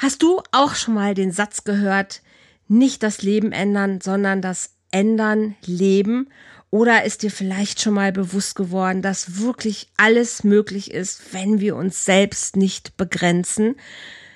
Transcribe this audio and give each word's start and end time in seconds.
Hast 0.00 0.22
du 0.22 0.40
auch 0.50 0.76
schon 0.76 0.94
mal 0.94 1.12
den 1.12 1.30
Satz 1.30 1.64
gehört, 1.64 2.22
nicht 2.68 3.02
das 3.02 3.20
Leben 3.20 3.52
ändern, 3.52 4.00
sondern 4.00 4.40
das 4.40 4.70
Ändern 4.90 5.56
Leben? 5.66 6.30
Oder 6.70 7.04
ist 7.04 7.22
dir 7.22 7.30
vielleicht 7.30 7.82
schon 7.82 7.92
mal 7.92 8.10
bewusst 8.10 8.54
geworden, 8.54 9.02
dass 9.02 9.42
wirklich 9.42 9.90
alles 9.98 10.42
möglich 10.42 10.90
ist, 10.90 11.34
wenn 11.34 11.60
wir 11.60 11.76
uns 11.76 12.06
selbst 12.06 12.56
nicht 12.56 12.96
begrenzen? 12.96 13.76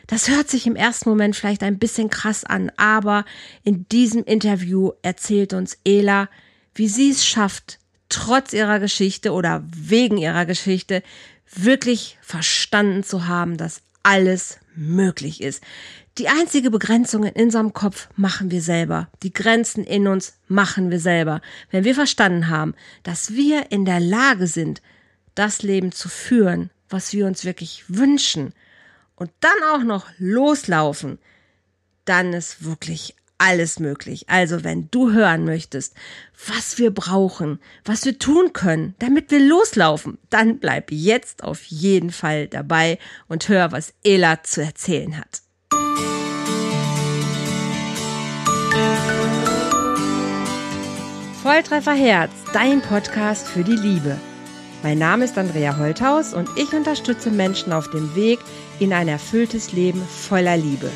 Das 0.06 0.28
hört 0.28 0.50
sich 0.50 0.66
im 0.66 0.76
ersten 0.76 1.08
Moment 1.08 1.34
vielleicht 1.34 1.62
ein 1.62 1.78
bisschen 1.78 2.10
krass 2.10 2.44
an, 2.44 2.70
aber 2.76 3.24
in 3.62 3.88
diesem 3.88 4.22
Interview 4.24 4.90
erzählt 5.00 5.54
uns 5.54 5.78
Ela, 5.82 6.28
wie 6.74 6.88
sie 6.88 7.08
es 7.08 7.24
schafft, 7.24 7.78
trotz 8.10 8.52
ihrer 8.52 8.80
Geschichte 8.80 9.32
oder 9.32 9.64
wegen 9.74 10.18
ihrer 10.18 10.44
Geschichte 10.44 11.02
wirklich 11.46 12.18
verstanden 12.20 13.02
zu 13.02 13.28
haben, 13.28 13.56
dass 13.56 13.80
alles 14.02 14.58
möglich 14.76 15.40
ist. 15.40 15.62
Die 16.18 16.28
einzige 16.28 16.70
Begrenzung 16.70 17.24
in 17.24 17.44
unserem 17.44 17.72
Kopf 17.72 18.08
machen 18.16 18.50
wir 18.50 18.62
selber. 18.62 19.08
Die 19.22 19.32
Grenzen 19.32 19.84
in 19.84 20.06
uns 20.06 20.34
machen 20.48 20.90
wir 20.90 21.00
selber. 21.00 21.40
Wenn 21.70 21.84
wir 21.84 21.94
verstanden 21.94 22.48
haben, 22.48 22.74
dass 23.02 23.32
wir 23.34 23.70
in 23.72 23.84
der 23.84 24.00
Lage 24.00 24.46
sind, 24.46 24.82
das 25.34 25.62
Leben 25.62 25.92
zu 25.92 26.08
führen, 26.08 26.70
was 26.88 27.12
wir 27.12 27.26
uns 27.26 27.44
wirklich 27.44 27.84
wünschen, 27.88 28.52
und 29.16 29.30
dann 29.40 29.52
auch 29.72 29.84
noch 29.84 30.08
loslaufen, 30.18 31.18
dann 32.04 32.32
ist 32.32 32.64
wirklich 32.64 33.14
alles 33.38 33.78
möglich. 33.78 34.28
Also 34.28 34.64
wenn 34.64 34.88
du 34.90 35.12
hören 35.12 35.44
möchtest, 35.44 35.94
was 36.46 36.78
wir 36.78 36.92
brauchen, 36.92 37.58
was 37.84 38.04
wir 38.04 38.18
tun 38.18 38.52
können, 38.52 38.94
damit 38.98 39.30
wir 39.30 39.40
loslaufen, 39.40 40.18
dann 40.30 40.58
bleib 40.58 40.90
jetzt 40.90 41.44
auf 41.44 41.64
jeden 41.64 42.10
Fall 42.10 42.48
dabei 42.48 42.98
und 43.28 43.48
hör, 43.48 43.72
was 43.72 43.94
Ela 44.04 44.42
zu 44.42 44.62
erzählen 44.62 45.18
hat. 45.18 45.42
Volltreffer 51.42 51.92
Herz, 51.92 52.32
dein 52.54 52.80
Podcast 52.80 53.46
für 53.46 53.64
die 53.64 53.76
Liebe. 53.76 54.16
Mein 54.82 54.98
Name 54.98 55.26
ist 55.26 55.36
Andrea 55.36 55.76
Holthaus 55.76 56.32
und 56.32 56.48
ich 56.56 56.72
unterstütze 56.72 57.30
Menschen 57.30 57.72
auf 57.72 57.90
dem 57.90 58.14
Weg 58.14 58.38
in 58.78 58.92
ein 58.94 59.08
erfülltes 59.08 59.72
Leben 59.72 60.02
voller 60.06 60.56
Liebe. 60.56 60.90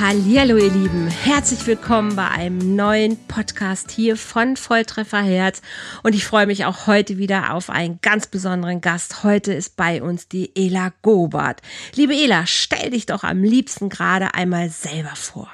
Hallo 0.00 0.56
ihr 0.56 0.70
Lieben, 0.70 1.08
herzlich 1.08 1.66
willkommen 1.66 2.14
bei 2.14 2.28
einem 2.28 2.76
neuen 2.76 3.16
Podcast 3.26 3.90
hier 3.90 4.16
von 4.16 4.56
Volltreffer 4.56 5.20
Herz 5.20 5.60
und 6.04 6.14
ich 6.14 6.24
freue 6.24 6.46
mich 6.46 6.66
auch 6.66 6.86
heute 6.86 7.18
wieder 7.18 7.52
auf 7.52 7.68
einen 7.68 7.98
ganz 8.00 8.28
besonderen 8.28 8.80
Gast. 8.80 9.24
Heute 9.24 9.52
ist 9.52 9.74
bei 9.74 10.00
uns 10.00 10.28
die 10.28 10.54
Ela 10.54 10.92
Gobart. 11.02 11.62
Liebe 11.96 12.14
Ela, 12.14 12.46
stell 12.46 12.90
dich 12.90 13.06
doch 13.06 13.24
am 13.24 13.42
liebsten 13.42 13.88
gerade 13.88 14.34
einmal 14.34 14.70
selber 14.70 15.16
vor. 15.16 15.52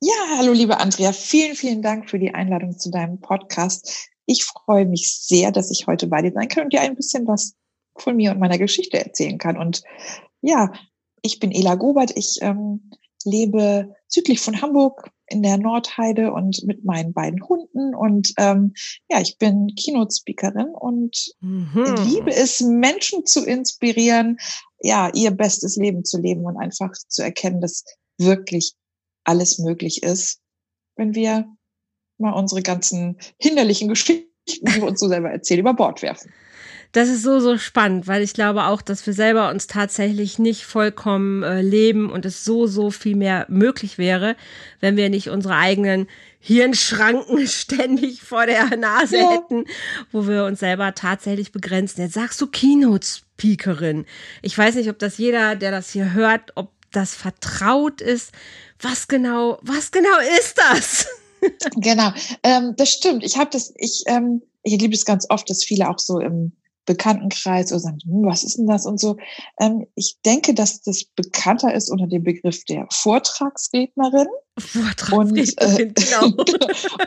Ja, 0.00 0.36
hallo 0.36 0.52
liebe 0.52 0.80
Andrea, 0.80 1.12
vielen, 1.12 1.54
vielen 1.54 1.80
Dank 1.80 2.10
für 2.10 2.18
die 2.18 2.34
Einladung 2.34 2.76
zu 2.76 2.90
deinem 2.90 3.20
Podcast. 3.20 4.08
Ich 4.26 4.44
freue 4.46 4.86
mich 4.86 5.16
sehr, 5.16 5.52
dass 5.52 5.70
ich 5.70 5.86
heute 5.86 6.08
bei 6.08 6.22
dir 6.22 6.32
sein 6.32 6.48
kann 6.48 6.64
und 6.64 6.72
dir 6.72 6.80
ein 6.80 6.96
bisschen 6.96 7.28
was 7.28 7.54
von 7.94 8.16
mir 8.16 8.32
und 8.32 8.40
meiner 8.40 8.58
Geschichte 8.58 8.98
erzählen 8.98 9.38
kann. 9.38 9.56
Und 9.56 9.84
ja, 10.40 10.72
ich 11.22 11.38
bin 11.38 11.52
Ela 11.52 11.76
Gobert. 11.76 12.10
Ich 12.16 12.38
ähm, 12.40 12.90
lebe 13.26 13.94
südlich 14.08 14.40
von 14.40 14.62
Hamburg 14.62 15.10
in 15.26 15.42
der 15.42 15.58
Nordheide 15.58 16.32
und 16.32 16.62
mit 16.64 16.84
meinen 16.84 17.12
beiden 17.12 17.46
Hunden. 17.46 17.94
Und 17.94 18.32
ähm, 18.38 18.72
ja, 19.08 19.20
ich 19.20 19.38
bin 19.38 19.74
Keynote-Speakerin 19.76 20.68
und 20.68 21.34
mhm. 21.40 21.96
liebe 22.06 22.32
es, 22.32 22.60
Menschen 22.60 23.26
zu 23.26 23.44
inspirieren, 23.44 24.38
ja, 24.80 25.10
ihr 25.12 25.32
bestes 25.32 25.76
Leben 25.76 26.04
zu 26.04 26.20
leben 26.20 26.44
und 26.44 26.56
einfach 26.56 26.92
zu 27.08 27.22
erkennen, 27.22 27.60
dass 27.60 27.84
wirklich 28.18 28.74
alles 29.24 29.58
möglich 29.58 30.02
ist, 30.02 30.40
wenn 30.96 31.14
wir 31.14 31.46
mal 32.18 32.32
unsere 32.32 32.62
ganzen 32.62 33.18
hinderlichen 33.38 33.88
Geschichten, 33.88 34.30
die 34.48 34.62
wir 34.62 34.84
uns 34.84 35.00
so 35.00 35.08
selber 35.08 35.30
erzählen, 35.30 35.60
über 35.60 35.74
Bord 35.74 36.02
werfen. 36.02 36.32
Das 36.96 37.10
ist 37.10 37.22
so, 37.22 37.40
so 37.40 37.58
spannend, 37.58 38.06
weil 38.06 38.22
ich 38.22 38.32
glaube 38.32 38.64
auch, 38.64 38.80
dass 38.80 39.06
wir 39.06 39.12
selber 39.12 39.50
uns 39.50 39.66
tatsächlich 39.66 40.38
nicht 40.38 40.64
vollkommen 40.64 41.42
äh, 41.42 41.60
leben 41.60 42.10
und 42.10 42.24
es 42.24 42.42
so, 42.42 42.66
so 42.66 42.90
viel 42.90 43.16
mehr 43.16 43.44
möglich 43.50 43.98
wäre, 43.98 44.34
wenn 44.80 44.96
wir 44.96 45.10
nicht 45.10 45.28
unsere 45.28 45.56
eigenen 45.56 46.08
Hirnschranken 46.40 47.46
ständig 47.48 48.22
vor 48.22 48.46
der 48.46 48.74
Nase 48.78 49.18
ja. 49.18 49.30
hätten, 49.30 49.66
wo 50.10 50.26
wir 50.26 50.46
uns 50.46 50.60
selber 50.60 50.94
tatsächlich 50.94 51.52
begrenzen. 51.52 52.00
Jetzt 52.00 52.14
sagst 52.14 52.40
du 52.40 52.46
Keynote-Speakerin. 52.46 54.06
Ich 54.40 54.56
weiß 54.56 54.76
nicht, 54.76 54.88
ob 54.88 54.98
das 54.98 55.18
jeder, 55.18 55.54
der 55.54 55.72
das 55.72 55.90
hier 55.90 56.14
hört, 56.14 56.52
ob 56.54 56.70
das 56.92 57.14
vertraut 57.14 58.00
ist. 58.00 58.32
Was 58.80 59.06
genau, 59.06 59.58
was 59.60 59.90
genau 59.90 60.18
ist 60.40 60.56
das? 60.56 61.06
genau, 61.76 62.10
ähm, 62.42 62.72
das 62.78 62.88
stimmt. 62.88 63.22
Ich 63.22 63.36
habe 63.36 63.50
das, 63.52 63.74
ich, 63.76 64.04
ähm, 64.06 64.40
ich 64.62 64.80
liebe 64.80 64.94
es 64.94 65.04
ganz 65.04 65.26
oft, 65.28 65.50
dass 65.50 65.62
viele 65.62 65.90
auch 65.90 65.98
so 65.98 66.20
im 66.20 66.52
Bekanntenkreis 66.86 67.72
oder 67.72 67.80
sagen, 67.80 67.98
hm, 68.04 68.24
was 68.24 68.44
ist 68.44 68.58
denn 68.58 68.66
das 68.66 68.86
und 68.86 68.98
so. 68.98 69.16
Ähm, 69.60 69.86
ich 69.94 70.16
denke, 70.24 70.54
dass 70.54 70.80
das 70.82 71.04
bekannter 71.04 71.74
ist 71.74 71.90
unter 71.90 72.06
dem 72.06 72.22
Begriff 72.22 72.64
der 72.64 72.86
Vortragsrednerin. 72.90 74.28
Vortragsrednerin, 74.58 75.88
und, 75.88 75.98
äh, 75.98 76.04
genau. 76.04 76.26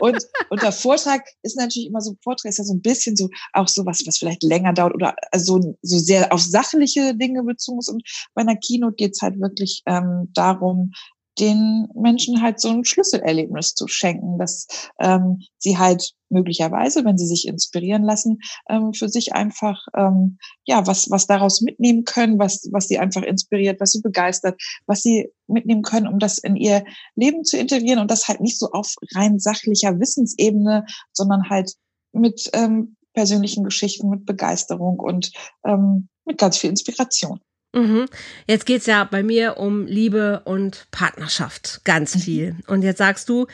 und, 0.00 0.26
und 0.50 0.62
der 0.62 0.72
Vortrag 0.72 1.22
ist 1.42 1.56
natürlich 1.56 1.88
immer 1.88 2.00
so, 2.00 2.14
Vortrag 2.22 2.50
ist 2.50 2.58
ja 2.58 2.64
so 2.64 2.74
ein 2.74 2.82
bisschen 2.82 3.16
so 3.16 3.28
auch 3.54 3.68
so 3.68 3.84
was, 3.86 4.06
was 4.06 4.18
vielleicht 4.18 4.42
länger 4.42 4.72
dauert 4.72 4.94
oder 4.94 5.14
also 5.32 5.76
so 5.82 5.98
sehr 5.98 6.32
auf 6.32 6.42
sachliche 6.42 7.14
Dinge 7.16 7.42
bezogen 7.42 7.80
ist. 7.80 7.88
Und 7.88 8.02
bei 8.34 8.42
einer 8.42 8.56
Keynote 8.56 8.94
geht's 8.94 9.22
halt 9.22 9.40
wirklich 9.40 9.82
ähm, 9.86 10.28
darum, 10.34 10.92
den 11.38 11.88
Menschen 11.94 12.42
halt 12.42 12.60
so 12.60 12.68
ein 12.68 12.84
Schlüsselerlebnis 12.84 13.74
zu 13.74 13.86
schenken, 13.86 14.38
dass 14.38 14.66
ähm, 14.98 15.40
sie 15.58 15.78
halt 15.78 16.12
möglicherweise, 16.28 17.04
wenn 17.04 17.18
sie 17.18 17.26
sich 17.26 17.46
inspirieren 17.46 18.02
lassen, 18.02 18.38
ähm, 18.68 18.92
für 18.92 19.08
sich 19.08 19.32
einfach 19.32 19.80
ähm, 19.96 20.38
ja 20.64 20.86
was 20.86 21.10
was 21.10 21.26
daraus 21.26 21.60
mitnehmen 21.60 22.04
können, 22.04 22.38
was 22.38 22.68
was 22.72 22.88
sie 22.88 22.98
einfach 22.98 23.22
inspiriert, 23.22 23.80
was 23.80 23.92
sie 23.92 24.00
begeistert, 24.00 24.60
was 24.86 25.02
sie 25.02 25.28
mitnehmen 25.46 25.82
können, 25.82 26.06
um 26.06 26.18
das 26.18 26.38
in 26.38 26.56
ihr 26.56 26.84
Leben 27.14 27.44
zu 27.44 27.56
integrieren 27.56 28.00
und 28.00 28.10
das 28.10 28.28
halt 28.28 28.40
nicht 28.40 28.58
so 28.58 28.70
auf 28.72 28.94
rein 29.14 29.38
sachlicher 29.38 29.98
Wissensebene, 29.98 30.84
sondern 31.12 31.48
halt 31.48 31.74
mit 32.12 32.50
ähm, 32.54 32.96
persönlichen 33.14 33.64
Geschichten, 33.64 34.08
mit 34.08 34.26
Begeisterung 34.26 34.98
und 34.98 35.32
ähm, 35.64 36.08
mit 36.24 36.38
ganz 36.38 36.58
viel 36.58 36.70
Inspiration. 36.70 37.40
Mhm. 37.72 38.06
Jetzt 38.48 38.66
geht's 38.66 38.86
ja 38.86 39.04
bei 39.04 39.22
mir 39.22 39.56
um 39.58 39.86
Liebe 39.86 40.42
und 40.44 40.88
Partnerschaft, 40.90 41.82
ganz 41.84 42.16
mhm. 42.16 42.20
viel. 42.20 42.56
Und 42.66 42.82
jetzt 42.82 42.98
sagst 42.98 43.28
du, 43.28 43.46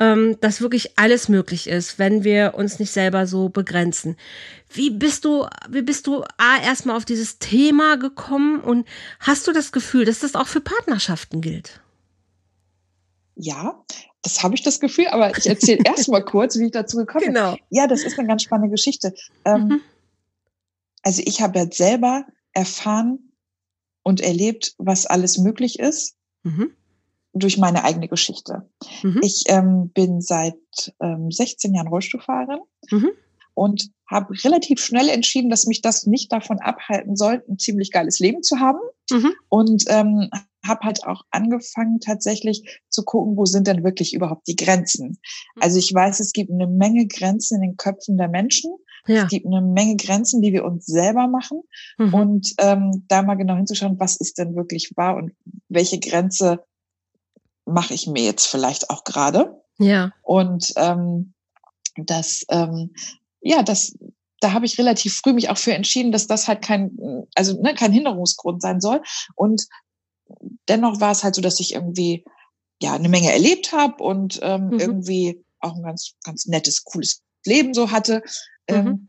ähm, 0.00 0.36
dass 0.40 0.60
wirklich 0.60 0.98
alles 0.98 1.28
möglich 1.28 1.68
ist, 1.68 1.98
wenn 1.98 2.24
wir 2.24 2.54
uns 2.56 2.80
nicht 2.80 2.90
selber 2.90 3.26
so 3.26 3.48
begrenzen. 3.48 4.16
Wie 4.72 4.90
bist 4.90 5.24
du, 5.24 5.46
wie 5.68 5.82
bist 5.82 6.08
du 6.08 6.24
A, 6.36 6.60
erstmal 6.64 6.96
auf 6.96 7.04
dieses 7.04 7.38
Thema 7.38 7.96
gekommen 7.96 8.60
und 8.60 8.88
hast 9.20 9.46
du 9.46 9.52
das 9.52 9.70
Gefühl, 9.70 10.04
dass 10.04 10.20
das 10.20 10.34
auch 10.34 10.48
für 10.48 10.60
Partnerschaften 10.60 11.40
gilt? 11.40 11.80
Ja, 13.36 13.84
das 14.22 14.42
habe 14.42 14.54
ich 14.54 14.62
das 14.62 14.80
Gefühl, 14.80 15.06
aber 15.08 15.36
ich 15.36 15.46
erzähle 15.46 15.80
erstmal 15.84 16.24
kurz, 16.24 16.58
wie 16.58 16.66
ich 16.66 16.72
dazu 16.72 16.96
gekommen 16.96 17.26
bin. 17.26 17.34
Genau. 17.34 17.56
Ja, 17.70 17.86
das 17.86 18.02
ist 18.02 18.18
eine 18.18 18.26
ganz 18.26 18.42
spannende 18.42 18.70
Geschichte. 18.70 19.14
Ähm, 19.44 19.68
mhm. 19.68 19.80
Also 21.02 21.22
ich 21.24 21.40
habe 21.40 21.58
jetzt 21.60 21.78
selber 21.78 22.26
erfahren, 22.52 23.29
und 24.02 24.20
erlebt, 24.20 24.74
was 24.78 25.06
alles 25.06 25.38
möglich 25.38 25.78
ist 25.78 26.16
mhm. 26.42 26.72
durch 27.32 27.58
meine 27.58 27.84
eigene 27.84 28.08
Geschichte. 28.08 28.68
Mhm. 29.02 29.20
Ich 29.22 29.44
ähm, 29.46 29.90
bin 29.90 30.20
seit 30.20 30.56
ähm, 31.00 31.30
16 31.30 31.74
Jahren 31.74 31.88
Rollstuhlfahrerin 31.88 32.60
mhm. 32.90 33.10
und 33.54 33.90
habe 34.08 34.34
relativ 34.44 34.80
schnell 34.80 35.08
entschieden, 35.08 35.50
dass 35.50 35.66
mich 35.66 35.82
das 35.82 36.06
nicht 36.06 36.32
davon 36.32 36.58
abhalten 36.58 37.16
soll, 37.16 37.44
ein 37.48 37.58
ziemlich 37.58 37.92
geiles 37.92 38.18
Leben 38.18 38.42
zu 38.42 38.58
haben. 38.58 38.80
Mhm. 39.10 39.32
Und 39.48 39.84
ähm, 39.88 40.30
habe 40.66 40.84
halt 40.84 41.04
auch 41.04 41.22
angefangen, 41.30 42.00
tatsächlich 42.00 42.80
zu 42.88 43.04
gucken, 43.04 43.36
wo 43.36 43.44
sind 43.44 43.66
denn 43.66 43.84
wirklich 43.84 44.14
überhaupt 44.14 44.46
die 44.46 44.56
Grenzen. 44.56 45.08
Mhm. 45.08 45.62
Also 45.62 45.78
ich 45.78 45.92
weiß, 45.92 46.20
es 46.20 46.32
gibt 46.32 46.50
eine 46.50 46.66
Menge 46.66 47.06
Grenzen 47.06 47.56
in 47.56 47.70
den 47.70 47.76
Köpfen 47.76 48.16
der 48.16 48.28
Menschen. 48.28 48.72
Ja. 49.06 49.24
Es 49.24 49.28
gibt 49.28 49.46
eine 49.46 49.60
Menge 49.60 49.96
Grenzen, 49.96 50.42
die 50.42 50.52
wir 50.52 50.64
uns 50.64 50.86
selber 50.86 51.26
machen. 51.28 51.62
Mhm. 51.98 52.14
Und 52.14 52.54
ähm, 52.58 53.04
da 53.08 53.22
mal 53.22 53.36
genau 53.36 53.56
hinzuschauen, 53.56 53.98
was 53.98 54.16
ist 54.16 54.38
denn 54.38 54.56
wirklich 54.56 54.92
wahr 54.96 55.16
und 55.16 55.32
welche 55.68 55.98
Grenze 55.98 56.64
mache 57.64 57.94
ich 57.94 58.06
mir 58.06 58.24
jetzt 58.24 58.46
vielleicht 58.46 58.90
auch 58.90 59.04
gerade. 59.04 59.62
Ja. 59.78 60.12
Und 60.22 60.72
ähm, 60.76 61.34
das, 61.96 62.44
ähm, 62.50 62.92
ja, 63.40 63.62
das, 63.62 63.96
da 64.40 64.52
habe 64.52 64.66
ich 64.66 64.78
relativ 64.78 65.16
früh 65.16 65.32
mich 65.32 65.48
auch 65.48 65.58
für 65.58 65.72
entschieden, 65.72 66.12
dass 66.12 66.26
das 66.26 66.48
halt 66.48 66.62
kein, 66.62 67.26
also 67.34 67.60
ne, 67.60 67.74
kein 67.74 67.92
Hinderungsgrund 67.92 68.62
sein 68.62 68.80
soll. 68.80 69.02
Und 69.34 69.66
dennoch 70.68 71.00
war 71.00 71.12
es 71.12 71.24
halt 71.24 71.34
so, 71.34 71.42
dass 71.42 71.60
ich 71.60 71.74
irgendwie 71.74 72.24
ja 72.82 72.94
eine 72.94 73.08
Menge 73.08 73.32
erlebt 73.32 73.72
habe 73.72 74.02
und 74.02 74.40
ähm, 74.42 74.68
mhm. 74.68 74.80
irgendwie 74.80 75.44
auch 75.60 75.76
ein 75.76 75.82
ganz, 75.82 76.14
ganz 76.24 76.46
nettes, 76.46 76.84
cooles 76.84 77.22
Leben 77.44 77.74
so 77.74 77.90
hatte. 77.90 78.22
Ähm, 78.68 78.84
mhm. 78.84 79.08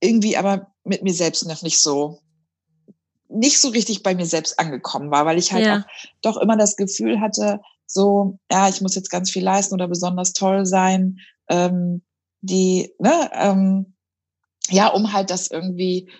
irgendwie 0.00 0.36
aber 0.36 0.72
mit 0.82 1.02
mir 1.02 1.12
selbst 1.12 1.46
noch 1.46 1.62
nicht 1.62 1.78
so 1.78 2.20
nicht 3.28 3.60
so 3.60 3.68
richtig 3.68 4.02
bei 4.02 4.14
mir 4.14 4.26
selbst 4.26 4.58
angekommen 4.58 5.10
war, 5.10 5.26
weil 5.26 5.38
ich 5.38 5.52
halt 5.52 5.66
ja. 5.66 5.78
auch 5.78 5.82
doch 6.22 6.36
immer 6.36 6.56
das 6.56 6.76
Gefühl 6.76 7.20
hatte, 7.20 7.60
so, 7.86 8.38
ja, 8.50 8.68
ich 8.68 8.80
muss 8.80 8.94
jetzt 8.94 9.10
ganz 9.10 9.30
viel 9.30 9.44
leisten 9.44 9.74
oder 9.74 9.88
besonders 9.88 10.32
toll 10.32 10.66
sein, 10.66 11.18
ähm, 11.48 12.02
die, 12.40 12.92
ne, 12.98 13.30
ähm, 13.32 13.94
ja, 14.68 14.88
um 14.88 15.12
halt 15.12 15.30
das 15.30 15.50
irgendwie 15.50 16.10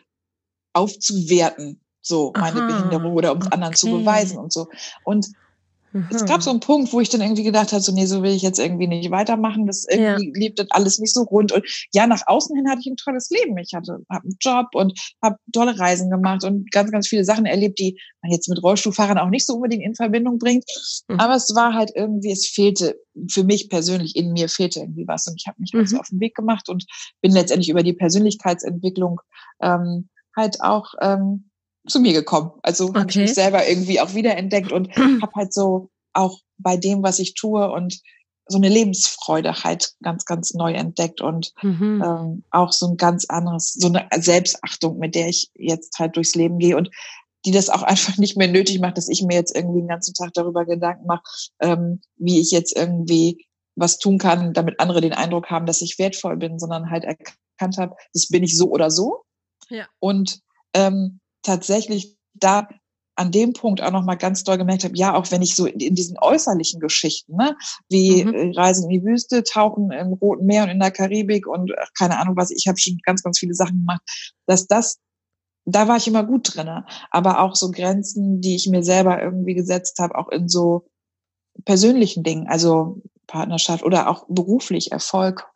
aufzuwerten, 0.73 1.81
so 2.00 2.32
meine 2.37 2.62
Aha, 2.62 2.67
Behinderung 2.67 3.14
oder 3.14 3.32
um 3.32 3.38
es 3.38 3.47
okay. 3.47 3.55
anderen 3.55 3.75
zu 3.75 3.91
beweisen 3.91 4.38
und 4.38 4.52
so. 4.52 4.69
Und 5.05 5.29
es 6.10 6.25
gab 6.25 6.43
so 6.43 6.50
einen 6.50 6.60
Punkt, 6.60 6.93
wo 6.93 7.00
ich 7.00 7.08
dann 7.08 7.20
irgendwie 7.20 7.43
gedacht 7.43 7.72
habe, 7.72 7.82
so, 7.82 7.93
nee, 7.93 8.06
so 8.06 8.22
will 8.22 8.32
ich 8.32 8.43
jetzt 8.43 8.58
irgendwie 8.58 8.87
nicht 8.87 9.10
weitermachen. 9.10 9.66
Das 9.66 9.84
irgendwie 9.88 10.28
ja. 10.28 10.32
lief 10.34 10.54
das 10.54 10.66
alles 10.70 10.98
nicht 10.98 11.14
so 11.14 11.22
rund. 11.22 11.52
Und 11.52 11.64
ja, 11.93 12.06
nach 12.06 12.22
außen 12.26 12.56
hin 12.56 12.69
hatte 12.69 12.81
ich 12.81 12.87
ein 12.87 12.96
tolles 12.96 13.31
Leben. 13.31 13.56
Ich 13.58 13.75
hatte, 13.75 13.98
habe 14.10 14.25
einen 14.25 14.37
Job 14.40 14.69
und 14.75 14.98
habe 15.22 15.37
tolle 15.52 15.78
Reisen 15.78 16.10
gemacht 16.10 16.44
und 16.44 16.70
ganz, 16.70 16.90
ganz 16.90 17.08
viele 17.08 17.25
Sachen 17.25 17.46
erlebt, 17.46 17.78
die 17.78 17.98
man 18.22 18.32
jetzt 18.32 18.48
mit 18.48 18.62
Rollstuhlfahrern 18.62 19.19
auch 19.19 19.31
nicht 19.31 19.46
so 19.46 19.54
unbedingt 19.54 19.84
in 19.84 19.94
Verbindung 19.94 20.38
bringt. 20.38 20.64
Mhm. 21.08 21.20
Aber 21.20 21.34
es 21.34 21.54
war 21.54 21.75
halt 21.75 21.93
irgendwie, 21.94 22.32
es 22.32 22.46
fehlte, 22.46 22.99
für 23.31 23.44
mich 23.44 23.69
persönlich, 23.69 24.16
in 24.16 24.32
mir 24.32 24.49
fehlte 24.49 24.81
irgendwie 24.81 25.06
was. 25.06 25.26
Und 25.26 25.37
ich 25.38 25.46
habe 25.46 25.60
mich 25.60 25.72
mhm. 25.72 25.81
also 25.81 25.99
auf 25.99 26.08
den 26.08 26.20
Weg 26.20 26.34
gemacht 26.34 26.69
und 26.69 26.84
bin 27.20 27.32
letztendlich 27.32 27.69
über 27.69 27.82
die 27.82 27.94
Persönlichkeitsentwicklung 27.94 29.20
ähm, 29.60 30.08
halt 30.37 30.60
auch 30.60 30.94
ähm, 31.00 31.50
zu 31.87 32.00
mir 32.00 32.12
gekommen. 32.12 32.53
Also 32.62 32.87
okay. 32.87 33.00
habe 33.00 33.11
ich 33.11 33.17
mich 33.17 33.35
selber 33.35 33.69
irgendwie 33.69 34.00
auch 34.00 34.15
wiederentdeckt 34.15 34.73
und 34.73 34.94
habe 35.23 35.33
halt 35.35 35.53
so 35.53 35.91
auch 36.12 36.41
bei 36.59 36.77
dem, 36.77 37.03
was 37.03 37.19
ich 37.19 37.35
tue 37.35 37.71
und 37.71 38.00
so 38.49 38.59
eine 38.59 38.69
Lebensfreude 38.69 39.65
halt 39.65 39.94
ganz, 40.03 40.25
ganz 40.25 40.55
neu 40.55 40.73
entdeckt 40.73 41.21
und 41.21 41.53
mhm. 41.62 42.03
ähm, 42.05 42.44
auch 42.50 42.73
so 42.73 42.87
ein 42.87 42.97
ganz 42.97 43.25
anderes, 43.29 43.73
so 43.73 43.88
eine 43.88 44.09
Selbstachtung, 44.17 44.99
mit 44.99 45.15
der 45.15 45.29
ich 45.29 45.50
jetzt 45.55 45.99
halt 45.99 46.17
durchs 46.17 46.35
Leben 46.35 46.59
gehe 46.59 46.77
und 46.77 46.91
die 47.44 47.50
das 47.50 47.69
auch 47.69 47.83
einfach 47.83 48.17
nicht 48.19 48.37
mehr 48.37 48.49
nötig 48.49 48.81
macht, 48.81 48.99
dass 48.99 49.09
ich 49.09 49.23
mir 49.23 49.35
jetzt 49.35 49.55
irgendwie 49.55 49.81
den 49.81 49.88
ganzen 49.88 50.15
Tag 50.15 50.33
darüber 50.35 50.65
Gedanken 50.65 51.06
mache, 51.06 51.25
ähm, 51.61 52.00
wie 52.17 52.41
ich 52.41 52.53
jetzt 52.53 52.77
irgendwie 52.77 53.47
was 53.75 53.99
tun 53.99 54.19
kann, 54.19 54.55
damit 54.55 54.81
andere 54.81 55.00
den 55.00 55.12
Eindruck 55.12 55.50
haben, 55.50 55.67
dass 55.67 55.83
ich 55.83 55.99
wertvoll 55.99 56.37
bin, 56.37 56.59
sondern 56.59 56.91
halt 56.91 57.05
erkannt 57.05 57.77
habe, 57.77 57.94
das 58.15 58.29
bin 58.29 58.43
ich 58.43 58.56
so 58.56 58.71
oder 58.71 58.91
so. 58.91 59.25
Ja. 59.69 59.87
Und 59.99 60.41
ähm, 60.73 61.21
tatsächlich 61.46 62.16
da 62.34 62.69
an 63.16 63.32
dem 63.32 63.54
Punkt 63.54 63.82
auch 63.82 63.90
nochmal 63.90 64.19
ganz 64.19 64.44
doll 64.44 64.58
gemerkt 64.58 64.84
habe, 64.84 64.96
ja, 64.96 65.14
auch 65.14 65.31
wenn 65.31 65.40
ich 65.40 65.56
so 65.56 65.64
in, 65.64 65.94
diesen 65.94 66.19
äußerlichen 66.19 66.81
Geschichten, 66.81 67.37
ne, 67.37 67.56
wie 67.88 68.25
mhm. 68.25 68.34
Äh, 68.34 68.52
Reisen 68.54 68.90
in 68.90 69.00
die 69.00 69.04
Wüste, 69.04 69.43
Tauchen 69.43 69.90
im 69.90 70.12
Roten 70.12 70.44
Meer 70.44 70.64
und 70.64 70.70
in 70.70 70.81
der 70.81 70.90
Karibik 70.90 71.46
und 71.46 71.72
ach, 71.78 71.88
keine 71.98 72.19
Ahnung 72.19 72.37
was, 72.37 72.50
ich 72.50 72.66
habe 72.69 72.78
schon 72.78 72.98
ganz, 73.04 73.22
ganz 73.22 73.38
viele 73.38 73.54
Sachen 73.54 73.78
gemacht, 73.78 74.02
dass 74.46 74.66
das, 74.66 74.98
da 75.64 75.88
war 75.88 75.96
ich 75.96 76.06
immer 76.06 76.25
gut 76.25 76.54
drinne. 76.54 76.84
Aber 77.10 77.40
auch 77.40 77.56
so 77.56 77.70
Grenzen, 77.70 78.42
die 78.42 78.54
ich 78.54 78.69
mir 78.69 78.82
selber 78.82 79.20
irgendwie 79.22 79.54
gesetzt 79.54 79.99
habe, 79.99 80.14
auch 80.16 80.28
in 80.28 80.49
so 80.49 80.87
persönlichen 81.64 82.22
Dingen, 82.22 82.46
also 82.49 83.00
Partnerschaft 83.26 83.82
oder 83.82 84.10
auch 84.10 84.26
beruflich 84.28 84.92
Erfolg 84.92 85.50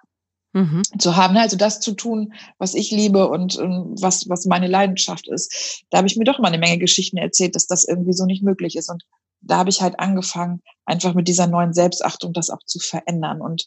mhm. 0.53 0.83
zu 0.99 1.17
haben. 1.17 1.37
Also 1.37 1.57
das 1.57 1.81
zu 1.81 1.93
tun, 1.93 2.35
was 2.59 2.75
ich 2.75 2.91
liebe 2.91 3.29
und, 3.29 3.57
und 3.57 4.01
was, 4.01 4.29
was 4.29 4.47
meine 4.47 4.67
Leidenschaft 4.67 5.29
ist. 5.29 5.85
Da 5.91 5.99
habe 5.99 6.09
ich 6.09 6.17
mir 6.17 6.25
doch 6.25 6.39
mal 6.39 6.49
eine 6.49 6.59
Menge 6.59 6.79
Geschichten 6.79 7.17
erzählt, 7.17 7.55
dass 7.55 7.67
das 7.67 7.85
irgendwie 7.85 8.13
so 8.13 8.25
nicht 8.25 8.43
möglich 8.43 8.77
ist. 8.77 8.91
Und 8.91 9.05
da 9.41 9.59
habe 9.59 9.71
ich 9.71 9.81
halt 9.81 9.99
angefangen, 9.99 10.63
einfach 10.85 11.15
mit 11.15 11.29
dieser 11.29 11.47
neuen 11.47 11.73
Selbstachtung 11.73 12.33
das 12.33 12.51
auch 12.51 12.63
zu 12.65 12.79
verändern. 12.79 13.41
Und 13.41 13.67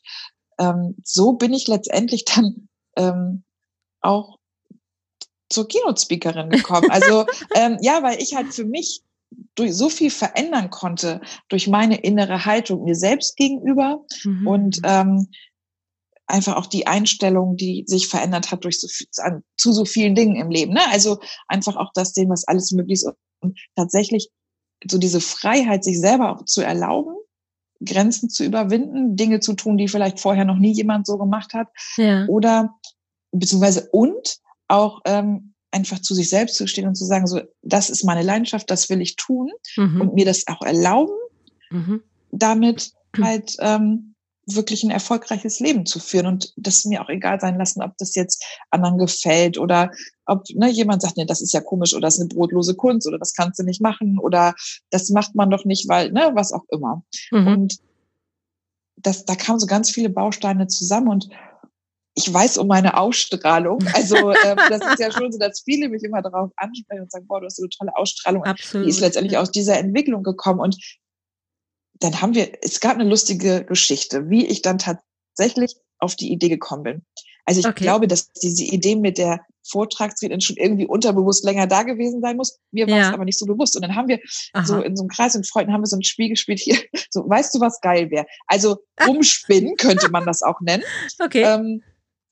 ähm, 0.60 0.96
so 1.04 1.34
bin 1.34 1.54
ich 1.54 1.68
letztendlich 1.68 2.26
dann 2.36 2.70
ähm, 2.96 3.44
auch 4.02 4.38
zur 5.50 5.68
Keynote-Speakerin 5.68 6.50
gekommen. 6.50 6.90
Also 6.90 7.26
ähm, 7.56 7.78
ja, 7.82 8.04
weil 8.04 8.22
ich 8.22 8.36
halt 8.36 8.54
für 8.54 8.66
mich 8.66 9.04
durch 9.56 9.76
so 9.76 9.90
viel 9.90 10.12
verändern 10.12 10.70
konnte 10.70 11.22
durch 11.50 11.68
meine 11.68 11.98
innere 11.98 12.46
Haltung 12.46 12.84
mir 12.84 12.96
selbst 12.96 13.36
gegenüber 13.36 14.04
mhm. 14.24 14.48
und 14.48 14.80
ähm, 14.84 15.28
einfach 16.28 16.56
auch 16.56 16.68
die 16.68 16.88
Einstellung, 16.88 17.58
die 17.58 17.84
sich 17.88 18.08
verändert 18.08 18.52
hat 18.52 18.64
durch 18.64 18.80
so 18.80 18.88
viel, 18.88 19.08
zu 19.58 19.74
so 19.74 19.86
vielen 19.86 20.16
Dingen 20.16 20.36
im 20.36 20.50
Leben. 20.50 20.74
Ne? 20.74 20.82
Also 20.92 21.20
einfach 21.48 21.76
auch 21.76 21.92
das 21.94 22.14
sehen, 22.14 22.30
was 22.30 22.48
alles 22.48 22.72
möglich 22.72 23.04
ist 23.04 23.10
und 23.42 23.60
tatsächlich 23.76 24.30
so 24.90 24.98
diese 24.98 25.22
Freiheit, 25.22 25.84
sich 25.84 26.00
selber 26.00 26.32
auch 26.32 26.46
zu 26.46 26.62
erlauben, 26.62 27.16
Grenzen 27.84 28.30
zu 28.30 28.44
überwinden, 28.44 29.16
Dinge 29.16 29.40
zu 29.40 29.54
tun, 29.54 29.78
die 29.78 29.88
vielleicht 29.88 30.20
vorher 30.20 30.46
noch 30.46 30.58
nie 30.58 30.72
jemand 30.72 31.06
so 31.06 31.18
gemacht 31.18 31.54
hat. 31.54 31.68
Ja. 31.98 32.26
Oder 32.28 32.76
beziehungsweise 33.32 33.90
und 33.92 34.38
auch 34.68 35.02
ähm, 35.06 35.54
einfach 35.72 36.00
zu 36.00 36.14
sich 36.14 36.30
selbst 36.30 36.56
zu 36.56 36.68
stehen 36.68 36.88
und 36.88 36.96
zu 36.96 37.06
sagen, 37.06 37.28
so, 37.28 37.42
das 37.62 37.90
ist 37.90 38.04
meine 38.04 38.22
Leidenschaft, 38.22 38.70
das 38.70 38.90
will 38.90 39.02
ich 39.02 39.16
tun 39.16 39.52
mhm. 39.76 40.02
und 40.02 40.14
mir 40.14 40.26
das 40.26 40.48
auch 40.48 40.62
erlauben, 40.62 41.14
mhm. 41.72 42.04
damit 42.32 42.92
halt 43.22 43.56
ähm, 43.60 44.13
wirklich 44.46 44.84
ein 44.84 44.92
erfolgreiches 44.92 45.60
Leben 45.60 45.86
zu 45.86 46.00
führen 46.00 46.28
und 46.28 46.54
das 46.58 46.86
mir 46.86 47.02
auch 47.02 47.10
egal 47.10 47.40
sein 47.40 47.58
lassen, 47.58 47.82
ob 47.82 47.98
das 47.98 48.16
jetzt 48.16 48.44
anderen 48.70 48.98
gefällt 48.98 49.58
oder 49.58 49.92
ob 50.26 50.44
ne, 50.54 50.70
jemand 50.70 51.02
sagt, 51.02 51.18
nee, 51.18 51.26
das 51.26 51.42
ist 51.42 51.54
ja 51.54 51.62
komisch 51.62 51.94
oder 51.94 52.08
das 52.08 52.16
ist 52.16 52.22
eine 52.22 52.30
brotlose 52.30 52.76
Kunst 52.76 53.08
oder 53.08 53.18
das 53.18 53.34
kannst 53.34 53.60
du 53.60 53.64
nicht 53.64 53.82
machen 53.82 54.20
oder 54.20 54.54
das 54.90 55.10
macht 55.10 55.36
man 55.36 55.50
doch 55.50 55.66
nicht, 55.66 55.88
weil, 55.88 56.12
ne, 56.12 56.32
was 56.34 56.52
auch 56.52 56.66
immer. 56.70 57.04
Mhm. 57.32 57.48
Und 57.48 57.78
das, 58.98 59.26
da 59.26 59.36
kamen 59.36 59.60
so 59.60 59.68
ganz 59.68 59.90
viele 59.92 60.10
Bausteine 60.10 60.68
zusammen 60.68 61.10
und 61.10 61.30
ich 62.16 62.32
weiß 62.32 62.58
um 62.60 62.68
meine 62.68 62.98
Ausstrahlung. 62.98 63.80
Also 63.94 64.16
ähm, 64.32 64.58
das 64.70 64.82
ist 64.82 65.00
ja 65.00 65.12
schon 65.12 65.32
so, 65.32 65.40
dass 65.40 65.62
viele 65.62 65.90
mich 65.90 66.04
immer 66.04 66.22
darauf 66.22 66.52
ansprechen 66.58 67.02
und 67.02 67.12
sagen, 67.12 67.26
boah, 67.28 67.40
du 67.40 67.48
hast 67.48 67.58
so 67.58 67.64
eine 67.64 67.70
tolle 67.70 67.96
Ausstrahlung. 67.96 68.44
Absolut. 68.44 68.86
Die 68.86 68.90
ist 68.90 69.00
letztendlich 69.00 69.38
aus 69.38 69.52
dieser 69.52 69.78
Entwicklung 69.78 70.24
gekommen. 70.24 70.60
Und 70.60 70.78
dann 72.04 72.22
haben 72.22 72.36
wir, 72.36 72.52
es 72.62 72.80
gab 72.80 72.96
eine 72.96 73.10
lustige 73.10 73.64
Geschichte, 73.66 74.30
wie 74.30 74.46
ich 74.46 74.62
dann 74.62 74.78
tatsächlich 74.78 75.76
auf 76.00 76.16
die 76.16 76.32
Idee 76.32 76.50
gekommen 76.50 76.84
bin. 76.84 77.06
Also 77.46 77.60
ich 77.60 77.66
okay. 77.66 77.84
glaube, 77.84 78.08
dass 78.08 78.30
diese 78.34 78.64
Idee 78.64 78.96
mit 78.96 79.18
der 79.18 79.42
Vortragsrednerin 79.66 80.42
schon 80.42 80.58
irgendwie 80.58 80.86
unterbewusst 80.86 81.44
länger 81.46 81.68
da 81.68 81.84
gewesen 81.84 82.22
sein 82.22 82.36
muss. 82.36 82.60
Mir 82.72 82.88
war 82.88 82.98
ja. 82.98 83.08
es 83.08 83.14
aber 83.14 83.26
nicht 83.26 83.40
so 83.40 83.46
bewusst. 83.46 83.76
Und 83.76 83.82
dann 83.82 83.96
haben 83.96 84.08
wir 84.08 84.20
Aha. 84.54 84.66
so 84.66 84.82
in 84.82 84.96
so 84.96 85.04
einem 85.04 85.10
Kreis 85.10 85.36
mit 85.36 85.48
Freunden 85.48 85.72
haben 85.72 85.82
wir 85.82 85.88
so 85.88 85.96
ein 85.96 86.04
Spiel 86.04 86.30
gespielt 86.30 86.60
hier. 86.60 86.78
So, 87.10 87.30
weißt 87.30 87.54
du, 87.54 87.60
was 87.60 87.80
geil 87.80 88.10
wäre? 88.10 88.26
Also 88.48 88.78
umspinnen 89.08 89.76
könnte 89.76 90.10
man 90.10 90.26
das 90.26 90.42
auch 90.42 90.60
nennen. 90.62 90.84
Okay. 91.24 91.44
Ähm, 91.44 91.84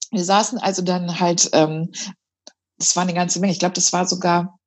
wir 0.09 0.23
saßen 0.23 0.57
also 0.57 0.81
dann 0.81 1.19
halt, 1.19 1.51
ähm, 1.53 1.91
das 2.79 2.95
war 2.95 3.03
eine 3.03 3.13
ganze 3.13 3.39
Menge. 3.39 3.53
Ich 3.53 3.59
glaube, 3.59 3.75
das 3.75 3.93
war 3.93 4.07
sogar 4.07 4.59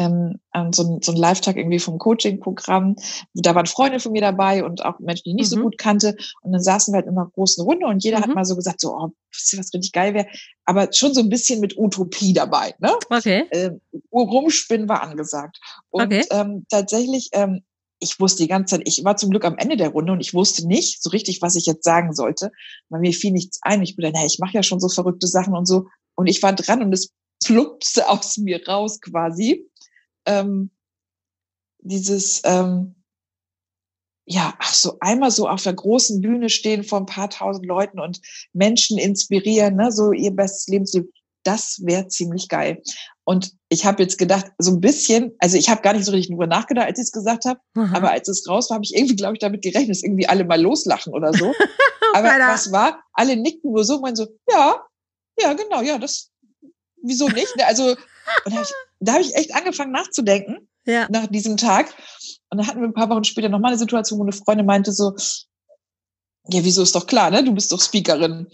ähm, 0.00 0.40
so, 0.72 0.82
ein, 0.82 1.02
so 1.02 1.12
ein 1.12 1.18
Live-Tag 1.18 1.56
irgendwie 1.56 1.78
vom 1.78 1.98
Coaching-Programm. 1.98 2.96
Da 3.34 3.54
waren 3.54 3.66
Freunde 3.66 4.00
von 4.00 4.12
mir 4.12 4.22
dabei 4.22 4.64
und 4.64 4.84
auch 4.84 4.98
Menschen, 4.98 5.24
die 5.24 5.30
ich 5.30 5.36
nicht 5.36 5.52
mhm. 5.52 5.56
so 5.56 5.62
gut 5.62 5.78
kannte. 5.78 6.16
Und 6.42 6.52
dann 6.52 6.62
saßen 6.62 6.92
wir 6.92 6.96
halt 6.98 7.06
in 7.06 7.18
einer 7.18 7.30
großen 7.30 7.62
Runde 7.64 7.86
und 7.86 8.02
jeder 8.02 8.18
mhm. 8.18 8.22
hat 8.22 8.34
mal 8.34 8.44
so 8.44 8.56
gesagt, 8.56 8.80
so, 8.80 8.94
oh, 8.94 9.10
was 9.32 9.74
richtig 9.74 9.92
geil 9.92 10.14
wäre? 10.14 10.26
Aber 10.64 10.92
schon 10.92 11.12
so 11.12 11.20
ein 11.20 11.28
bisschen 11.28 11.60
mit 11.60 11.76
Utopie 11.76 12.32
dabei. 12.32 12.74
Ne? 12.78 12.92
Okay. 13.10 13.44
Ähm, 13.50 13.80
Rumspinnen 14.12 14.88
war 14.88 15.02
angesagt. 15.02 15.60
Und 15.90 16.06
okay. 16.06 16.24
ähm, 16.30 16.64
tatsächlich, 16.70 17.28
ähm, 17.32 17.62
ich 17.98 18.18
wusste 18.18 18.44
die 18.44 18.48
ganze 18.48 18.76
Zeit, 18.76 18.88
ich 18.88 19.04
war 19.04 19.18
zum 19.18 19.28
Glück 19.28 19.44
am 19.44 19.58
Ende 19.58 19.76
der 19.76 19.90
Runde 19.90 20.12
und 20.12 20.20
ich 20.20 20.32
wusste 20.32 20.66
nicht 20.66 21.02
so 21.02 21.10
richtig, 21.10 21.42
was 21.42 21.54
ich 21.54 21.66
jetzt 21.66 21.84
sagen 21.84 22.14
sollte, 22.14 22.50
weil 22.88 23.00
mir 23.00 23.12
fiel 23.12 23.32
nichts 23.32 23.58
ein. 23.60 23.82
Ich 23.82 23.96
bin 23.96 24.04
dann, 24.04 24.14
hey, 24.14 24.26
ich 24.26 24.38
mache 24.38 24.54
ja 24.54 24.62
schon 24.62 24.80
so 24.80 24.88
verrückte 24.88 25.26
Sachen 25.26 25.54
und 25.54 25.66
so. 25.66 25.86
Und 26.14 26.26
ich 26.26 26.42
war 26.42 26.54
dran 26.54 26.82
und 26.82 26.92
es 26.94 27.12
plumpste 27.44 28.08
aus 28.08 28.36
mir 28.38 28.66
raus 28.66 29.00
quasi 29.00 29.69
ähm, 30.30 30.70
dieses, 31.82 32.42
ähm, 32.44 32.94
ja, 34.26 34.54
ach 34.58 34.72
so, 34.72 34.96
einmal 35.00 35.30
so 35.30 35.48
auf 35.48 35.62
der 35.62 35.72
großen 35.72 36.20
Bühne 36.20 36.50
stehen 36.50 36.84
vor 36.84 37.00
ein 37.00 37.06
paar 37.06 37.30
tausend 37.30 37.66
Leuten 37.66 37.98
und 37.98 38.20
Menschen 38.52 38.98
inspirieren, 38.98 39.76
ne, 39.76 39.90
so 39.90 40.12
ihr 40.12 40.30
bestes 40.30 40.68
Lebensleben, 40.68 41.10
das 41.42 41.80
wäre 41.84 42.06
ziemlich 42.08 42.48
geil. 42.48 42.82
Und 43.24 43.52
ich 43.70 43.84
habe 43.86 44.02
jetzt 44.02 44.18
gedacht, 44.18 44.46
so 44.58 44.72
ein 44.72 44.80
bisschen, 44.80 45.32
also 45.38 45.56
ich 45.56 45.68
habe 45.68 45.82
gar 45.82 45.94
nicht 45.94 46.04
so 46.04 46.12
richtig 46.12 46.30
drüber 46.30 46.46
nachgedacht, 46.46 46.86
als 46.86 46.98
ich 46.98 47.04
es 47.04 47.12
gesagt 47.12 47.44
habe, 47.44 47.60
mhm. 47.74 47.94
aber 47.94 48.10
als 48.10 48.28
es 48.28 48.46
raus 48.48 48.68
war, 48.70 48.76
habe 48.76 48.84
ich 48.84 48.94
irgendwie, 48.94 49.16
glaube 49.16 49.34
ich, 49.34 49.40
damit 49.40 49.62
gerechnet, 49.62 49.90
dass 49.90 50.02
irgendwie 50.02 50.28
alle 50.28 50.44
mal 50.44 50.60
loslachen 50.60 51.12
oder 51.12 51.32
so. 51.32 51.52
aber 52.14 52.28
was 52.28 52.70
war? 52.72 53.02
Alle 53.12 53.36
nickten 53.36 53.72
nur 53.72 53.84
so 53.84 53.96
und 53.96 54.02
meinen 54.02 54.16
so, 54.16 54.28
ja, 54.50 54.84
ja, 55.40 55.52
genau, 55.54 55.80
ja, 55.80 55.98
das, 55.98 56.30
wieso 57.02 57.28
nicht? 57.28 57.56
Ne, 57.56 57.66
also, 57.66 57.96
und 58.44 58.54
hab 58.54 58.62
ich, 58.62 58.72
da 59.00 59.12
habe 59.12 59.22
ich 59.22 59.34
echt 59.34 59.54
angefangen 59.54 59.92
nachzudenken 59.92 60.68
ja. 60.86 61.06
nach 61.10 61.26
diesem 61.26 61.56
Tag. 61.56 61.94
Und 62.50 62.58
dann 62.58 62.66
hatten 62.66 62.80
wir 62.80 62.88
ein 62.88 62.94
paar 62.94 63.10
Wochen 63.10 63.24
später 63.24 63.48
nochmal 63.48 63.72
eine 63.72 63.78
Situation, 63.78 64.18
wo 64.18 64.24
eine 64.24 64.32
Freundin 64.32 64.66
meinte 64.66 64.92
so, 64.92 65.14
ja, 66.48 66.64
wieso 66.64 66.82
ist 66.82 66.94
doch 66.94 67.06
klar, 67.06 67.30
ne? 67.30 67.44
Du 67.44 67.52
bist 67.52 67.72
doch 67.72 67.80
Speakerin. 67.80 68.46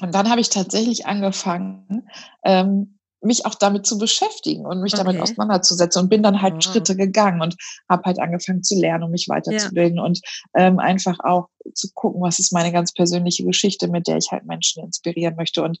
Und 0.00 0.14
dann 0.14 0.28
habe 0.28 0.40
ich 0.40 0.48
tatsächlich 0.48 1.06
angefangen, 1.06 2.08
ähm, 2.44 2.98
mich 3.20 3.46
auch 3.46 3.54
damit 3.54 3.86
zu 3.86 3.98
beschäftigen 3.98 4.66
und 4.66 4.80
mich 4.80 4.94
okay. 4.94 5.04
damit 5.04 5.20
auseinanderzusetzen 5.20 6.02
und 6.02 6.08
bin 6.08 6.24
dann 6.24 6.42
halt 6.42 6.54
mhm. 6.54 6.60
Schritte 6.60 6.96
gegangen 6.96 7.40
und 7.40 7.54
habe 7.88 8.02
halt 8.04 8.18
angefangen 8.18 8.64
zu 8.64 8.74
lernen 8.74 9.04
und 9.04 9.12
mich 9.12 9.28
weiterzubilden 9.28 9.98
ja. 9.98 10.02
und 10.02 10.20
ähm, 10.56 10.80
einfach 10.80 11.18
auch 11.22 11.46
zu 11.74 11.88
gucken, 11.94 12.20
was 12.20 12.40
ist 12.40 12.52
meine 12.52 12.72
ganz 12.72 12.92
persönliche 12.92 13.44
Geschichte, 13.44 13.86
mit 13.86 14.08
der 14.08 14.16
ich 14.16 14.32
halt 14.32 14.44
Menschen 14.44 14.82
inspirieren 14.82 15.36
möchte. 15.36 15.62
Und 15.62 15.78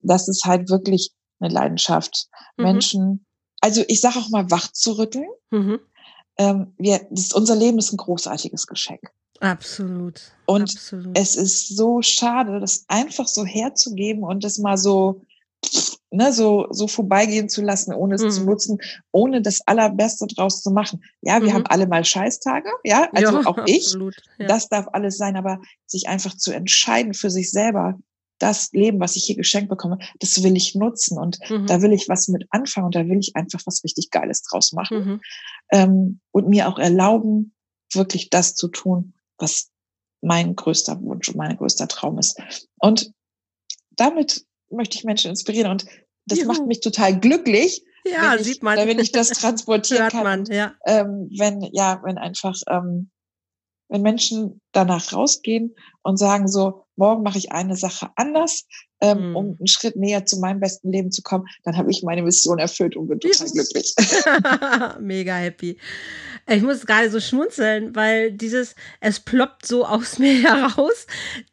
das 0.00 0.28
ist 0.28 0.44
halt 0.44 0.68
wirklich 0.68 1.12
eine 1.40 1.52
Leidenschaft, 1.52 2.26
mhm. 2.58 2.64
Menschen, 2.64 3.26
also 3.62 3.82
ich 3.88 4.00
sage 4.00 4.18
auch 4.18 4.28
mal, 4.28 4.50
wach 4.50 4.70
zu 4.72 4.98
rütteln. 4.98 5.28
Mhm. 5.50 5.80
Ähm, 6.36 6.74
wir, 6.78 7.06
das, 7.10 7.32
unser 7.32 7.54
Leben 7.56 7.78
ist 7.78 7.92
ein 7.92 7.96
großartiges 7.96 8.66
Geschenk. 8.66 9.10
Absolut. 9.40 10.20
Und 10.46 10.62
Absolut. 10.62 11.18
es 11.18 11.36
ist 11.36 11.76
so 11.76 12.02
schade, 12.02 12.60
das 12.60 12.84
einfach 12.88 13.26
so 13.26 13.44
herzugeben 13.44 14.22
und 14.22 14.44
das 14.44 14.58
mal 14.58 14.76
so, 14.76 15.22
ne, 16.10 16.32
so, 16.32 16.66
so 16.70 16.86
vorbeigehen 16.86 17.48
zu 17.48 17.62
lassen, 17.62 17.92
ohne 17.92 18.16
es 18.16 18.22
mhm. 18.22 18.30
zu 18.30 18.44
nutzen, 18.44 18.78
ohne 19.10 19.42
das 19.42 19.66
Allerbeste 19.66 20.26
draus 20.26 20.62
zu 20.62 20.70
machen. 20.70 21.02
Ja, 21.20 21.40
wir 21.40 21.50
mhm. 21.50 21.54
haben 21.54 21.66
alle 21.66 21.86
mal 21.86 22.04
Scheißtage, 22.04 22.68
ja, 22.84 23.08
also 23.12 23.40
ja, 23.40 23.46
auch 23.46 23.58
ich. 23.66 23.94
Ja. 24.38 24.46
Das 24.46 24.68
darf 24.68 24.88
alles 24.92 25.18
sein, 25.18 25.36
aber 25.36 25.60
sich 25.86 26.08
einfach 26.08 26.36
zu 26.36 26.52
entscheiden 26.52 27.14
für 27.14 27.30
sich 27.30 27.50
selber, 27.50 27.98
das 28.42 28.72
Leben, 28.72 28.98
was 28.98 29.14
ich 29.14 29.24
hier 29.24 29.36
geschenkt 29.36 29.68
bekomme, 29.70 29.98
das 30.18 30.42
will 30.42 30.56
ich 30.56 30.74
nutzen 30.74 31.16
und 31.16 31.38
mhm. 31.48 31.66
da 31.66 31.80
will 31.80 31.92
ich 31.92 32.08
was 32.08 32.26
mit 32.26 32.46
anfangen 32.50 32.86
und 32.86 32.94
da 32.94 33.06
will 33.06 33.18
ich 33.18 33.36
einfach 33.36 33.60
was 33.66 33.84
richtig 33.84 34.10
Geiles 34.10 34.42
draus 34.42 34.72
machen 34.72 34.98
mhm. 34.98 35.20
ähm, 35.70 36.20
und 36.32 36.48
mir 36.48 36.68
auch 36.68 36.78
erlauben, 36.78 37.54
wirklich 37.92 38.30
das 38.30 38.54
zu 38.54 38.68
tun, 38.68 39.14
was 39.38 39.70
mein 40.22 40.56
größter 40.56 41.00
Wunsch 41.02 41.28
und 41.28 41.36
mein 41.36 41.56
größter 41.56 41.86
Traum 41.88 42.18
ist. 42.18 42.40
Und 42.78 43.12
damit 43.90 44.44
möchte 44.70 44.96
ich 44.96 45.04
Menschen 45.04 45.30
inspirieren 45.30 45.70
und 45.70 45.84
das 46.26 46.38
Juhu. 46.38 46.48
macht 46.48 46.66
mich 46.66 46.80
total 46.80 47.18
glücklich. 47.18 47.84
Ja, 48.04 48.34
ich, 48.34 48.42
sieht 48.42 48.62
man. 48.62 48.76
Wenn 48.76 48.98
ich 48.98 49.12
das 49.12 49.28
transportieren 49.28 50.08
kann. 50.08 50.22
Man, 50.22 50.44
ja. 50.46 50.74
Ähm, 50.86 51.28
wenn, 51.36 51.62
ja, 51.72 52.00
wenn 52.04 52.18
einfach, 52.18 52.54
ähm, 52.68 53.10
wenn 53.88 54.02
Menschen 54.02 54.60
danach 54.72 55.12
rausgehen 55.12 55.74
und 56.02 56.16
sagen 56.16 56.48
so, 56.48 56.81
morgen 56.96 57.22
mache 57.22 57.38
ich 57.38 57.52
eine 57.52 57.76
Sache 57.76 58.10
anders, 58.16 58.64
ähm, 59.00 59.30
mhm. 59.30 59.36
um 59.36 59.44
einen 59.58 59.66
Schritt 59.66 59.96
näher 59.96 60.24
zu 60.26 60.38
meinem 60.38 60.60
besten 60.60 60.90
Leben 60.92 61.10
zu 61.10 61.22
kommen, 61.22 61.46
dann 61.64 61.76
habe 61.76 61.90
ich 61.90 62.02
meine 62.02 62.22
Mission 62.22 62.58
erfüllt 62.58 62.96
und 62.96 63.08
bin 63.08 63.20
total 63.20 63.50
glücklich. 63.50 63.94
Mega 65.00 65.34
happy. 65.34 65.76
Ich 66.48 66.62
muss 66.62 66.86
gerade 66.86 67.10
so 67.10 67.20
schmunzeln, 67.20 67.94
weil 67.94 68.32
dieses, 68.32 68.74
es 69.00 69.20
ploppt 69.20 69.66
so 69.66 69.84
aus 69.86 70.18
mir 70.20 70.42
heraus, 70.42 71.06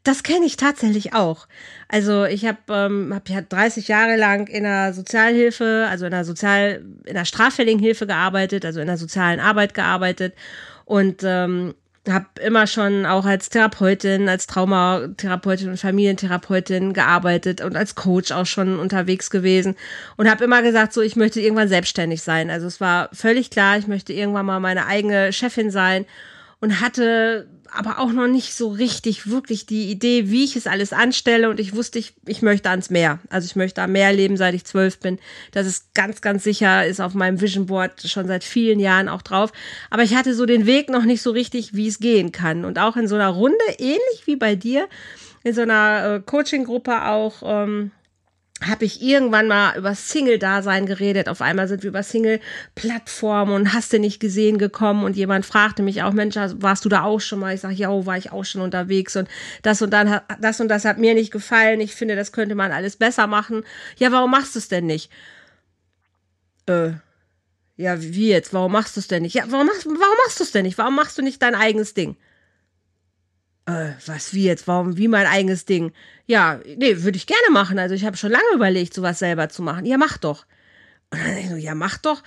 das 0.03 0.24
kenne 0.24 0.46
ich 0.46 0.58
tatsächlich 0.58 1.13
auch. 1.13 1.48
Also 1.88 2.25
ich 2.25 2.46
habe 2.46 2.60
ähm, 2.69 3.12
hab 3.13 3.29
ja 3.29 3.41
30 3.41 3.88
Jahre 3.88 4.15
lang 4.15 4.48
in 4.48 4.63
der 4.63 4.93
Sozialhilfe, 4.93 5.88
also 5.89 6.05
in 6.05 6.12
der 6.12 6.25
Sozial, 6.25 6.86
in 7.05 7.15
der 7.15 7.25
straffälligen 7.25 7.79
Hilfe 7.79 8.05
gearbeitet, 8.05 8.65
also 8.65 8.79
in 8.79 8.88
der 8.88 8.98
sozialen 8.98 9.39
Arbeit 9.39 9.74
gearbeitet 9.74 10.36
und 10.86 11.22
ähm, 11.24 11.74
habe 12.08 12.27
immer 12.41 12.65
schon 12.68 13.06
auch 13.06 13.25
als 13.25 13.50
Therapeutin, 13.50 14.29
als 14.29 14.48
Traumatherapeutin 14.48 15.70
und 15.70 15.77
Familientherapeutin 15.77 16.94
gearbeitet 16.94 17.62
und 17.62 17.75
als 17.75 17.96
Coach 17.96 18.32
auch 18.32 18.46
schon 18.46 18.79
unterwegs 18.79 19.29
gewesen 19.29 19.75
und 20.15 20.29
habe 20.29 20.44
immer 20.44 20.62
gesagt, 20.62 20.94
so 20.94 21.01
ich 21.01 21.15
möchte 21.15 21.41
irgendwann 21.41 21.68
selbstständig 21.68 22.22
sein. 22.22 22.50
Also 22.50 22.68
es 22.68 22.79
war 22.79 23.10
völlig 23.13 23.50
klar, 23.50 23.77
ich 23.77 23.88
möchte 23.88 24.13
irgendwann 24.13 24.46
mal 24.46 24.60
meine 24.60 24.86
eigene 24.86 25.34
Chefin 25.34 25.72
sein 25.72 26.06
und 26.62 26.82
hatte 26.82 27.48
aber 27.73 27.99
auch 27.99 28.11
noch 28.11 28.27
nicht 28.27 28.53
so 28.55 28.69
richtig 28.69 29.29
wirklich 29.29 29.65
die 29.65 29.89
Idee, 29.89 30.29
wie 30.29 30.43
ich 30.43 30.55
es 30.55 30.67
alles 30.67 30.93
anstelle. 30.93 31.49
Und 31.49 31.59
ich 31.59 31.75
wusste, 31.75 31.99
ich, 31.99 32.13
ich 32.25 32.41
möchte 32.41 32.69
ans 32.69 32.89
Meer. 32.89 33.19
Also 33.29 33.45
ich 33.45 33.55
möchte 33.55 33.81
am 33.81 33.91
Meer 33.91 34.13
leben, 34.13 34.38
seit 34.38 34.53
ich 34.53 34.65
zwölf 34.65 34.99
bin. 34.99 35.19
Das 35.51 35.67
ist 35.67 35.93
ganz, 35.93 36.21
ganz 36.21 36.43
sicher, 36.43 36.85
ist 36.85 36.99
auf 36.99 37.13
meinem 37.13 37.41
Vision 37.41 37.67
Board 37.67 38.01
schon 38.07 38.27
seit 38.27 38.43
vielen 38.43 38.79
Jahren 38.79 39.09
auch 39.09 39.21
drauf. 39.21 39.51
Aber 39.89 40.03
ich 40.03 40.15
hatte 40.15 40.33
so 40.33 40.45
den 40.45 40.65
Weg 40.65 40.89
noch 40.89 41.03
nicht 41.03 41.21
so 41.21 41.31
richtig, 41.31 41.73
wie 41.73 41.88
es 41.88 41.99
gehen 41.99 42.31
kann. 42.31 42.65
Und 42.65 42.79
auch 42.79 42.95
in 42.97 43.07
so 43.07 43.15
einer 43.15 43.29
Runde, 43.29 43.57
ähnlich 43.77 44.23
wie 44.25 44.35
bei 44.35 44.55
dir, 44.55 44.88
in 45.43 45.53
so 45.53 45.61
einer 45.61 46.15
äh, 46.15 46.19
Coaching-Gruppe 46.19 47.05
auch, 47.05 47.43
ähm, 47.43 47.91
habe 48.65 48.83
ich 48.85 49.01
irgendwann 49.01 49.47
mal 49.47 49.77
über 49.77 49.95
Single-Dasein 49.95 50.85
geredet. 50.85 51.29
Auf 51.29 51.41
einmal 51.41 51.67
sind 51.67 51.83
wir 51.83 51.89
über 51.89 52.03
Single-Plattformen 52.03 53.53
und 53.53 53.73
hast 53.73 53.93
du 53.93 53.99
nicht 53.99 54.19
gesehen 54.19 54.57
gekommen 54.57 55.03
und 55.05 55.15
jemand 55.15 55.45
fragte 55.45 55.81
mich 55.81 56.03
auch, 56.03 56.11
Mensch, 56.11 56.35
warst 56.35 56.83
du 56.83 56.89
da 56.89 57.03
auch 57.03 57.21
schon 57.21 57.39
mal? 57.39 57.55
Ich 57.55 57.61
sage, 57.61 57.75
ja, 57.75 57.89
war 58.05 58.17
ich 58.17 58.31
auch 58.31 58.43
schon 58.43 58.61
unterwegs 58.61 59.15
und 59.15 59.29
das 59.61 59.81
und 59.81 59.91
dann 59.91 60.21
das 60.41 60.59
und 60.59 60.67
das 60.67 60.85
hat 60.85 60.97
mir 60.97 61.13
nicht 61.13 61.31
gefallen. 61.31 61.79
Ich 61.79 61.95
finde, 61.95 62.15
das 62.15 62.31
könnte 62.31 62.55
man 62.55 62.71
alles 62.71 62.97
besser 62.97 63.27
machen. 63.27 63.63
Ja, 63.97 64.11
warum 64.11 64.31
machst 64.31 64.55
du 64.55 64.59
es 64.59 64.67
denn 64.67 64.85
nicht? 64.85 65.09
Äh, 66.65 66.91
ja, 67.77 68.01
wie 68.01 68.27
jetzt? 68.27 68.53
Warum 68.53 68.73
machst 68.73 68.97
du 68.97 68.99
es 68.99 69.07
denn 69.07 69.21
nicht? 69.21 69.35
Ja, 69.35 69.45
warum 69.47 69.67
machst, 69.67 69.85
warum 69.85 70.17
machst 70.25 70.39
du 70.39 70.43
es 70.43 70.51
denn 70.51 70.65
nicht? 70.65 70.77
Warum 70.77 70.95
machst 70.95 71.17
du 71.17 71.21
nicht 71.21 71.41
dein 71.41 71.55
eigenes 71.55 71.93
Ding? 71.93 72.17
Äh, 73.69 73.93
was 74.05 74.33
wie 74.33 74.43
jetzt, 74.43 74.67
warum, 74.67 74.97
wie 74.97 75.07
mein 75.07 75.27
eigenes 75.27 75.65
Ding? 75.65 75.91
Ja, 76.25 76.59
nee, 76.65 77.03
würde 77.03 77.17
ich 77.17 77.27
gerne 77.27 77.51
machen. 77.51 77.79
Also 77.79 77.95
ich 77.95 78.05
habe 78.05 78.17
schon 78.17 78.31
lange 78.31 78.53
überlegt, 78.53 78.93
sowas 78.93 79.19
selber 79.19 79.49
zu 79.49 79.61
machen. 79.61 79.85
Ja, 79.85 79.97
mach 79.97 80.17
doch. 80.17 80.45
Und 81.11 81.19
dann 81.19 81.38
ich 81.38 81.49
so, 81.49 81.55
ja, 81.55 81.75
mach 81.75 81.97
doch. 81.97 82.23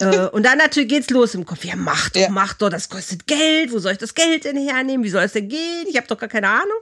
äh, 0.00 0.26
und 0.32 0.44
dann 0.44 0.58
natürlich 0.58 0.88
geht's 0.88 1.10
los 1.10 1.34
im 1.34 1.46
Kopf. 1.46 1.64
Ja, 1.64 1.76
mach 1.76 2.10
doch, 2.10 2.20
ja. 2.20 2.28
mach 2.30 2.54
doch, 2.54 2.68
das 2.70 2.88
kostet 2.88 3.26
Geld. 3.26 3.72
Wo 3.72 3.78
soll 3.78 3.92
ich 3.92 3.98
das 3.98 4.14
Geld 4.14 4.44
denn 4.44 4.56
hernehmen? 4.56 5.04
Wie 5.04 5.10
soll 5.10 5.24
es 5.24 5.32
denn 5.32 5.48
gehen? 5.48 5.86
Ich 5.88 5.96
habe 5.96 6.06
doch 6.06 6.18
gar 6.18 6.28
keine 6.28 6.48
Ahnung. 6.48 6.78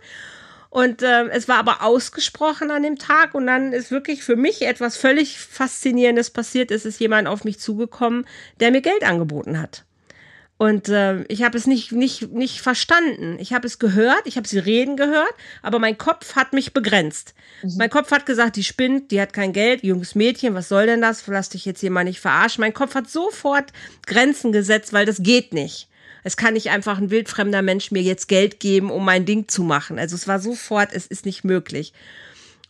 Und 0.70 1.02
äh, 1.02 1.28
es 1.28 1.48
war 1.48 1.56
aber 1.56 1.82
ausgesprochen 1.82 2.70
an 2.70 2.82
dem 2.82 2.98
Tag 2.98 3.34
und 3.34 3.46
dann 3.46 3.72
ist 3.72 3.90
wirklich 3.90 4.22
für 4.22 4.36
mich 4.36 4.62
etwas 4.62 4.98
völlig 4.98 5.38
Faszinierendes 5.38 6.30
passiert. 6.30 6.70
Es 6.70 6.84
ist 6.84 7.00
jemand 7.00 7.26
auf 7.26 7.44
mich 7.44 7.58
zugekommen, 7.58 8.26
der 8.60 8.70
mir 8.70 8.82
Geld 8.82 9.02
angeboten 9.02 9.58
hat. 9.60 9.84
Und 10.58 10.88
äh, 10.88 11.22
ich 11.28 11.44
habe 11.44 11.56
es 11.56 11.68
nicht, 11.68 11.92
nicht, 11.92 12.32
nicht 12.32 12.60
verstanden. 12.60 13.36
Ich 13.38 13.52
habe 13.52 13.66
es 13.66 13.78
gehört, 13.78 14.22
ich 14.24 14.36
habe 14.36 14.48
sie 14.48 14.58
reden 14.58 14.96
gehört, 14.96 15.32
aber 15.62 15.78
mein 15.78 15.96
Kopf 15.96 16.34
hat 16.34 16.52
mich 16.52 16.74
begrenzt. 16.74 17.32
Mhm. 17.62 17.74
Mein 17.78 17.90
Kopf 17.90 18.10
hat 18.10 18.26
gesagt, 18.26 18.56
die 18.56 18.64
spinnt, 18.64 19.12
die 19.12 19.20
hat 19.20 19.32
kein 19.32 19.52
Geld, 19.52 19.84
junges 19.84 20.16
Mädchen, 20.16 20.54
was 20.54 20.68
soll 20.68 20.86
denn 20.86 21.00
das? 21.00 21.24
Lass 21.28 21.50
dich 21.50 21.64
jetzt 21.64 21.80
hier 21.80 21.92
mal 21.92 22.02
nicht 22.02 22.18
verarschen. 22.18 22.60
Mein 22.60 22.74
Kopf 22.74 22.96
hat 22.96 23.08
sofort 23.08 23.72
Grenzen 24.04 24.50
gesetzt, 24.50 24.92
weil 24.92 25.06
das 25.06 25.22
geht 25.22 25.54
nicht. 25.54 25.88
Es 26.24 26.36
kann 26.36 26.54
nicht 26.54 26.70
einfach 26.70 26.98
ein 26.98 27.10
wildfremder 27.10 27.62
Mensch 27.62 27.92
mir 27.92 28.02
jetzt 28.02 28.26
Geld 28.26 28.58
geben, 28.58 28.90
um 28.90 29.04
mein 29.04 29.24
Ding 29.24 29.46
zu 29.46 29.62
machen. 29.62 29.96
Also 29.96 30.16
es 30.16 30.26
war 30.26 30.40
sofort, 30.40 30.92
es 30.92 31.06
ist 31.06 31.24
nicht 31.24 31.44
möglich. 31.44 31.92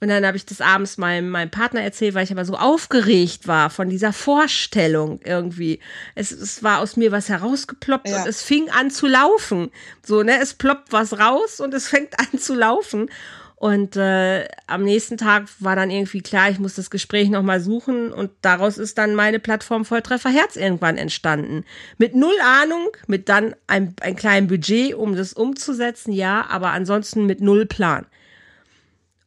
Und 0.01 0.09
dann 0.09 0.25
habe 0.25 0.37
ich 0.37 0.47
das 0.47 0.61
abends 0.61 0.97
meinem, 0.97 1.29
meinem 1.29 1.51
Partner 1.51 1.83
erzählt, 1.83 2.15
weil 2.15 2.25
ich 2.25 2.31
aber 2.31 2.45
so 2.45 2.55
aufgeregt 2.55 3.49
war 3.49 3.69
von 3.69 3.89
dieser 3.89 4.13
Vorstellung 4.13 5.21
irgendwie. 5.25 5.81
Es, 6.15 6.31
es 6.31 6.63
war 6.63 6.79
aus 6.79 6.97
mir 6.97 7.11
was 7.11 7.29
herausgeploppt 7.29 8.09
ja. 8.09 8.21
und 8.21 8.29
es 8.29 8.43
fing 8.43 8.71
an 8.71 8.91
zu 8.91 9.09
laufen. 9.09 9.71
So, 10.07 10.23
ne, 10.23 10.39
es 10.41 10.55
ploppt 10.55 10.93
was 10.93 11.19
raus 11.19 11.61
und 11.61 11.75
es 11.75 11.89
fängt 11.89 12.19
an 12.19 12.39
zu 12.39 12.55
laufen. 12.55 13.11
Und 13.57 13.97
äh, 13.97 14.47
am 14.69 14.85
nächsten 14.85 15.17
Tag 15.17 15.49
war 15.59 15.75
dann 15.75 15.91
irgendwie 15.91 16.21
klar, 16.21 16.49
ich 16.49 16.61
muss 16.61 16.77
das 16.77 16.91
Gespräch 16.91 17.29
nochmal 17.29 17.61
suchen 17.61 18.13
und 18.13 18.31
daraus 18.41 18.79
ist 18.79 18.99
dann 18.99 19.17
meine 19.17 19.41
Plattform 19.41 19.85
Volltreffer 19.85 20.31
Herz 20.31 20.55
irgendwann 20.55 20.97
entstanden. 20.97 21.65
Mit 21.97 22.15
null 22.15 22.37
Ahnung, 22.41 22.97
mit 23.09 23.29
dann 23.29 23.57
ein, 23.67 23.95
ein 24.01 24.15
kleinem 24.15 24.47
Budget, 24.47 24.95
um 24.95 25.17
das 25.17 25.33
umzusetzen, 25.33 26.13
ja, 26.13 26.47
aber 26.49 26.71
ansonsten 26.71 27.27
mit 27.27 27.41
null 27.41 27.67
Plan. 27.67 28.07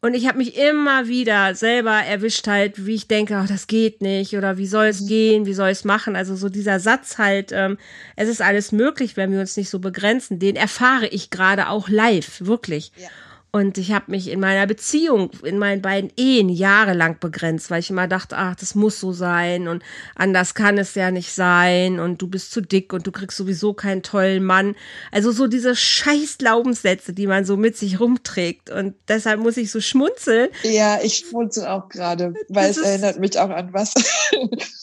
Und 0.03 0.15
ich 0.15 0.27
habe 0.27 0.39
mich 0.39 0.57
immer 0.57 1.07
wieder 1.07 1.53
selber 1.53 1.91
erwischt 1.91 2.47
halt, 2.47 2.87
wie 2.87 2.95
ich 2.95 3.07
denke, 3.07 3.37
ach, 3.37 3.47
das 3.47 3.67
geht 3.67 4.01
nicht 4.01 4.35
oder 4.35 4.57
wie 4.57 4.65
soll 4.65 4.87
es 4.87 5.01
mhm. 5.01 5.07
gehen, 5.07 5.45
wie 5.45 5.53
soll 5.53 5.69
es 5.69 5.83
machen. 5.83 6.15
Also 6.15 6.35
so 6.35 6.49
dieser 6.49 6.79
Satz 6.79 7.19
halt, 7.19 7.51
ähm, 7.51 7.77
es 8.15 8.27
ist 8.27 8.41
alles 8.41 8.71
möglich, 8.71 9.15
wenn 9.15 9.31
wir 9.31 9.39
uns 9.39 9.57
nicht 9.57 9.69
so 9.69 9.77
begrenzen, 9.77 10.39
den 10.39 10.55
erfahre 10.55 11.05
ich 11.05 11.29
gerade 11.29 11.69
auch 11.69 11.87
live, 11.87 12.41
wirklich. 12.41 12.91
Ja. 12.97 13.09
Und 13.53 13.77
ich 13.77 13.91
habe 13.91 14.11
mich 14.11 14.29
in 14.29 14.39
meiner 14.39 14.65
Beziehung, 14.65 15.29
in 15.43 15.57
meinen 15.57 15.81
beiden 15.81 16.09
Ehen 16.15 16.47
jahrelang 16.47 17.19
begrenzt, 17.19 17.69
weil 17.69 17.81
ich 17.81 17.89
immer 17.89 18.07
dachte, 18.07 18.37
ach, 18.37 18.55
das 18.55 18.75
muss 18.75 18.99
so 18.99 19.11
sein 19.11 19.67
und 19.67 19.83
anders 20.15 20.55
kann 20.55 20.77
es 20.77 20.95
ja 20.95 21.11
nicht 21.11 21.33
sein 21.33 21.99
und 21.99 22.21
du 22.21 22.29
bist 22.29 22.51
zu 22.51 22.61
dick 22.61 22.93
und 22.93 23.05
du 23.05 23.11
kriegst 23.11 23.37
sowieso 23.37 23.73
keinen 23.73 24.03
tollen 24.03 24.45
Mann. 24.45 24.75
Also 25.11 25.33
so 25.33 25.47
diese 25.47 25.75
scheiß 25.75 26.37
Glaubenssätze, 26.37 27.11
die 27.11 27.27
man 27.27 27.43
so 27.43 27.57
mit 27.57 27.75
sich 27.75 27.99
rumträgt. 27.99 28.69
Und 28.69 28.95
deshalb 29.09 29.41
muss 29.41 29.57
ich 29.57 29.69
so 29.69 29.81
schmunzeln. 29.81 30.49
Ja, 30.63 31.01
ich 31.03 31.17
schmunzel 31.17 31.67
auch 31.67 31.89
gerade, 31.89 32.33
weil 32.47 32.69
das 32.69 32.77
es 32.77 32.83
erinnert 32.83 33.19
mich 33.19 33.37
auch 33.37 33.49
an 33.49 33.73
was. 33.73 33.93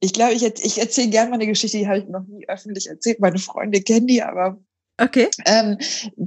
Ich 0.00 0.12
glaube, 0.12 0.34
ich, 0.34 0.42
ich 0.42 0.78
erzähle 0.78 1.08
gerne 1.08 1.30
mal 1.30 1.36
eine 1.36 1.46
Geschichte, 1.46 1.78
die 1.78 1.88
habe 1.88 1.96
ich 1.96 2.04
noch 2.04 2.26
nie 2.26 2.46
öffentlich 2.46 2.88
erzählt. 2.88 3.20
Meine 3.20 3.38
Freunde 3.38 3.80
kennen 3.80 4.06
die, 4.06 4.22
aber 4.22 4.58
Okay. 4.96 5.28
Ähm, 5.44 5.78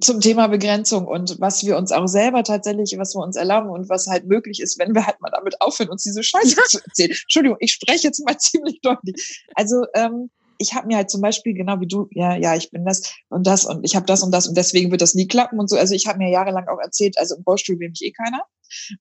zum 0.01 0.19
Thema 0.19 0.47
Begrenzung 0.47 1.07
und 1.07 1.39
was 1.39 1.65
wir 1.65 1.77
uns 1.77 1.93
auch 1.93 2.07
selber 2.07 2.43
tatsächlich, 2.43 2.95
was 2.97 3.15
wir 3.15 3.23
uns 3.23 3.37
erlauben 3.37 3.69
und 3.69 3.87
was 3.87 4.07
halt 4.07 4.27
möglich 4.27 4.59
ist, 4.59 4.77
wenn 4.77 4.93
wir 4.93 5.05
halt 5.05 5.21
mal 5.21 5.29
damit 5.29 5.61
aufhören, 5.61 5.89
uns 5.89 6.03
diese 6.03 6.21
Scheiße 6.21 6.55
ja. 6.57 6.63
zu 6.67 6.79
erzählen. 6.83 7.11
Entschuldigung, 7.11 7.57
ich 7.61 7.71
spreche 7.71 8.07
jetzt 8.07 8.25
mal 8.25 8.37
ziemlich 8.37 8.81
deutlich. 8.81 9.45
Also 9.55 9.85
ähm, 9.93 10.29
ich 10.57 10.73
habe 10.73 10.87
mir 10.87 10.97
halt 10.97 11.09
zum 11.09 11.21
Beispiel, 11.21 11.53
genau 11.53 11.79
wie 11.79 11.87
du, 11.87 12.09
ja, 12.11 12.35
ja, 12.35 12.55
ich 12.55 12.69
bin 12.71 12.83
das 12.83 13.13
und 13.29 13.47
das 13.47 13.63
und 13.63 13.85
ich 13.85 13.95
habe 13.95 14.05
das 14.05 14.21
und 14.21 14.31
das 14.31 14.47
und 14.47 14.57
deswegen 14.57 14.91
wird 14.91 15.01
das 15.01 15.13
nie 15.13 15.27
klappen 15.27 15.59
und 15.59 15.69
so. 15.69 15.77
Also 15.77 15.93
ich 15.93 16.07
habe 16.07 16.17
mir 16.17 16.29
jahrelang 16.29 16.67
auch 16.67 16.79
erzählt, 16.79 17.17
also 17.17 17.35
im 17.35 17.43
Rollstuhl 17.43 17.79
will 17.79 17.89
mich 17.89 18.01
eh 18.01 18.11
keiner. 18.11 18.41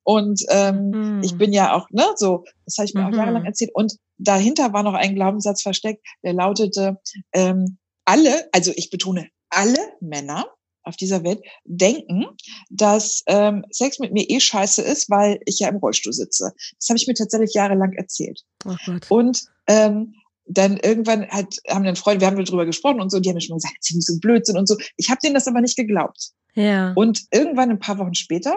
Und 0.04 0.42
ähm, 0.50 0.90
mhm. 0.90 1.22
ich 1.24 1.36
bin 1.36 1.52
ja 1.52 1.74
auch, 1.74 1.90
ne, 1.90 2.04
so, 2.14 2.44
das 2.66 2.78
habe 2.78 2.86
ich 2.86 2.94
mir 2.94 3.00
mhm. 3.00 3.06
auch 3.08 3.16
jahrelang 3.16 3.44
erzählt. 3.46 3.72
Und 3.74 3.96
dahinter 4.18 4.72
war 4.72 4.84
noch 4.84 4.94
ein 4.94 5.16
Glaubenssatz 5.16 5.62
versteckt, 5.62 6.06
der 6.22 6.34
lautete, 6.34 7.00
ähm, 7.32 7.78
alle, 8.04 8.48
also 8.52 8.72
ich 8.76 8.90
betone 8.90 9.28
alle 9.50 9.78
Männer 10.00 10.46
auf 10.82 10.96
dieser 10.96 11.24
Welt 11.24 11.40
denken, 11.64 12.26
dass 12.70 13.22
ähm, 13.26 13.64
Sex 13.70 13.98
mit 13.98 14.12
mir 14.12 14.28
eh 14.30 14.38
scheiße 14.38 14.82
ist, 14.82 15.10
weil 15.10 15.40
ich 15.44 15.58
ja 15.58 15.68
im 15.68 15.76
Rollstuhl 15.76 16.12
sitze. 16.12 16.52
Das 16.78 16.88
habe 16.88 16.96
ich 16.96 17.06
mir 17.06 17.14
tatsächlich 17.14 17.54
jahrelang 17.54 17.92
erzählt. 17.94 18.42
Oh. 18.64 18.74
Und 19.08 19.42
ähm, 19.66 20.14
dann 20.48 20.76
irgendwann 20.76 21.28
hat, 21.28 21.56
haben 21.68 21.84
dann 21.84 21.96
Freunde, 21.96 22.20
wir 22.20 22.28
haben 22.28 22.44
darüber 22.44 22.66
gesprochen 22.66 23.00
und 23.00 23.10
so, 23.10 23.18
die 23.18 23.28
haben 23.28 23.34
mir 23.34 23.40
schon 23.40 23.56
gesagt, 23.56 23.76
sie 23.80 24.00
so 24.00 24.18
Blödsinn 24.20 24.56
und 24.56 24.68
so. 24.68 24.76
Ich 24.96 25.10
habe 25.10 25.18
denen 25.22 25.34
das 25.34 25.48
aber 25.48 25.60
nicht 25.60 25.76
geglaubt. 25.76 26.30
Ja. 26.54 26.92
Und 26.94 27.24
irgendwann 27.32 27.70
ein 27.70 27.80
paar 27.80 27.98
Wochen 27.98 28.14
später, 28.14 28.56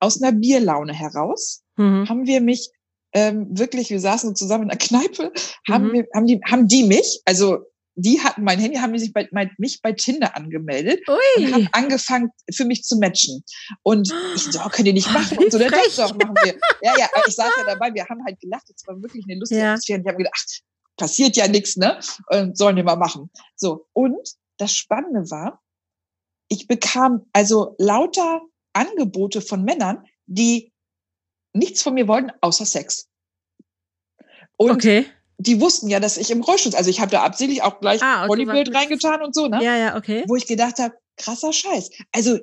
aus 0.00 0.20
einer 0.20 0.32
Bierlaune 0.32 0.94
heraus, 0.94 1.62
mhm. 1.76 2.08
haben 2.08 2.26
wir 2.26 2.40
mich 2.40 2.70
ähm, 3.12 3.46
wirklich, 3.50 3.90
wir 3.90 4.00
saßen 4.00 4.34
zusammen 4.34 4.64
in 4.64 4.68
der 4.70 4.78
Kneipe, 4.78 5.32
haben, 5.68 5.88
mhm. 5.88 5.92
wir, 5.92 6.06
haben, 6.14 6.26
die, 6.26 6.40
haben 6.44 6.68
die 6.68 6.84
mich, 6.84 7.20
also 7.24 7.58
die 7.98 8.20
hatten 8.20 8.44
mein 8.44 8.58
Handy, 8.58 8.76
haben 8.76 8.96
sich 8.98 9.12
bei, 9.12 9.26
mein, 9.32 9.50
mich 9.56 9.80
bei 9.80 9.92
Tinder 9.92 10.36
angemeldet 10.36 11.00
Ui. 11.08 11.44
und 11.44 11.52
haben 11.52 11.68
angefangen, 11.72 12.30
für 12.54 12.66
mich 12.66 12.82
zu 12.84 12.98
matchen. 12.98 13.42
Und 13.82 14.12
ich 14.34 14.42
so, 14.42 14.60
oh, 14.60 14.68
könnt 14.68 14.86
ihr 14.86 14.92
nicht 14.92 15.10
machen? 15.10 15.38
Und 15.38 15.50
so, 15.50 15.58
der 15.58 15.70
doch, 15.70 15.96
doch, 15.96 16.14
machen 16.14 16.34
wir. 16.42 16.58
Ja, 16.82 16.94
ja, 16.98 17.08
ich 17.26 17.34
saß 17.34 17.50
ja 17.56 17.64
dabei, 17.66 17.92
wir 17.94 18.06
haben 18.06 18.22
halt 18.26 18.38
gelacht, 18.38 18.64
es 18.68 18.86
war 18.86 19.00
wirklich 19.00 19.24
eine 19.26 19.38
lustige 19.38 19.62
ja. 19.62 19.72
Atmosphäre. 19.72 19.98
Und 19.98 20.04
ich 20.04 20.08
habe 20.08 20.18
gedacht, 20.18 20.34
ach, 20.36 20.96
passiert 20.98 21.36
ja 21.36 21.48
nichts, 21.48 21.76
ne? 21.76 21.98
Und 22.28 22.56
sollen 22.58 22.76
wir 22.76 22.84
mal 22.84 22.96
machen. 22.96 23.30
So, 23.56 23.86
und 23.94 24.28
das 24.58 24.72
Spannende 24.72 25.30
war, 25.30 25.62
ich 26.48 26.68
bekam 26.68 27.26
also 27.32 27.74
lauter 27.78 28.42
Angebote 28.74 29.40
von 29.40 29.64
Männern, 29.64 30.04
die 30.26 30.70
nichts 31.54 31.82
von 31.82 31.94
mir 31.94 32.08
wollten, 32.08 32.30
außer 32.42 32.66
Sex. 32.66 33.08
Und 34.58 34.70
okay 34.70 35.06
die 35.38 35.60
wussten 35.60 35.88
ja, 35.88 36.00
dass 36.00 36.16
ich 36.16 36.30
im 36.30 36.42
Rollstuhl, 36.42 36.74
also 36.74 36.90
ich 36.90 37.00
habe 37.00 37.10
da 37.10 37.22
absichtlich 37.22 37.62
auch 37.62 37.80
gleich 37.80 38.02
ah, 38.02 38.24
okay, 38.24 38.28
Bodybuild 38.28 38.74
reingetan 38.74 39.22
und 39.22 39.34
so, 39.34 39.48
ne? 39.48 39.62
Ja, 39.62 39.76
ja, 39.76 39.96
okay. 39.96 40.24
Wo 40.26 40.36
ich 40.36 40.46
gedacht 40.46 40.78
habe, 40.78 40.94
krasser 41.16 41.52
Scheiß. 41.52 41.90
Also 42.12 42.38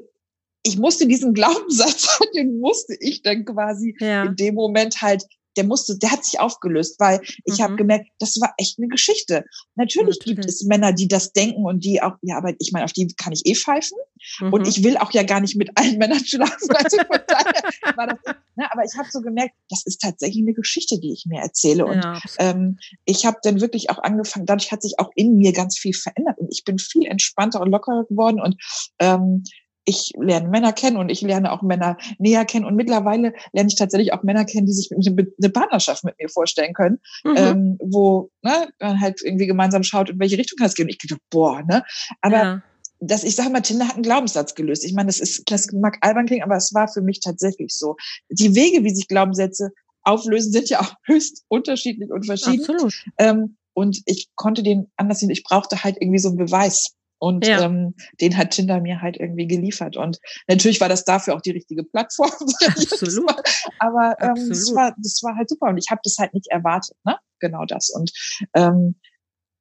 ich 0.63 0.77
musste 0.77 1.07
diesen 1.07 1.33
Glaubenssatz, 1.35 2.19
den 2.35 2.59
musste 2.59 2.95
ich 2.99 3.21
dann 3.21 3.45
quasi 3.45 3.95
ja. 3.99 4.23
in 4.23 4.35
dem 4.35 4.55
Moment 4.55 5.01
halt 5.01 5.25
der 5.57 5.65
musste, 5.65 5.97
der 5.97 6.11
hat 6.11 6.25
sich 6.25 6.39
aufgelöst, 6.39 6.99
weil 6.99 7.21
ich 7.45 7.59
mhm. 7.59 7.63
habe 7.63 7.75
gemerkt, 7.75 8.07
das 8.19 8.39
war 8.41 8.53
echt 8.57 8.79
eine 8.79 8.87
Geschichte. 8.87 9.45
Natürlich, 9.75 10.17
Natürlich, 10.17 10.37
gibt 10.37 10.45
es 10.45 10.63
Männer, 10.63 10.93
die 10.93 11.07
das 11.07 11.31
denken 11.31 11.65
und 11.65 11.83
die 11.83 12.01
auch, 12.01 12.13
ja, 12.21 12.37
aber 12.37 12.53
ich 12.59 12.71
meine, 12.71 12.85
auf 12.85 12.93
die 12.93 13.07
kann 13.15 13.33
ich 13.33 13.45
eh 13.45 13.55
pfeifen. 13.55 13.97
Mhm. 14.39 14.53
Und 14.53 14.67
ich 14.67 14.83
will 14.83 14.97
auch 14.97 15.11
ja 15.11 15.23
gar 15.23 15.41
nicht 15.41 15.55
mit 15.55 15.71
allen 15.75 15.97
Männern 15.97 16.23
schlafen. 16.25 16.69
Also 16.75 16.97
von 16.97 17.19
daher 17.27 17.97
war 17.97 18.07
das, 18.07 18.35
ne, 18.55 18.71
aber 18.71 18.83
ich 18.83 18.97
habe 18.97 19.07
so 19.11 19.21
gemerkt, 19.21 19.53
das 19.69 19.85
ist 19.85 20.01
tatsächlich 20.01 20.43
eine 20.43 20.53
Geschichte, 20.53 20.99
die 20.99 21.13
ich 21.13 21.25
mir 21.27 21.41
erzähle. 21.41 21.85
Und 21.85 22.03
ja, 22.03 22.19
ähm, 22.39 22.77
ich 23.05 23.25
habe 23.25 23.37
dann 23.43 23.61
wirklich 23.61 23.89
auch 23.89 23.99
angefangen, 23.99 24.45
dadurch 24.45 24.71
hat 24.71 24.81
sich 24.81 24.99
auch 24.99 25.09
in 25.15 25.35
mir 25.37 25.53
ganz 25.53 25.77
viel 25.77 25.93
verändert 25.93 26.39
und 26.39 26.49
ich 26.51 26.63
bin 26.63 26.77
viel 26.79 27.05
entspannter 27.05 27.61
und 27.61 27.71
lockerer 27.71 28.05
geworden 28.05 28.41
und 28.41 28.55
ähm, 28.99 29.43
ich 29.85 30.13
lerne 30.17 30.47
Männer 30.47 30.73
kennen 30.73 30.97
und 30.97 31.09
ich 31.09 31.21
lerne 31.21 31.51
auch 31.51 31.61
Männer 31.61 31.97
näher 32.17 32.45
kennen 32.45 32.65
und 32.65 32.75
mittlerweile 32.75 33.33
lerne 33.51 33.67
ich 33.69 33.75
tatsächlich 33.75 34.13
auch 34.13 34.23
Männer 34.23 34.45
kennen, 34.45 34.65
die 34.65 34.73
sich 34.73 34.89
eine 34.91 35.49
Partnerschaft 35.49 36.03
mit 36.03 36.15
mir 36.19 36.29
vorstellen 36.29 36.73
können, 36.73 36.99
mhm. 37.23 37.35
ähm, 37.35 37.77
wo 37.81 38.31
ne, 38.41 38.69
man 38.79 39.01
halt 39.01 39.21
irgendwie 39.23 39.47
gemeinsam 39.47 39.83
schaut, 39.83 40.09
in 40.09 40.19
welche 40.19 40.37
Richtung 40.37 40.57
kann 40.57 40.67
es 40.67 40.75
gehen. 40.75 40.85
Und 40.85 40.91
ich 40.91 40.99
gedacht, 40.99 41.21
boah, 41.29 41.63
ne? 41.63 41.83
Aber 42.21 42.37
ja. 42.37 42.63
Das, 43.07 43.23
ich 43.23 43.35
sage 43.35 43.49
mal, 43.49 43.61
Tinder 43.61 43.87
hat 43.87 43.95
einen 43.95 44.03
Glaubenssatz 44.03 44.55
gelöst. 44.55 44.83
Ich 44.83 44.93
meine, 44.93 45.07
das 45.07 45.19
ist, 45.19 45.43
das 45.51 45.71
mag 45.71 45.97
albern 46.01 46.25
klingen, 46.25 46.43
aber 46.43 46.55
es 46.55 46.73
war 46.73 46.87
für 46.87 47.01
mich 47.01 47.19
tatsächlich 47.19 47.73
so. 47.73 47.95
Die 48.29 48.55
Wege, 48.55 48.83
wie 48.83 48.93
sich 48.93 49.07
Glaubenssätze 49.07 49.71
auflösen, 50.03 50.51
sind 50.51 50.69
ja 50.69 50.79
auch 50.81 50.93
höchst 51.05 51.43
unterschiedlich 51.47 52.11
und 52.11 52.25
verschieden. 52.25 52.61
Absolut. 52.61 52.93
Ähm, 53.17 53.57
und 53.73 54.01
ich 54.05 54.29
konnte 54.35 54.63
den 54.63 54.91
anders 54.97 55.19
sehen. 55.19 55.31
Ich 55.31 55.43
brauchte 55.43 55.83
halt 55.83 55.97
irgendwie 55.99 56.19
so 56.19 56.29
einen 56.29 56.37
Beweis. 56.37 56.95
Und 57.17 57.47
ja. 57.47 57.61
ähm, 57.61 57.95
den 58.19 58.37
hat 58.37 58.51
Tinder 58.51 58.81
mir 58.81 59.01
halt 59.01 59.17
irgendwie 59.17 59.47
geliefert. 59.47 59.95
Und 59.95 60.19
natürlich 60.47 60.81
war 60.81 60.89
das 60.89 61.05
dafür 61.05 61.35
auch 61.35 61.41
die 61.41 61.51
richtige 61.51 61.83
Plattform. 61.83 62.29
Absolut. 62.67 63.33
Aber 63.79 64.15
ähm, 64.19 64.29
Absolut. 64.31 64.51
Das, 64.51 64.75
war, 64.75 64.95
das 64.97 65.23
war 65.23 65.35
halt 65.37 65.49
super. 65.49 65.67
Und 65.67 65.77
ich 65.77 65.89
habe 65.89 66.01
das 66.03 66.17
halt 66.19 66.33
nicht 66.33 66.47
erwartet, 66.51 66.97
ne? 67.05 67.17
Genau 67.39 67.63
das. 67.65 67.89
Und 67.89 68.11
ähm, 68.53 68.95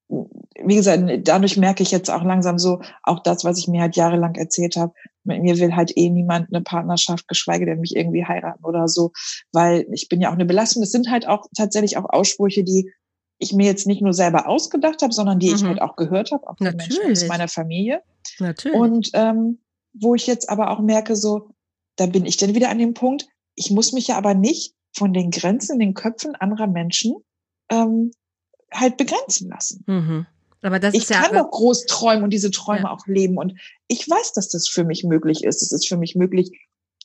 wie 0.09 0.76
gesagt, 0.76 1.03
dadurch 1.26 1.57
merke 1.57 1.83
ich 1.83 1.90
jetzt 1.90 2.11
auch 2.11 2.22
langsam 2.22 2.59
so, 2.59 2.81
auch 3.03 3.20
das, 3.20 3.44
was 3.44 3.59
ich 3.59 3.68
mir 3.68 3.81
halt 3.81 3.96
jahrelang 3.96 4.35
erzählt 4.35 4.76
habe, 4.76 4.92
mit 5.24 5.42
mir 5.42 5.59
will 5.59 5.74
halt 5.74 5.96
eh 5.96 6.11
niemand 6.11 6.53
eine 6.53 6.62
Partnerschaft, 6.62 7.29
geschweige 7.29 7.66
denn 7.66 7.81
mich 7.81 7.96
irgendwie 7.96 8.24
heiraten 8.24 8.64
oder 8.64 8.88
so, 8.88 9.12
weil 9.53 9.87
ich 9.92 10.09
bin 10.09 10.20
ja 10.20 10.29
auch 10.29 10.35
eine 10.35 10.44
Belastung. 10.44 10.83
Das 10.83 10.90
sind 10.90 11.11
halt 11.11 11.26
auch 11.26 11.46
tatsächlich 11.57 11.96
auch 11.96 12.09
Aussprüche, 12.09 12.64
die 12.64 12.92
ich 13.38 13.53
mir 13.53 13.66
jetzt 13.66 13.87
nicht 13.87 14.03
nur 14.03 14.12
selber 14.12 14.48
ausgedacht 14.48 15.03
habe, 15.03 15.12
sondern 15.12 15.38
die 15.38 15.48
mhm. 15.48 15.57
ich 15.57 15.64
halt 15.64 15.81
auch 15.81 15.96
gehört 15.96 16.31
habe, 16.31 16.48
auch 16.48 16.59
von 16.59 16.76
Menschen 16.76 17.11
aus 17.11 17.26
meiner 17.26 17.48
Familie. 17.48 18.03
Natürlich. 18.38 18.79
Und 18.79 19.11
ähm, 19.14 19.59
wo 19.94 20.14
ich 20.14 20.26
jetzt 20.26 20.48
aber 20.48 20.70
auch 20.70 20.81
merke, 20.81 21.16
so, 21.16 21.50
da 21.96 22.07
bin 22.07 22.24
ich 22.24 22.37
dann 22.37 22.55
wieder 22.55 22.70
an 22.70 22.79
dem 22.79 22.94
Punkt, 22.94 23.26
ich 23.55 23.70
muss 23.70 23.92
mich 23.92 24.09
ja 24.09 24.16
aber 24.16 24.35
nicht 24.35 24.74
von 24.94 25.12
den 25.12 25.31
Grenzen 25.31 25.74
in 25.74 25.79
den 25.81 25.94
Köpfen 25.94 26.35
anderer 26.35 26.66
Menschen 26.66 27.16
ähm, 27.70 28.12
halt 28.72 28.96
begrenzen 28.96 29.48
lassen. 29.48 29.85
Mhm. 29.87 30.26
Aber 30.62 30.78
das 30.78 30.94
ich 30.94 31.02
ist 31.02 31.11
kann 31.11 31.35
ja, 31.35 31.42
doch 31.42 31.50
groß 31.50 31.87
träumen 31.87 32.22
und 32.22 32.30
diese 32.30 32.50
Träume 32.50 32.82
ja. 32.82 32.90
auch 32.90 33.06
leben. 33.06 33.37
Und 33.37 33.58
ich 33.88 34.08
weiß, 34.08 34.32
dass 34.32 34.48
das 34.48 34.68
für 34.68 34.85
mich 34.85 35.02
möglich 35.02 35.42
ist. 35.42 35.61
Es 35.61 35.72
ist 35.72 35.88
für 35.88 35.96
mich 35.96 36.14
möglich, 36.14 36.52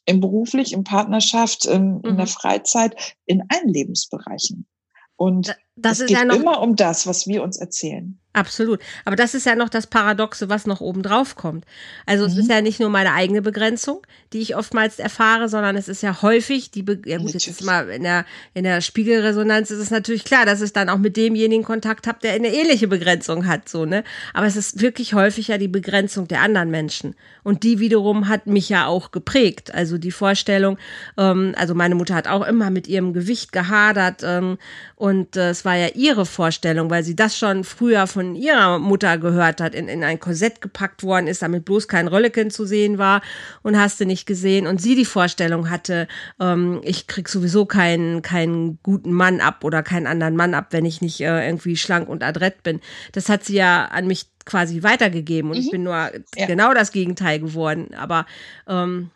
im 0.05 0.21
beruflich, 0.21 0.73
in 0.73 0.83
Partnerschaft, 0.83 1.65
in, 1.65 1.95
mhm. 1.95 2.01
in 2.03 2.17
der 2.17 2.27
Freizeit, 2.27 3.15
in 3.25 3.43
allen 3.49 3.69
Lebensbereichen. 3.69 4.67
Und 5.15 5.57
das 5.77 5.99
es 5.99 6.07
geht 6.07 6.17
ja 6.17 6.25
noch, 6.25 6.35
immer 6.35 6.61
um 6.61 6.75
das, 6.75 7.07
was 7.07 7.27
wir 7.27 7.43
uns 7.43 7.57
erzählen. 7.57 8.17
Absolut. 8.37 8.81
Aber 9.03 9.15
das 9.15 9.33
ist 9.33 9.47
ja 9.47 9.55
noch 9.55 9.69
das 9.69 9.87
Paradoxe, 9.87 10.47
was 10.47 10.67
noch 10.67 10.79
oben 10.79 11.01
drauf 11.01 11.35
kommt. 11.35 11.65
Also 12.05 12.25
mhm. 12.25 12.31
es 12.31 12.37
ist 12.37 12.49
ja 12.51 12.61
nicht 12.61 12.79
nur 12.79 12.89
meine 12.89 13.13
eigene 13.13 13.41
Begrenzung, 13.41 14.05
die 14.31 14.39
ich 14.39 14.55
oftmals 14.55 14.99
erfahre, 14.99 15.49
sondern 15.49 15.75
es 15.75 15.87
ist 15.87 16.03
ja 16.03 16.21
häufig 16.21 16.69
die, 16.69 16.83
Be 16.83 17.01
ja 17.05 17.17
gut, 17.17 17.33
jetzt 17.33 17.47
ist 17.47 17.63
mal 17.63 17.89
in 17.89 18.03
der, 18.03 18.25
in 18.53 18.63
der 18.63 18.81
Spiegelresonanz 18.81 19.71
ist 19.71 19.79
es 19.79 19.89
natürlich 19.89 20.23
klar, 20.23 20.45
dass 20.45 20.61
ich 20.61 20.71
dann 20.71 20.89
auch 20.89 20.99
mit 20.99 21.17
demjenigen 21.17 21.63
Kontakt 21.63 22.05
habe, 22.05 22.19
der 22.21 22.33
eine 22.33 22.53
ähnliche 22.53 22.87
Begrenzung 22.87 23.47
hat, 23.47 23.69
so, 23.69 23.85
ne? 23.85 24.03
Aber 24.35 24.45
es 24.45 24.55
ist 24.55 24.81
wirklich 24.81 25.15
häufig 25.15 25.47
ja 25.47 25.57
die 25.57 25.67
Begrenzung 25.67 26.27
der 26.27 26.41
anderen 26.41 26.69
Menschen. 26.69 27.15
Und 27.43 27.63
die 27.63 27.79
wiederum 27.79 28.27
hat 28.27 28.45
mich 28.45 28.69
ja 28.69 28.85
auch 28.85 29.09
geprägt. 29.09 29.73
Also 29.73 29.97
die 29.97 30.11
Vorstellung, 30.11 30.77
ähm, 31.17 31.55
also 31.57 31.73
meine 31.73 31.95
Mutter 31.95 32.13
hat 32.13 32.27
auch 32.27 32.45
immer 32.45 32.69
mit 32.69 32.87
ihrem 32.87 33.13
Gewicht 33.13 33.51
gehadert 33.51 34.21
ähm, 34.23 34.59
und 34.95 35.37
äh, 35.37 35.49
es 35.49 35.65
war 35.67 35.75
ja 35.75 35.89
ihre 35.89 36.25
Vorstellung, 36.25 36.89
weil 36.89 37.03
sie 37.03 37.15
das 37.15 37.37
schon 37.37 37.65
früher 37.65 38.07
von 38.07 38.35
ihrer 38.35 38.79
Mutter 38.79 39.17
gehört 39.17 39.59
hat, 39.59 39.75
in, 39.75 39.89
in 39.89 40.01
ein 40.01 40.17
Korsett 40.17 40.61
gepackt 40.61 41.03
worden 41.03 41.27
ist, 41.27 41.41
damit 41.41 41.65
bloß 41.65 41.89
kein 41.89 42.07
Rölleken 42.07 42.49
zu 42.49 42.65
sehen 42.65 42.97
war 42.97 43.21
und 43.63 43.77
hast 43.77 43.99
du 43.99 44.05
nicht 44.05 44.25
gesehen 44.25 44.65
und 44.65 44.81
sie 44.81 44.95
die 44.95 45.03
Vorstellung 45.03 45.69
hatte, 45.69 46.07
ähm, 46.39 46.79
ich 46.83 47.07
krieg 47.07 47.27
sowieso 47.27 47.65
keinen, 47.65 48.21
keinen 48.21 48.79
guten 48.81 49.11
Mann 49.11 49.41
ab 49.41 49.65
oder 49.65 49.83
keinen 49.83 50.07
anderen 50.07 50.37
Mann 50.37 50.53
ab, 50.53 50.67
wenn 50.71 50.85
ich 50.85 51.01
nicht 51.01 51.19
äh, 51.19 51.45
irgendwie 51.45 51.75
schlank 51.75 52.07
und 52.07 52.23
adrett 52.23 52.63
bin. 52.63 52.79
Das 53.11 53.27
hat 53.27 53.43
sie 53.43 53.55
ja 53.55 53.85
an 53.85 54.07
mich 54.07 54.27
quasi 54.45 54.83
weitergegeben 54.83 55.51
und 55.51 55.57
mhm. 55.57 55.63
ich 55.63 55.69
bin 55.69 55.83
nur 55.83 56.09
ja. 56.37 56.45
genau 56.47 56.73
das 56.73 56.93
Gegenteil 56.93 57.41
geworden. 57.41 57.93
Aber 57.93 58.25
ähm, 58.69 59.11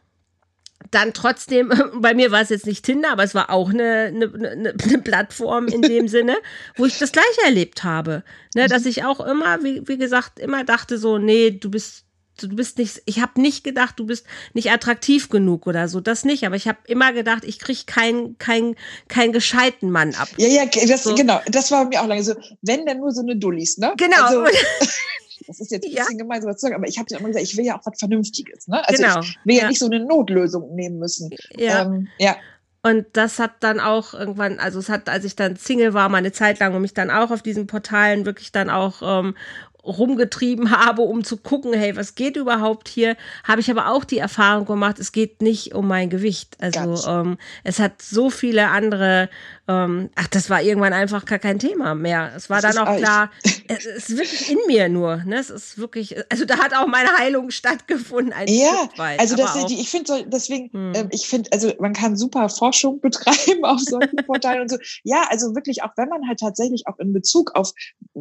dann 0.90 1.14
trotzdem, 1.14 1.72
bei 1.96 2.14
mir 2.14 2.32
war 2.32 2.42
es 2.42 2.50
jetzt 2.50 2.66
nicht 2.66 2.86
Tinder, 2.86 3.12
aber 3.12 3.24
es 3.24 3.36
war 3.36 3.50
auch 3.50 3.70
eine, 3.70 4.12
eine, 4.14 4.32
eine, 4.34 4.98
Plattform 5.00 5.68
in 5.68 5.82
dem 5.82 6.08
Sinne, 6.10 6.38
wo 6.76 6.86
ich 6.86 6.98
das 6.98 7.12
gleiche 7.12 7.42
erlebt 7.46 7.84
habe. 7.84 8.24
Ne, 8.56 8.68
dass 8.68 8.86
ich 8.86 9.04
auch 9.04 9.20
immer, 9.20 9.64
wie, 9.64 9.88
wie 9.88 9.98
gesagt, 9.98 10.40
immer 10.40 10.64
dachte 10.64 10.98
so, 10.98 11.18
nee, 11.18 11.52
du 11.52 11.70
bist 11.70 12.06
du 12.42 12.56
bist 12.56 12.78
nicht, 12.78 13.02
ich 13.06 13.22
habe 13.22 13.40
nicht 13.40 13.64
gedacht, 13.64 14.00
du 14.00 14.06
bist 14.06 14.26
nicht 14.54 14.72
attraktiv 14.72 15.30
genug 15.30 15.68
oder 15.68 15.88
so, 15.88 16.00
das 16.00 16.26
nicht, 16.26 16.46
aber 16.46 16.56
ich 16.56 16.68
habe 16.68 16.80
immer 16.88 17.14
gedacht, 17.14 17.44
ich 17.46 17.60
krieg 17.60 17.86
keinen 17.86 18.38
kein, 18.38 18.76
kein 19.08 19.32
gescheiten 19.32 19.92
Mann 19.92 20.16
ab. 20.16 20.28
Ja, 20.38 20.48
ja, 20.48 20.66
das, 20.66 21.04
so. 21.04 21.14
genau, 21.14 21.40
das 21.48 21.72
war 21.72 21.86
mir 21.86 22.02
auch 22.02 22.08
lange 22.08 22.24
so, 22.24 22.34
wenn 22.62 22.86
dann 22.86 22.98
nur 22.98 23.12
so 23.12 23.22
eine 23.22 23.36
Dullis, 23.36 23.78
ne? 23.78 23.94
Genau. 23.98 24.24
Also, 24.24 24.46
Das 25.48 25.60
ist 25.60 25.72
jetzt 25.72 25.86
ein 25.86 25.92
bisschen 25.92 26.18
ja. 26.18 26.18
gemein, 26.18 26.42
so 26.42 26.50
zu 26.50 26.60
sagen, 26.60 26.76
aber 26.76 26.88
ich 26.88 26.98
habe 26.98 27.08
dir 27.08 27.18
immer 27.18 27.28
gesagt, 27.28 27.46
ich 27.46 27.58
will 27.58 27.66
ja 27.66 27.78
auch 27.78 27.86
was 27.86 28.00
Vernünftiges. 28.00 28.68
Ne? 28.68 28.88
Also 28.88 29.04
genau. 29.04 29.20
ich 29.22 29.38
will 29.44 29.56
ja. 29.56 29.62
ja. 29.64 29.68
nicht 29.70 29.80
so 29.80 29.86
eine 29.86 30.00
Notlösung 30.00 30.76
nehmen 30.76 31.00
müssen. 31.00 31.30
Ja. 31.58 31.84
Ähm, 31.84 32.08
ja. 32.20 32.36
Und 32.84 33.06
das 33.14 33.38
hat 33.38 33.52
dann 33.60 33.80
auch 33.80 34.16
irgendwann, 34.16 34.58
also 34.60 34.80
es 34.80 34.90
hat, 34.90 35.08
als 35.08 35.24
ich 35.24 35.36
dann 35.36 35.56
Single 35.56 35.94
war, 35.94 36.10
mal 36.10 36.18
eine 36.18 36.32
Zeit 36.32 36.60
lang 36.60 36.74
und 36.74 36.82
mich 36.82 36.96
dann 36.96 37.12
auch 37.12 37.30
auf 37.30 37.44
diesen 37.44 37.68
Portalen 37.68 38.26
wirklich 38.26 38.52
dann 38.52 38.72
auch 38.72 39.04
ähm, 39.04 39.36
rumgetrieben 39.84 40.72
habe, 40.86 41.04
um 41.04 41.24
zu 41.24 41.38
gucken, 41.38 41.74
hey, 41.74 41.96
was 41.96 42.16
geht 42.16 42.38
überhaupt 42.38 42.88
hier, 42.88 43.16
habe 43.44 43.62
ich 43.62 43.70
aber 43.70 43.92
auch 43.92 44.04
die 44.04 44.18
Erfahrung 44.18 44.66
gemacht, 44.66 45.00
es 45.00 45.12
geht 45.12 45.42
nicht 45.42 45.74
um 45.76 45.88
mein 45.88 46.10
Gewicht. 46.10 46.58
Also 46.60 47.08
ähm, 47.08 47.38
es 47.64 47.80
hat 47.80 48.02
so 48.02 48.30
viele 48.30 48.70
andere, 48.70 49.30
ähm, 49.68 50.10
ach, 50.16 50.28
das 50.28 50.50
war 50.50 50.62
irgendwann 50.62 50.94
einfach 50.94 51.26
gar 51.26 51.40
kein 51.40 51.60
Thema 51.60 51.94
mehr. 51.94 52.32
Es 52.36 52.50
war 52.50 52.62
das 52.62 52.76
dann 52.76 52.88
auch 52.88 52.98
klar, 52.98 53.32
es 53.68 53.86
ist 53.86 54.10
wirklich 54.10 54.52
in 54.52 54.58
mir 54.68 54.90
nur. 54.90 55.18
Ne? 55.18 55.38
Es 55.38 55.50
ist 55.50 55.78
wirklich, 55.78 56.16
also 56.30 56.46
da 56.46 56.58
hat 56.58 56.74
auch 56.74 56.88
meine 56.88 57.10
Heilung 57.18 57.52
stattgefunden. 57.52 58.34
Ja, 58.48 58.90
weit, 58.98 59.20
also 59.20 59.36
das, 59.36 59.56
auch, 59.56 59.70
ich 59.70 59.90
finde 59.90 60.08
so, 60.08 60.24
deswegen, 60.26 60.72
hm. 60.74 60.94
äh, 60.94 61.08
ich 61.12 61.28
finde, 61.28 61.52
also 61.54 61.72
man 61.80 61.94
kann 61.94 62.18
super 62.18 62.50
Forschung 62.50 63.00
betreiben 63.02 63.64
auf 63.64 63.80
solchen 63.80 64.16
Portalen 64.26 64.62
und 64.62 64.70
so. 64.70 64.78
Ja, 65.04 65.26
also 65.30 65.54
wirklich, 65.56 65.84
auch 65.84 65.92
wenn 65.96 66.10
man 66.10 66.28
halt 66.28 66.40
tatsächlich 66.40 66.88
auch 66.88 66.98
in 67.00 67.14
Bezug 67.14 67.56
auf 67.56 67.72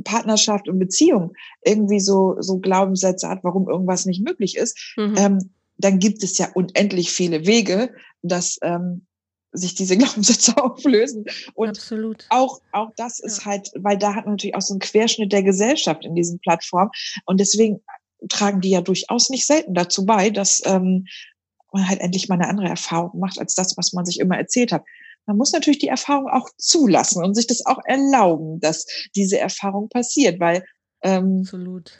Partnerschaft 0.04 0.68
und 0.68 0.78
Beziehung 0.78 1.32
irgendwie 1.64 2.00
so, 2.00 2.36
so 2.40 2.58
Glaubenssätze 2.58 3.28
hat, 3.28 3.40
warum 3.42 3.68
irgendwas 3.68 4.04
nicht 4.04 4.22
möglich 4.22 4.56
ist, 4.56 4.94
mhm. 4.96 5.14
ähm, 5.16 5.50
dann 5.78 5.98
gibt 5.98 6.22
es 6.22 6.36
ja 6.36 6.48
unendlich 6.54 7.10
viele 7.10 7.46
Wege, 7.46 7.94
dass 8.22 8.58
ähm, 8.62 9.06
sich 9.52 9.74
diese 9.74 9.96
Glaubenssätze 9.98 10.56
auflösen. 10.56 11.24
Und 11.54 11.70
Absolut. 11.70 12.26
auch, 12.30 12.60
auch 12.72 12.90
das 12.96 13.20
ist 13.20 13.40
ja. 13.40 13.46
halt, 13.46 13.70
weil 13.76 13.98
da 13.98 14.14
hat 14.14 14.24
man 14.24 14.34
natürlich 14.34 14.56
auch 14.56 14.62
so 14.62 14.74
einen 14.74 14.80
Querschnitt 14.80 15.32
der 15.32 15.42
Gesellschaft 15.42 16.04
in 16.04 16.14
diesen 16.14 16.38
Plattformen. 16.40 16.90
Und 17.26 17.40
deswegen 17.40 17.80
tragen 18.28 18.60
die 18.60 18.70
ja 18.70 18.80
durchaus 18.80 19.30
nicht 19.30 19.46
selten 19.46 19.74
dazu 19.74 20.04
bei, 20.04 20.30
dass 20.30 20.62
ähm, 20.64 21.06
man 21.72 21.88
halt 21.88 22.00
endlich 22.00 22.28
mal 22.28 22.34
eine 22.34 22.48
andere 22.48 22.68
Erfahrung 22.68 23.18
macht, 23.18 23.38
als 23.38 23.54
das, 23.54 23.76
was 23.76 23.92
man 23.92 24.04
sich 24.04 24.20
immer 24.20 24.36
erzählt 24.36 24.72
hat. 24.72 24.84
Man 25.26 25.36
muss 25.36 25.52
natürlich 25.52 25.78
die 25.78 25.88
Erfahrung 25.88 26.28
auch 26.28 26.48
zulassen 26.58 27.22
und 27.22 27.34
sich 27.34 27.46
das 27.46 27.64
auch 27.64 27.78
erlauben, 27.84 28.58
dass 28.60 28.86
diese 29.14 29.38
Erfahrung 29.38 29.88
passiert, 29.88 30.40
weil 30.40 30.64
ähm, 31.02 31.42
Absolut. 31.42 31.92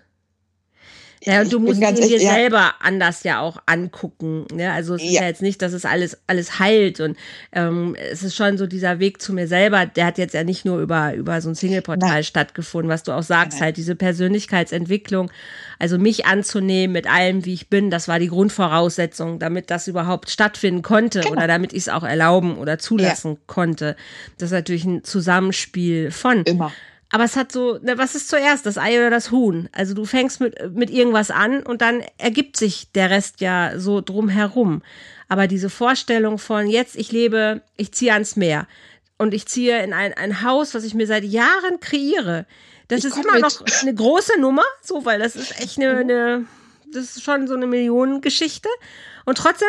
Ja, 1.22 1.42
und 1.42 1.52
du 1.52 1.60
musst 1.60 1.80
ihn 1.82 1.94
dir 1.94 2.18
ja. 2.18 2.32
selber 2.32 2.74
anders 2.80 3.24
ja 3.24 3.40
auch 3.40 3.58
angucken. 3.66 4.46
Ne? 4.54 4.72
Also 4.72 4.94
es 4.94 5.02
ja. 5.02 5.08
ist 5.08 5.14
ja 5.16 5.26
jetzt 5.26 5.42
nicht, 5.42 5.60
dass 5.60 5.74
es 5.74 5.84
alles, 5.84 6.18
alles 6.26 6.58
heilt. 6.58 7.00
Und 7.00 7.18
ähm, 7.52 7.94
es 8.10 8.22
ist 8.22 8.34
schon 8.34 8.56
so 8.56 8.66
dieser 8.66 9.00
Weg 9.00 9.20
zu 9.20 9.34
mir 9.34 9.46
selber, 9.46 9.84
der 9.84 10.06
hat 10.06 10.16
jetzt 10.16 10.32
ja 10.32 10.44
nicht 10.44 10.64
nur 10.64 10.80
über, 10.80 11.14
über 11.14 11.42
so 11.42 11.50
ein 11.50 11.54
Single-Portal 11.54 12.24
stattgefunden, 12.24 12.90
was 12.90 13.02
du 13.02 13.12
auch 13.12 13.22
sagst, 13.22 13.58
Nein. 13.58 13.66
halt 13.66 13.76
diese 13.76 13.96
Persönlichkeitsentwicklung. 13.96 15.30
Also 15.78 15.98
mich 15.98 16.24
anzunehmen 16.24 16.92
mit 16.92 17.06
allem, 17.06 17.44
wie 17.44 17.54
ich 17.54 17.68
bin, 17.68 17.90
das 17.90 18.08
war 18.08 18.18
die 18.18 18.28
Grundvoraussetzung, 18.28 19.38
damit 19.38 19.70
das 19.70 19.88
überhaupt 19.88 20.30
stattfinden 20.30 20.80
konnte 20.80 21.20
genau. 21.20 21.32
oder 21.32 21.46
damit 21.46 21.74
ich 21.74 21.80
es 21.80 21.88
auch 21.90 22.02
erlauben 22.02 22.56
oder 22.56 22.78
zulassen 22.78 23.32
ja. 23.32 23.38
konnte. 23.46 23.96
Das 24.38 24.46
ist 24.46 24.52
natürlich 24.52 24.84
ein 24.84 25.04
Zusammenspiel 25.04 26.10
von. 26.10 26.44
Immer. 26.44 26.72
Aber 27.12 27.24
es 27.24 27.36
hat 27.36 27.50
so, 27.50 27.78
ne, 27.82 27.98
was 27.98 28.14
ist 28.14 28.28
zuerst, 28.28 28.66
das 28.66 28.78
Ei 28.78 28.96
oder 28.96 29.10
das 29.10 29.30
Huhn? 29.30 29.68
Also 29.72 29.94
du 29.94 30.04
fängst 30.04 30.40
mit, 30.40 30.74
mit 30.74 30.90
irgendwas 30.90 31.30
an 31.30 31.62
und 31.62 31.82
dann 31.82 32.02
ergibt 32.18 32.56
sich 32.56 32.92
der 32.92 33.10
Rest 33.10 33.40
ja 33.40 33.78
so 33.78 34.00
drumherum. 34.00 34.82
Aber 35.28 35.48
diese 35.48 35.70
Vorstellung 35.70 36.38
von 36.38 36.68
jetzt, 36.68 36.96
ich 36.96 37.10
lebe, 37.10 37.62
ich 37.76 37.92
ziehe 37.92 38.12
ans 38.12 38.36
Meer 38.36 38.68
und 39.18 39.34
ich 39.34 39.46
ziehe 39.46 39.82
in 39.82 39.92
ein, 39.92 40.14
ein 40.14 40.42
Haus, 40.42 40.74
was 40.74 40.84
ich 40.84 40.94
mir 40.94 41.06
seit 41.06 41.24
Jahren 41.24 41.80
kreiere, 41.80 42.46
das 42.88 43.00
ich 43.00 43.06
ist 43.06 43.16
immer 43.16 43.34
mit. 43.34 43.42
noch 43.42 43.60
eine 43.82 43.94
große 43.94 44.40
Nummer, 44.40 44.64
so, 44.82 45.04
weil 45.04 45.18
das 45.18 45.36
ist 45.36 45.60
echt 45.60 45.78
eine, 45.78 45.96
eine 45.98 46.46
das 46.92 47.16
ist 47.16 47.22
schon 47.22 47.46
so 47.46 47.54
eine 47.54 47.66
Millionengeschichte. 47.66 48.68
Und 49.24 49.38
trotzdem 49.38 49.68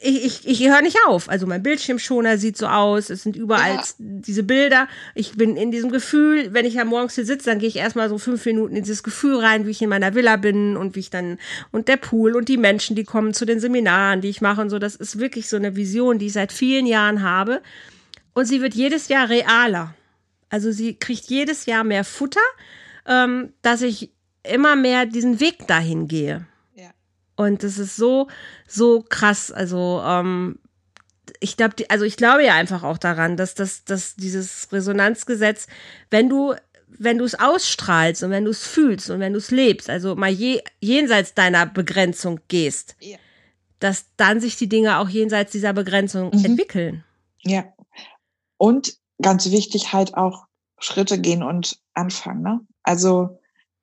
ich, 0.00 0.24
ich, 0.24 0.48
ich 0.48 0.68
höre 0.68 0.82
nicht 0.82 0.96
auf. 1.06 1.28
Also 1.28 1.46
mein 1.46 1.62
Bildschirmschoner 1.62 2.38
sieht 2.38 2.56
so 2.56 2.66
aus, 2.66 3.10
es 3.10 3.22
sind 3.22 3.36
überall 3.36 3.74
ja. 3.74 3.82
diese 3.98 4.42
Bilder. 4.42 4.88
Ich 5.14 5.36
bin 5.36 5.56
in 5.56 5.70
diesem 5.70 5.90
Gefühl, 5.90 6.52
wenn 6.52 6.64
ich 6.64 6.74
ja 6.74 6.84
morgens 6.84 7.14
hier 7.14 7.24
sitze, 7.24 7.50
dann 7.50 7.58
gehe 7.58 7.68
ich 7.68 7.76
erstmal 7.76 8.08
so 8.08 8.18
fünf 8.18 8.44
Minuten 8.46 8.76
in 8.76 8.82
dieses 8.82 9.02
Gefühl 9.02 9.36
rein, 9.36 9.66
wie 9.66 9.70
ich 9.70 9.82
in 9.82 9.88
meiner 9.88 10.14
Villa 10.14 10.36
bin 10.36 10.76
und 10.76 10.94
wie 10.94 11.00
ich 11.00 11.10
dann, 11.10 11.38
und 11.70 11.88
der 11.88 11.96
Pool 11.96 12.36
und 12.36 12.48
die 12.48 12.56
Menschen, 12.56 12.96
die 12.96 13.04
kommen 13.04 13.34
zu 13.34 13.44
den 13.44 13.60
Seminaren, 13.60 14.20
die 14.20 14.28
ich 14.28 14.40
mache 14.40 14.60
und 14.60 14.70
so. 14.70 14.78
Das 14.78 14.94
ist 14.94 15.18
wirklich 15.18 15.48
so 15.48 15.56
eine 15.56 15.76
Vision, 15.76 16.18
die 16.18 16.26
ich 16.26 16.32
seit 16.32 16.52
vielen 16.52 16.86
Jahren 16.86 17.22
habe. 17.22 17.60
Und 18.34 18.46
sie 18.46 18.62
wird 18.62 18.74
jedes 18.74 19.08
Jahr 19.08 19.28
realer. 19.28 19.94
Also 20.50 20.72
sie 20.72 20.94
kriegt 20.94 21.26
jedes 21.26 21.66
Jahr 21.66 21.84
mehr 21.84 22.04
Futter, 22.04 22.40
ähm, 23.06 23.52
dass 23.62 23.82
ich 23.82 24.12
immer 24.42 24.76
mehr 24.76 25.06
diesen 25.06 25.40
Weg 25.40 25.66
dahin 25.66 26.08
gehe. 26.08 26.46
Und 27.38 27.62
das 27.62 27.78
ist 27.78 27.94
so, 27.94 28.26
so 28.66 29.04
krass. 29.08 29.52
Also, 29.52 30.02
ähm, 30.04 30.58
ich 31.38 31.56
glaube, 31.56 31.76
also 31.88 32.04
ich 32.04 32.16
glaube 32.16 32.44
ja 32.44 32.54
einfach 32.54 32.82
auch 32.82 32.98
daran, 32.98 33.36
dass, 33.36 33.54
dass, 33.54 33.84
dass 33.84 34.16
dieses 34.16 34.66
Resonanzgesetz, 34.72 35.68
wenn 36.10 36.28
du, 36.28 36.54
wenn 36.88 37.16
du 37.16 37.24
es 37.24 37.38
ausstrahlst 37.38 38.24
und 38.24 38.32
wenn 38.32 38.44
du 38.44 38.50
es 38.50 38.66
fühlst 38.66 39.08
und 39.10 39.20
wenn 39.20 39.34
du 39.34 39.38
es 39.38 39.52
lebst, 39.52 39.88
also 39.88 40.16
mal 40.16 40.30
je, 40.30 40.62
jenseits 40.80 41.34
deiner 41.34 41.64
Begrenzung 41.64 42.40
gehst, 42.48 42.96
ja. 42.98 43.18
dass 43.78 44.06
dann 44.16 44.40
sich 44.40 44.56
die 44.56 44.68
Dinge 44.68 44.98
auch 44.98 45.08
jenseits 45.08 45.52
dieser 45.52 45.72
Begrenzung 45.72 46.32
mhm. 46.36 46.44
entwickeln. 46.44 47.04
Ja. 47.42 47.66
Und 48.56 48.96
ganz 49.22 49.48
wichtig 49.52 49.92
halt 49.92 50.16
auch 50.16 50.46
Schritte 50.80 51.20
gehen 51.20 51.44
und 51.44 51.78
anfangen. 51.94 52.42
Ne? 52.42 52.60
Also 52.82 53.37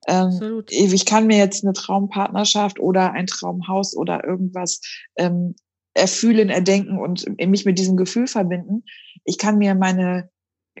ähm, 0.06 0.62
ich 0.68 1.04
kann 1.04 1.26
mir 1.26 1.38
jetzt 1.38 1.64
eine 1.64 1.72
Traumpartnerschaft 1.72 2.78
oder 2.78 3.12
ein 3.12 3.26
Traumhaus 3.26 3.96
oder 3.96 4.24
irgendwas 4.24 4.80
ähm, 5.16 5.54
erfühlen, 5.94 6.50
erdenken 6.50 6.98
und 6.98 7.26
mich 7.38 7.64
mit 7.64 7.78
diesem 7.78 7.96
Gefühl 7.96 8.26
verbinden. 8.26 8.84
Ich 9.24 9.38
kann 9.38 9.58
mir 9.58 9.74
meine 9.74 10.30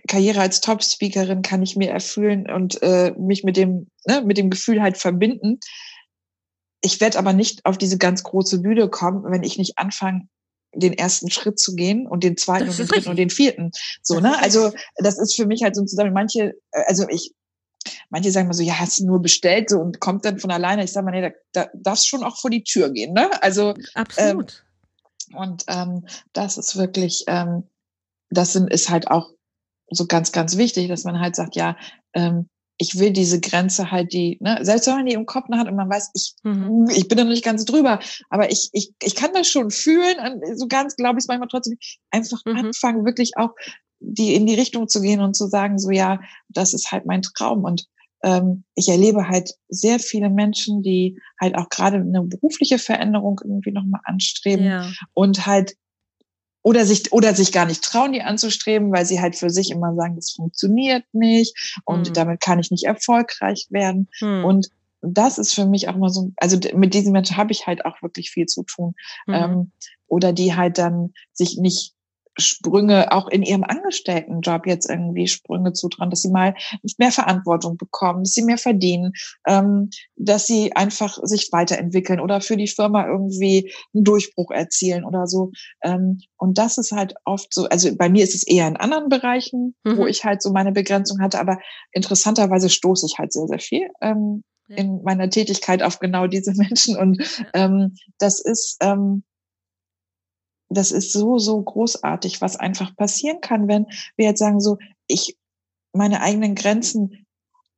Karriere 0.08 0.40
als 0.40 0.60
Top-Speakerin 0.60 1.42
kann 1.42 1.62
ich 1.62 1.76
mir 1.76 1.90
erfüllen 1.90 2.50
und 2.50 2.82
äh, 2.82 3.12
mich 3.18 3.44
mit 3.44 3.56
dem, 3.56 3.90
ne, 4.06 4.22
mit 4.22 4.36
dem 4.36 4.50
Gefühl 4.50 4.82
halt 4.82 4.98
verbinden. 4.98 5.58
Ich 6.82 7.00
werde 7.00 7.18
aber 7.18 7.32
nicht 7.32 7.64
auf 7.64 7.78
diese 7.78 7.98
ganz 7.98 8.22
große 8.22 8.60
Bühne 8.60 8.88
kommen, 8.90 9.24
wenn 9.30 9.42
ich 9.42 9.58
nicht 9.58 9.78
anfange, 9.78 10.28
den 10.74 10.92
ersten 10.92 11.30
Schritt 11.30 11.58
zu 11.58 11.74
gehen 11.74 12.06
und 12.06 12.22
den 12.22 12.36
zweiten 12.36 12.68
und 12.68 12.78
den 12.78 12.86
dritten 12.86 12.94
richtig. 12.94 13.10
und 13.10 13.16
den 13.16 13.30
vierten. 13.30 13.70
So, 14.02 14.20
ne? 14.20 14.38
Also 14.42 14.72
das 14.96 15.18
ist 15.18 15.34
für 15.34 15.46
mich 15.46 15.62
halt 15.62 15.74
so 15.74 15.84
zusammen. 15.84 16.12
Manche, 16.12 16.52
äh, 16.72 16.82
also 16.86 17.06
ich 17.08 17.32
manche 18.10 18.30
sagen 18.30 18.46
mal 18.46 18.54
so, 18.54 18.62
ja, 18.62 18.78
hast 18.78 19.00
du 19.00 19.06
nur 19.06 19.20
bestellt 19.20 19.70
so 19.70 19.80
und 19.80 20.00
kommt 20.00 20.24
dann 20.24 20.38
von 20.38 20.50
alleine. 20.50 20.84
Ich 20.84 20.92
sage 20.92 21.04
mal, 21.04 21.12
nee, 21.12 21.22
da, 21.52 21.62
da 21.64 21.70
darf 21.74 22.00
schon 22.02 22.24
auch 22.24 22.38
vor 22.38 22.50
die 22.50 22.64
Tür 22.64 22.90
gehen, 22.90 23.12
ne? 23.12 23.30
Also 23.42 23.74
absolut. 23.94 24.64
Ähm, 25.32 25.36
und 25.36 25.64
ähm, 25.68 26.06
das 26.32 26.56
ist 26.56 26.76
wirklich, 26.76 27.24
ähm, 27.26 27.64
das 28.30 28.52
sind, 28.52 28.70
ist 28.72 28.90
halt 28.90 29.10
auch 29.10 29.30
so 29.90 30.06
ganz, 30.06 30.32
ganz 30.32 30.56
wichtig, 30.56 30.88
dass 30.88 31.04
man 31.04 31.20
halt 31.20 31.36
sagt, 31.36 31.56
ja, 31.56 31.76
ähm, 32.12 32.48
ich 32.78 32.98
will 32.98 33.10
diese 33.10 33.40
Grenze 33.40 33.90
halt, 33.90 34.12
die, 34.12 34.38
ne, 34.40 34.58
selbst 34.60 34.86
wenn 34.86 34.96
man 34.96 35.06
die 35.06 35.14
im 35.14 35.26
Kopf 35.26 35.46
hat 35.50 35.66
und 35.66 35.76
man 35.76 35.88
weiß, 35.88 36.10
ich, 36.14 36.34
mhm. 36.42 36.88
ich 36.90 37.08
bin 37.08 37.16
da 37.16 37.24
noch 37.24 37.30
nicht 37.30 37.44
ganz 37.44 37.64
drüber, 37.64 38.00
aber 38.28 38.50
ich, 38.50 38.68
ich, 38.72 38.92
ich 39.02 39.14
kann 39.14 39.32
das 39.32 39.48
schon 39.48 39.70
fühlen, 39.70 40.42
so 40.56 40.68
ganz 40.68 40.94
glaube 40.96 41.18
ich 41.18 41.24
es 41.24 41.28
manchmal 41.28 41.48
trotzdem, 41.48 41.78
einfach 42.10 42.40
mhm. 42.44 42.56
anfangen, 42.56 43.06
wirklich 43.06 43.36
auch 43.36 43.50
die 43.98 44.34
in 44.34 44.46
die 44.46 44.54
Richtung 44.54 44.88
zu 44.88 45.00
gehen 45.00 45.20
und 45.20 45.34
zu 45.34 45.46
sagen, 45.46 45.78
so 45.78 45.90
ja, 45.90 46.20
das 46.48 46.74
ist 46.74 46.92
halt 46.92 47.06
mein 47.06 47.22
Traum. 47.22 47.64
Und 47.64 47.86
ähm, 48.22 48.64
ich 48.74 48.88
erlebe 48.88 49.28
halt 49.28 49.52
sehr 49.68 49.98
viele 49.98 50.30
Menschen, 50.30 50.82
die 50.82 51.18
halt 51.40 51.56
auch 51.56 51.68
gerade 51.68 51.96
eine 51.98 52.22
berufliche 52.22 52.78
Veränderung 52.78 53.40
irgendwie 53.42 53.72
nochmal 53.72 54.00
anstreben 54.04 54.66
ja. 54.66 54.90
und 55.12 55.46
halt 55.46 55.76
oder 56.62 56.84
sich 56.84 57.12
oder 57.12 57.34
sich 57.34 57.52
gar 57.52 57.66
nicht 57.66 57.84
trauen, 57.84 58.12
die 58.12 58.22
anzustreben, 58.22 58.90
weil 58.90 59.06
sie 59.06 59.20
halt 59.20 59.36
für 59.36 59.50
sich 59.50 59.70
immer 59.70 59.94
sagen, 59.94 60.16
das 60.16 60.32
funktioniert 60.32 61.04
nicht 61.12 61.80
und 61.84 62.08
hm. 62.08 62.14
damit 62.14 62.40
kann 62.40 62.58
ich 62.58 62.72
nicht 62.72 62.84
erfolgreich 62.84 63.68
werden. 63.70 64.08
Hm. 64.18 64.44
Und 64.44 64.68
das 65.00 65.38
ist 65.38 65.54
für 65.54 65.66
mich 65.66 65.88
auch 65.88 65.94
immer 65.94 66.10
so, 66.10 66.32
also 66.36 66.58
mit 66.74 66.94
diesen 66.94 67.12
Menschen 67.12 67.36
habe 67.36 67.52
ich 67.52 67.66
halt 67.66 67.84
auch 67.84 68.02
wirklich 68.02 68.30
viel 68.30 68.46
zu 68.46 68.64
tun. 68.64 68.94
Mhm. 69.26 69.34
Ähm, 69.34 69.72
oder 70.08 70.32
die 70.32 70.54
halt 70.54 70.78
dann 70.78 71.12
sich 71.32 71.58
nicht 71.58 71.95
Sprünge 72.38 73.12
auch 73.12 73.28
in 73.28 73.42
ihrem 73.42 73.64
Angestelltenjob 73.64 74.66
jetzt 74.66 74.88
irgendwie 74.88 75.26
Sprünge 75.26 75.72
zutrauen, 75.72 76.10
dass 76.10 76.22
sie 76.22 76.30
mal 76.30 76.54
mehr 76.98 77.12
Verantwortung 77.12 77.76
bekommen, 77.76 78.24
dass 78.24 78.34
sie 78.34 78.42
mehr 78.42 78.58
verdienen, 78.58 79.12
ähm, 79.46 79.90
dass 80.16 80.46
sie 80.46 80.74
einfach 80.74 81.18
sich 81.22 81.48
weiterentwickeln 81.52 82.20
oder 82.20 82.40
für 82.40 82.56
die 82.56 82.68
Firma 82.68 83.06
irgendwie 83.06 83.72
einen 83.94 84.04
Durchbruch 84.04 84.50
erzielen 84.50 85.04
oder 85.04 85.26
so. 85.26 85.52
Ähm, 85.82 86.20
und 86.36 86.58
das 86.58 86.78
ist 86.78 86.92
halt 86.92 87.14
oft 87.24 87.52
so, 87.54 87.66
also 87.68 87.94
bei 87.96 88.08
mir 88.08 88.24
ist 88.24 88.34
es 88.34 88.46
eher 88.46 88.68
in 88.68 88.76
anderen 88.76 89.08
Bereichen, 89.08 89.74
mhm. 89.84 89.96
wo 89.96 90.06
ich 90.06 90.24
halt 90.24 90.42
so 90.42 90.52
meine 90.52 90.72
Begrenzung 90.72 91.20
hatte, 91.20 91.40
aber 91.40 91.58
interessanterweise 91.92 92.68
stoße 92.68 93.06
ich 93.06 93.18
halt 93.18 93.32
sehr, 93.32 93.46
sehr 93.46 93.60
viel 93.60 93.88
ähm, 94.00 94.44
ja. 94.68 94.76
in 94.76 95.02
meiner 95.02 95.30
Tätigkeit 95.30 95.82
auf 95.82 95.98
genau 95.98 96.26
diese 96.26 96.52
Menschen. 96.56 96.96
Und 96.96 97.22
ähm, 97.54 97.94
das 98.18 98.40
ist, 98.40 98.76
ähm, 98.80 99.24
das 100.76 100.92
ist 100.92 101.12
so, 101.12 101.38
so 101.38 101.60
großartig, 101.60 102.40
was 102.40 102.56
einfach 102.56 102.94
passieren 102.94 103.40
kann, 103.40 103.68
wenn 103.68 103.86
wir 104.16 104.26
jetzt 104.26 104.38
sagen, 104.38 104.60
so, 104.60 104.78
ich, 105.08 105.36
meine 105.92 106.20
eigenen 106.20 106.54
Grenzen, 106.54 107.26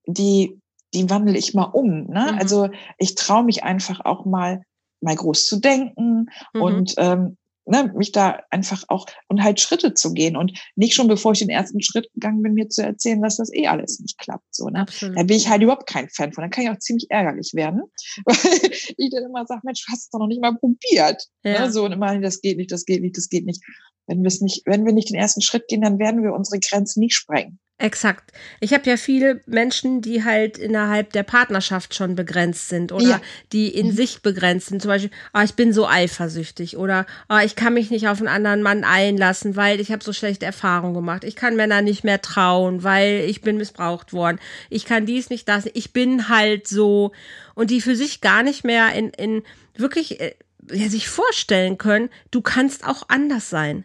die, 0.06 0.60
die 0.92 1.08
wandle 1.08 1.38
ich 1.38 1.54
mal 1.54 1.64
um. 1.64 2.06
Ne? 2.06 2.32
Mhm. 2.32 2.38
Also 2.38 2.68
ich 2.98 3.14
traue 3.14 3.44
mich 3.44 3.64
einfach 3.64 4.04
auch 4.04 4.24
mal, 4.24 4.62
mal 5.00 5.16
groß 5.16 5.46
zu 5.46 5.60
denken 5.60 6.26
mhm. 6.52 6.62
und 6.62 6.94
ähm, 6.98 7.37
ne, 7.68 7.92
mich 7.94 8.12
da 8.12 8.40
einfach 8.50 8.84
auch 8.88 9.06
und 9.28 9.42
halt 9.42 9.60
Schritte 9.60 9.94
zu 9.94 10.12
gehen 10.12 10.36
und 10.36 10.52
nicht 10.76 10.94
schon 10.94 11.08
bevor 11.08 11.32
ich 11.32 11.38
den 11.38 11.48
ersten 11.48 11.82
Schritt 11.82 12.12
gegangen 12.14 12.42
bin, 12.42 12.54
mir 12.54 12.68
zu 12.68 12.82
erzählen, 12.82 13.22
dass 13.22 13.36
das 13.36 13.52
eh 13.52 13.66
alles 13.66 14.00
nicht 14.00 14.18
klappt. 14.18 14.46
So, 14.50 14.68
ne? 14.68 14.86
Da 15.00 15.22
bin 15.22 15.36
ich 15.36 15.48
halt 15.48 15.62
überhaupt 15.62 15.86
kein 15.86 16.08
Fan 16.08 16.32
von. 16.32 16.42
Dann 16.42 16.50
kann 16.50 16.64
ich 16.64 16.70
auch 16.70 16.78
ziemlich 16.78 17.06
ärgerlich 17.10 17.52
werden, 17.54 17.82
weil 18.24 18.70
ich 18.96 19.10
dann 19.10 19.24
immer 19.24 19.46
sage, 19.46 19.60
Mensch, 19.64 19.84
du 19.86 19.92
hast 19.92 20.04
es 20.04 20.10
doch 20.10 20.18
noch 20.18 20.26
nicht 20.26 20.40
mal 20.40 20.56
probiert. 20.56 21.26
Ne? 21.44 21.54
Ja. 21.54 21.66
Ne? 21.66 21.72
So 21.72 21.84
und 21.84 21.92
immer, 21.92 22.18
das 22.18 22.40
geht 22.40 22.56
nicht, 22.56 22.72
das 22.72 22.84
geht 22.84 23.02
nicht, 23.02 23.16
das 23.16 23.28
geht 23.28 23.46
nicht. 23.46 23.62
Wenn 24.06 24.22
wir 24.22 24.28
es 24.28 24.40
nicht, 24.40 24.62
wenn 24.64 24.86
wir 24.86 24.92
nicht 24.92 25.10
den 25.10 25.16
ersten 25.16 25.42
Schritt 25.42 25.68
gehen, 25.68 25.82
dann 25.82 25.98
werden 25.98 26.22
wir 26.22 26.32
unsere 26.32 26.58
Grenzen 26.60 27.00
nicht 27.00 27.14
sprengen. 27.14 27.60
Exakt. 27.80 28.32
Ich 28.58 28.74
habe 28.74 28.90
ja 28.90 28.96
viele 28.96 29.40
Menschen, 29.46 30.02
die 30.02 30.24
halt 30.24 30.58
innerhalb 30.58 31.12
der 31.12 31.22
Partnerschaft 31.22 31.94
schon 31.94 32.16
begrenzt 32.16 32.68
sind 32.68 32.90
oder 32.90 33.08
ja. 33.08 33.20
die 33.52 33.68
in 33.68 33.88
mhm. 33.88 33.92
sich 33.92 34.20
begrenzt 34.20 34.66
sind. 34.66 34.82
Zum 34.82 34.88
Beispiel, 34.88 35.12
oh, 35.32 35.40
ich 35.44 35.54
bin 35.54 35.72
so 35.72 35.86
eifersüchtig 35.86 36.76
oder 36.76 37.06
oh, 37.28 37.38
ich 37.38 37.54
kann 37.54 37.74
mich 37.74 37.92
nicht 37.92 38.08
auf 38.08 38.18
einen 38.18 38.26
anderen 38.26 38.62
Mann 38.62 38.82
einlassen, 38.82 39.54
weil 39.54 39.78
ich 39.78 39.92
habe 39.92 40.02
so 40.02 40.12
schlechte 40.12 40.44
Erfahrungen 40.44 40.92
gemacht. 40.92 41.22
Ich 41.22 41.36
kann 41.36 41.54
Männer 41.54 41.80
nicht 41.80 42.02
mehr 42.02 42.20
trauen, 42.20 42.82
weil 42.82 43.24
ich 43.28 43.42
bin 43.42 43.58
missbraucht 43.58 44.12
worden. 44.12 44.40
Ich 44.70 44.84
kann 44.84 45.06
dies 45.06 45.30
nicht, 45.30 45.48
das. 45.48 45.68
Ich 45.72 45.92
bin 45.92 46.28
halt 46.28 46.66
so. 46.66 47.12
Und 47.54 47.70
die 47.70 47.80
für 47.80 47.94
sich 47.94 48.20
gar 48.20 48.42
nicht 48.42 48.64
mehr 48.64 48.92
in, 48.92 49.10
in 49.10 49.44
wirklich 49.76 50.20
äh, 50.20 50.34
ja, 50.72 50.88
sich 50.88 51.08
vorstellen 51.08 51.78
können, 51.78 52.10
du 52.32 52.40
kannst 52.40 52.84
auch 52.84 53.08
anders 53.08 53.50
sein. 53.50 53.84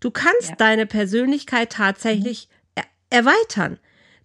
Du 0.00 0.10
kannst 0.10 0.48
ja. 0.50 0.56
deine 0.56 0.86
Persönlichkeit 0.86 1.70
tatsächlich 1.70 2.48
mhm 2.50 2.57
erweitern. 3.10 3.78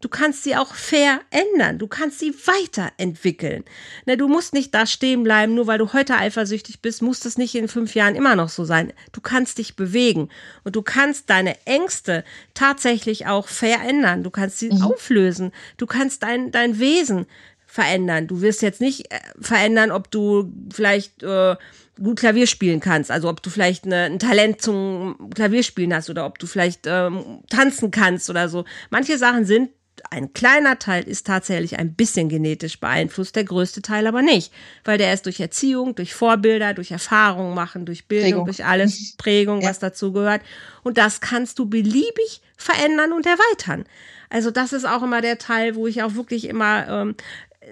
Du 0.04 0.10
kannst 0.10 0.44
sie 0.44 0.58
auch 0.58 0.76
verändern. 0.76 1.80
Du 1.80 1.88
kannst 1.88 2.20
sie 2.20 2.34
weiterentwickeln. 2.46 3.64
Ne, 4.06 4.18
du 4.18 4.28
musst 4.28 4.52
nicht 4.52 4.76
da 4.76 4.86
stehen 4.86 5.24
bleiben, 5.24 5.56
nur 5.56 5.66
weil 5.66 5.78
du 5.78 5.94
heute 5.94 6.18
eifersüchtig 6.18 6.82
bist, 6.82 7.02
muss 7.02 7.22
das 7.22 7.38
nicht 7.38 7.56
in 7.56 7.70
fünf 7.70 7.96
Jahren 7.96 8.16
immer 8.16 8.36
noch 8.36 8.50
so 8.50 8.66
sein. 8.66 8.92
Du 9.14 9.22
kannst 9.22 9.60
dich 9.60 9.78
bewegen 9.78 10.28
und 10.66 10.76
du 10.76 10.82
kannst 10.82 11.30
deine 11.30 11.56
Ängste 11.66 12.26
tatsächlich 12.54 13.28
auch 13.28 13.48
verändern. 13.48 14.24
Du 14.24 14.30
kannst 14.30 14.60
sie 14.60 14.72
mhm. 14.72 14.82
auflösen. 14.82 15.54
Du 15.78 15.86
kannst 15.86 16.22
dein, 16.22 16.52
dein 16.52 16.80
Wesen 16.80 17.26
verändern. 17.66 18.28
Du 18.28 18.42
wirst 18.42 18.62
jetzt 18.62 18.82
nicht 18.82 19.10
äh, 19.10 19.20
verändern, 19.40 19.92
ob 19.92 20.12
du 20.12 20.52
vielleicht 20.74 21.24
äh, 21.24 21.56
gut 22.02 22.20
Klavier 22.20 22.48
spielen 22.48 22.80
kannst. 22.80 23.12
Also 23.12 23.30
ob 23.30 23.42
du 23.42 23.50
vielleicht 23.50 23.86
eine, 23.86 24.04
ein 24.04 24.20
Talent 24.20 24.62
zum 24.62 25.30
Klavierspielen 25.34 25.94
hast 25.94 26.10
oder 26.10 26.26
ob 26.26 26.40
du 26.40 26.48
vielleicht 26.48 26.82
ähm, 26.86 27.40
tanzen 27.50 27.92
kannst 27.92 28.30
oder 28.30 28.50
so. 28.50 28.66
Manche 28.90 29.18
Sachen 29.18 29.46
sind, 29.46 29.70
ein 30.10 30.34
kleiner 30.34 30.80
Teil 30.80 31.04
ist 31.04 31.28
tatsächlich 31.28 31.78
ein 31.78 31.94
bisschen 31.94 32.28
genetisch 32.28 32.80
beeinflusst, 32.80 33.36
der 33.36 33.44
größte 33.44 33.82
Teil 33.82 34.08
aber 34.08 34.22
nicht, 34.22 34.52
weil 34.84 34.98
der 34.98 35.14
ist 35.14 35.26
durch 35.26 35.40
Erziehung, 35.40 35.96
durch 35.96 36.14
Vorbilder, 36.14 36.74
durch 36.74 36.92
Erfahrung 36.92 37.54
machen, 37.54 37.86
durch 37.86 38.08
Bildung, 38.08 38.30
Prägung. 38.30 38.46
durch 38.46 38.66
alles, 38.66 39.16
Prägung, 39.18 39.62
ja. 39.62 39.70
was 39.70 39.80
dazu 39.80 40.12
gehört. 40.12 40.42
Und 40.82 40.98
das 40.98 41.22
kannst 41.22 41.60
du 41.60 41.68
beliebig 41.68 42.42
verändern 42.58 43.14
und 43.14 43.26
erweitern. 43.26 43.86
Also 44.30 44.50
das 44.50 44.74
ist 44.74 44.86
auch 44.86 45.04
immer 45.04 45.22
der 45.22 45.38
Teil, 45.38 45.76
wo 45.76 45.86
ich 45.86 46.02
auch 46.02 46.16
wirklich 46.16 46.46
immer 46.46 46.88
ähm, 46.88 47.16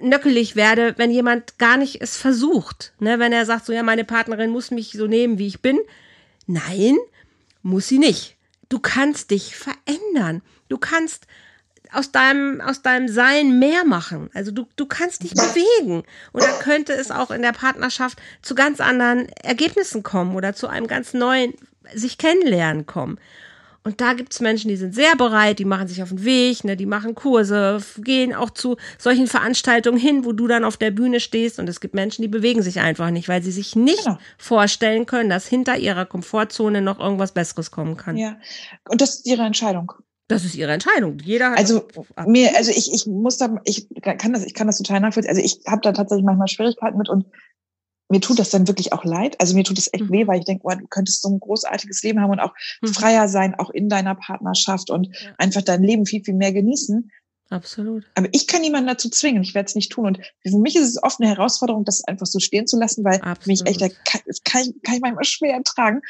nöckelig 0.00 0.56
werde, 0.56 0.94
wenn 0.96 1.10
jemand 1.10 1.58
gar 1.58 1.76
nicht 1.76 2.00
es 2.00 2.16
versucht. 2.16 2.92
Ne? 2.98 3.18
Wenn 3.18 3.32
er 3.32 3.46
sagt, 3.46 3.66
so 3.66 3.72
ja, 3.72 3.82
meine 3.82 4.04
Partnerin 4.04 4.50
muss 4.50 4.70
mich 4.70 4.92
so 4.92 5.06
nehmen, 5.06 5.38
wie 5.38 5.46
ich 5.46 5.60
bin. 5.60 5.78
Nein, 6.46 6.96
muss 7.62 7.88
sie 7.88 7.98
nicht. 7.98 8.36
Du 8.68 8.78
kannst 8.78 9.30
dich 9.30 9.54
verändern. 9.54 10.42
Du 10.68 10.78
kannst 10.78 11.26
aus 11.92 12.10
deinem, 12.10 12.60
aus 12.60 12.82
deinem 12.82 13.08
Sein 13.08 13.58
mehr 13.58 13.84
machen. 13.84 14.30
Also 14.34 14.50
du, 14.50 14.66
du 14.76 14.86
kannst 14.86 15.22
dich 15.22 15.34
bewegen. 15.34 16.04
Und 16.32 16.42
dann 16.42 16.58
könnte 16.60 16.94
es 16.94 17.10
auch 17.10 17.30
in 17.30 17.42
der 17.42 17.52
Partnerschaft 17.52 18.18
zu 18.40 18.54
ganz 18.54 18.80
anderen 18.80 19.28
Ergebnissen 19.42 20.02
kommen 20.02 20.34
oder 20.34 20.54
zu 20.54 20.68
einem 20.68 20.86
ganz 20.86 21.12
neuen 21.12 21.54
sich 21.94 22.18
kennenlernen 22.18 22.86
kommen. 22.86 23.18
Und 23.84 24.00
da 24.00 24.12
gibt's 24.12 24.40
Menschen, 24.40 24.68
die 24.68 24.76
sind 24.76 24.94
sehr 24.94 25.16
bereit, 25.16 25.58
die 25.58 25.64
machen 25.64 25.88
sich 25.88 26.02
auf 26.02 26.10
den 26.10 26.24
Weg, 26.24 26.62
ne, 26.62 26.76
die 26.76 26.86
machen 26.86 27.16
Kurse, 27.16 27.80
gehen 27.98 28.32
auch 28.32 28.50
zu 28.50 28.76
solchen 28.96 29.26
Veranstaltungen 29.26 29.98
hin, 29.98 30.24
wo 30.24 30.32
du 30.32 30.46
dann 30.46 30.64
auf 30.64 30.76
der 30.76 30.92
Bühne 30.92 31.18
stehst. 31.18 31.58
Und 31.58 31.68
es 31.68 31.80
gibt 31.80 31.94
Menschen, 31.94 32.22
die 32.22 32.28
bewegen 32.28 32.62
sich 32.62 32.80
einfach 32.80 33.10
nicht, 33.10 33.28
weil 33.28 33.42
sie 33.42 33.50
sich 33.50 33.74
nicht 33.74 34.04
genau. 34.04 34.18
vorstellen 34.38 35.06
können, 35.06 35.30
dass 35.30 35.48
hinter 35.48 35.78
ihrer 35.78 36.06
Komfortzone 36.06 36.80
noch 36.80 37.00
irgendwas 37.00 37.32
Besseres 37.32 37.72
kommen 37.72 37.96
kann. 37.96 38.16
Ja, 38.16 38.36
und 38.88 39.00
das 39.00 39.16
ist 39.16 39.26
ihre 39.26 39.42
Entscheidung. 39.42 39.92
Das 40.28 40.44
ist 40.44 40.54
ihre 40.54 40.72
Entscheidung. 40.72 41.18
Jeder 41.18 41.50
hat 41.50 41.58
also 41.58 41.86
mir, 42.26 42.56
also 42.56 42.70
ich, 42.70 42.92
ich 42.92 43.06
muss 43.06 43.36
da, 43.36 43.60
ich 43.64 43.88
kann 44.00 44.32
das, 44.32 44.46
ich 44.46 44.54
kann 44.54 44.66
das 44.66 44.78
total 44.78 45.00
nachvollziehen. 45.00 45.28
Also 45.30 45.42
ich 45.42 45.60
habe 45.66 45.82
da 45.82 45.92
tatsächlich 45.92 46.24
manchmal 46.24 46.48
Schwierigkeiten 46.48 46.96
mit 46.96 47.08
und 47.08 47.26
mir 48.12 48.20
tut 48.20 48.38
das 48.38 48.50
dann 48.50 48.68
wirklich 48.68 48.92
auch 48.92 49.04
leid. 49.04 49.40
Also 49.40 49.54
mir 49.54 49.64
tut 49.64 49.78
es 49.78 49.92
echt 49.92 50.04
mhm. 50.04 50.12
weh, 50.12 50.26
weil 50.26 50.38
ich 50.38 50.44
denke, 50.44 50.64
oh, 50.64 50.70
du 50.70 50.86
könntest 50.86 51.22
so 51.22 51.30
ein 51.30 51.40
großartiges 51.40 52.02
Leben 52.02 52.20
haben 52.20 52.30
und 52.30 52.40
auch 52.40 52.52
mhm. 52.82 52.88
freier 52.88 53.28
sein, 53.28 53.54
auch 53.56 53.70
in 53.70 53.88
deiner 53.88 54.14
Partnerschaft 54.14 54.90
und 54.90 55.06
ja. 55.06 55.32
einfach 55.38 55.62
dein 55.62 55.82
Leben 55.82 56.06
viel, 56.06 56.22
viel 56.22 56.34
mehr 56.34 56.52
genießen. 56.52 57.10
Absolut. 57.50 58.04
Aber 58.14 58.28
ich 58.32 58.46
kann 58.46 58.62
niemanden 58.62 58.86
dazu 58.86 59.10
zwingen. 59.10 59.42
Ich 59.42 59.54
werde 59.54 59.66
es 59.66 59.74
nicht 59.74 59.92
tun. 59.92 60.06
Und 60.06 60.20
für 60.42 60.58
mich 60.58 60.76
ist 60.76 60.88
es 60.88 61.02
oft 61.02 61.20
eine 61.20 61.28
Herausforderung, 61.28 61.84
das 61.84 62.04
einfach 62.04 62.26
so 62.26 62.38
stehen 62.38 62.66
zu 62.66 62.78
lassen, 62.78 63.04
weil 63.04 63.20
Absolut. 63.20 63.46
mich 63.46 63.66
echt, 63.66 63.80
das 63.82 64.42
kann 64.44 64.62
ich, 64.64 64.82
kann 64.82 64.94
ich 64.94 65.00
manchmal 65.00 65.24
schwer 65.24 65.54
ertragen. 65.54 66.00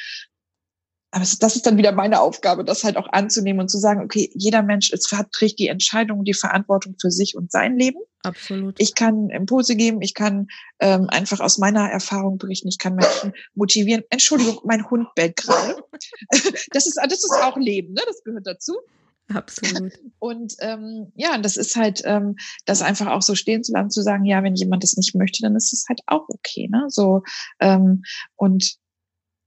Aber 1.15 1.25
das 1.41 1.57
ist 1.57 1.67
dann 1.67 1.77
wieder 1.77 1.93
meine 1.93 2.21
Aufgabe, 2.21 2.65
das 2.65 2.85
halt 2.85 2.97
auch 2.97 3.07
anzunehmen 3.13 3.61
und 3.61 3.69
zu 3.69 3.77
sagen, 3.79 4.03
okay, 4.03 4.31
jeder 4.35 4.63
Mensch 4.63 4.91
ist, 4.91 5.15
trägt 5.31 5.59
die 5.59 5.69
Entscheidung, 5.69 6.25
die 6.25 6.33
Verantwortung 6.33 6.97
für 6.99 7.11
sich 7.11 7.37
und 7.37 7.53
sein 7.53 7.77
Leben. 7.77 8.01
Absolut. 8.23 8.77
Ich 8.79 8.95
kann 8.95 9.29
Impulse 9.29 9.77
geben, 9.77 10.01
ich 10.01 10.15
kann 10.15 10.47
ähm, 10.81 11.11
einfach 11.11 11.41
aus 11.41 11.59
meiner 11.59 11.91
Erfahrung 11.91 12.39
berichten, 12.39 12.69
ich 12.69 12.79
kann 12.79 12.95
Menschen 12.95 13.35
motivieren. 13.55 14.05
Entschuldigung, 14.09 14.61
mein 14.65 14.89
Hund 14.89 15.07
bellt 15.15 15.37
gerade. 15.37 15.85
das 16.71 16.87
ist, 16.87 16.99
das 16.99 17.13
ist 17.13 17.35
auch 17.43 17.59
Leben, 17.59 17.93
ne? 17.93 18.01
Das 18.07 18.25
gehört 18.25 18.47
dazu. 18.47 18.79
Absolut. 19.35 19.93
Und 20.19 20.55
ähm, 20.61 21.13
ja, 21.15 21.37
das 21.39 21.57
ist 21.57 21.77
halt, 21.77 22.03
ähm, 22.05 22.37
das 22.65 22.83
einfach 22.83 23.09
auch 23.09 23.23
so 23.23 23.35
stehen 23.35 23.63
zu 23.63 23.73
lassen, 23.73 23.91
zu 23.91 24.03
sagen, 24.03 24.25
ja, 24.25 24.43
wenn 24.43 24.55
jemand 24.55 24.83
das 24.83 24.97
nicht 24.97 25.15
möchte, 25.15 25.43
dann 25.43 25.57
ist 25.57 25.73
es 25.73 25.85
halt 25.89 26.01
auch 26.07 26.25
okay. 26.29 26.69
Ne? 26.71 26.85
So 26.89 27.23
ähm, 27.61 28.03
und 28.37 28.77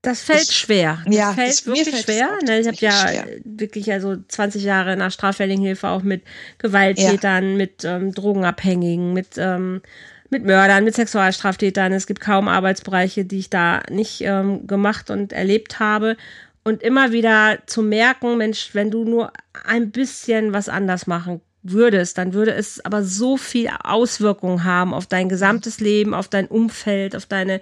das 0.06 0.22
fällt 0.22 0.42
ich, 0.42 0.56
schwer. 0.56 1.00
Das 1.04 1.14
ja, 1.16 1.32
fällt 1.32 1.48
das, 1.48 1.66
wirklich 1.66 2.00
schwer. 2.02 2.28
Ne? 2.46 2.60
Ich 2.60 2.68
habe 2.68 2.76
ja 2.78 3.08
schwer. 3.08 3.26
wirklich 3.44 3.92
also 3.92 4.16
20 4.28 4.62
Jahre 4.62 4.96
nach 4.96 5.10
straffälligen 5.10 5.64
Hilfe 5.64 5.88
auch 5.88 6.02
mit 6.02 6.22
Gewalttätern, 6.58 7.50
ja. 7.50 7.56
mit 7.56 7.84
ähm, 7.84 8.14
Drogenabhängigen, 8.14 9.12
mit 9.12 9.30
ähm, 9.36 9.82
mit 10.30 10.44
Mördern, 10.44 10.84
mit 10.84 10.94
Sexualstraftätern. 10.94 11.92
Es 11.92 12.06
gibt 12.06 12.20
kaum 12.20 12.46
Arbeitsbereiche, 12.46 13.24
die 13.24 13.38
ich 13.38 13.50
da 13.50 13.82
nicht 13.90 14.20
ähm, 14.20 14.68
gemacht 14.68 15.10
und 15.10 15.32
erlebt 15.32 15.80
habe. 15.80 16.16
Und 16.62 16.82
immer 16.82 17.10
wieder 17.10 17.58
zu 17.66 17.82
merken, 17.82 18.36
Mensch, 18.36 18.70
wenn 18.74 18.92
du 18.92 19.04
nur 19.04 19.32
ein 19.64 19.90
bisschen 19.90 20.52
was 20.52 20.68
anders 20.68 21.08
machen 21.08 21.40
würdest, 21.72 22.18
dann 22.18 22.32
würde 22.32 22.54
es 22.54 22.84
aber 22.84 23.02
so 23.04 23.36
viel 23.36 23.68
Auswirkungen 23.82 24.64
haben 24.64 24.94
auf 24.94 25.06
dein 25.06 25.28
gesamtes 25.28 25.80
Leben, 25.80 26.14
auf 26.14 26.28
dein 26.28 26.46
Umfeld, 26.46 27.16
auf 27.16 27.26
deine 27.26 27.60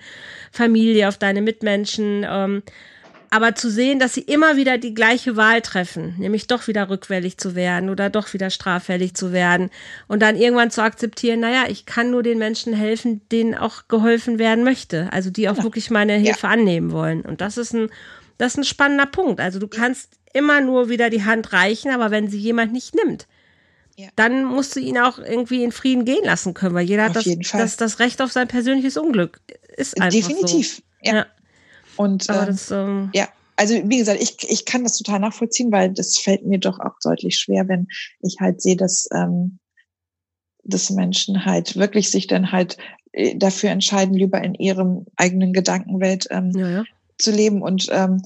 Familie, 0.52 1.08
auf 1.08 1.18
deine 1.18 1.42
Mitmenschen. 1.42 2.26
Ähm, 2.28 2.62
aber 3.34 3.56
zu 3.56 3.68
sehen, 3.68 3.98
dass 3.98 4.14
sie 4.14 4.20
immer 4.20 4.56
wieder 4.56 4.78
die 4.78 4.94
gleiche 4.94 5.34
Wahl 5.34 5.60
treffen, 5.60 6.14
nämlich 6.18 6.46
doch 6.46 6.68
wieder 6.68 6.88
rückfällig 6.88 7.36
zu 7.36 7.56
werden 7.56 7.90
oder 7.90 8.08
doch 8.08 8.32
wieder 8.32 8.48
straffällig 8.48 9.14
zu 9.14 9.32
werden 9.32 9.70
und 10.06 10.22
dann 10.22 10.36
irgendwann 10.36 10.70
zu 10.70 10.82
akzeptieren, 10.84 11.40
naja, 11.40 11.64
ich 11.68 11.84
kann 11.84 12.12
nur 12.12 12.22
den 12.22 12.38
Menschen 12.38 12.72
helfen, 12.74 13.22
denen 13.32 13.56
auch 13.56 13.88
geholfen 13.88 14.38
werden 14.38 14.62
möchte, 14.62 15.08
also 15.12 15.30
die 15.30 15.48
auch 15.48 15.56
ja. 15.56 15.62
wirklich 15.64 15.90
meine 15.90 16.12
Hilfe 16.12 16.46
ja. 16.46 16.52
annehmen 16.52 16.92
wollen. 16.92 17.22
Und 17.22 17.40
das 17.40 17.58
ist 17.58 17.74
ein, 17.74 17.88
das 18.38 18.52
ist 18.52 18.58
ein 18.58 18.64
spannender 18.64 19.06
Punkt. 19.06 19.40
Also 19.40 19.58
du 19.58 19.66
kannst 19.66 20.12
immer 20.32 20.60
nur 20.60 20.88
wieder 20.88 21.10
die 21.10 21.24
Hand 21.24 21.52
reichen, 21.52 21.90
aber 21.90 22.12
wenn 22.12 22.28
sie 22.28 22.38
jemand 22.38 22.72
nicht 22.72 22.94
nimmt, 22.94 23.26
ja. 23.96 24.09
dann 24.16 24.44
musst 24.44 24.76
du 24.76 24.80
ihn 24.80 24.98
auch 24.98 25.18
irgendwie 25.18 25.64
in 25.64 25.72
Frieden 25.72 26.04
gehen 26.04 26.24
lassen 26.24 26.54
können, 26.54 26.74
weil 26.74 26.87
jeder 26.87 27.04
auf 27.11 27.16
hat 27.16 27.26
das, 27.26 27.50
das, 27.52 27.76
das, 27.76 27.98
Recht 27.98 28.20
auf 28.22 28.33
sein 28.33 28.48
persönliches 28.48 28.96
Unglück. 28.96 29.40
Ist 29.76 30.00
einfach 30.00 30.18
Definitiv, 30.18 30.76
so. 30.76 30.83
ja. 31.02 31.14
ja. 31.16 31.26
Und 31.96 32.28
ähm, 32.28 32.35
das, 32.46 32.70
ähm, 32.70 33.11
ja, 33.14 33.28
also 33.57 33.74
wie 33.85 33.98
gesagt, 33.98 34.20
ich, 34.20 34.37
ich 34.48 34.64
kann 34.64 34.83
das 34.83 34.98
total 34.98 35.20
nachvollziehen, 35.20 35.70
weil 35.70 35.92
das 35.92 36.18
fällt 36.18 36.44
mir 36.44 36.59
doch 36.59 36.80
auch 36.80 36.98
deutlich 37.02 37.37
schwer, 37.38 37.68
wenn 37.68 37.87
ich 38.20 38.37
halt 38.40 38.61
sehe, 38.61 38.76
dass, 38.76 39.09
ähm, 39.14 39.59
dass 40.64 40.90
Menschen 40.90 41.44
halt 41.44 41.76
wirklich 41.76 42.11
sich 42.11 42.26
dann 42.26 42.50
halt 42.50 42.76
äh, 43.12 43.37
dafür 43.37 43.70
entscheiden, 43.70 44.14
lieber 44.14 44.42
in 44.42 44.54
ihrem 44.54 45.07
eigenen 45.16 45.52
Gedankenwelt 45.52 46.26
ähm, 46.30 46.50
ja, 46.57 46.68
ja. 46.68 46.85
zu 47.18 47.30
leben. 47.30 47.62
Und 47.62 47.88
ähm, 47.92 48.22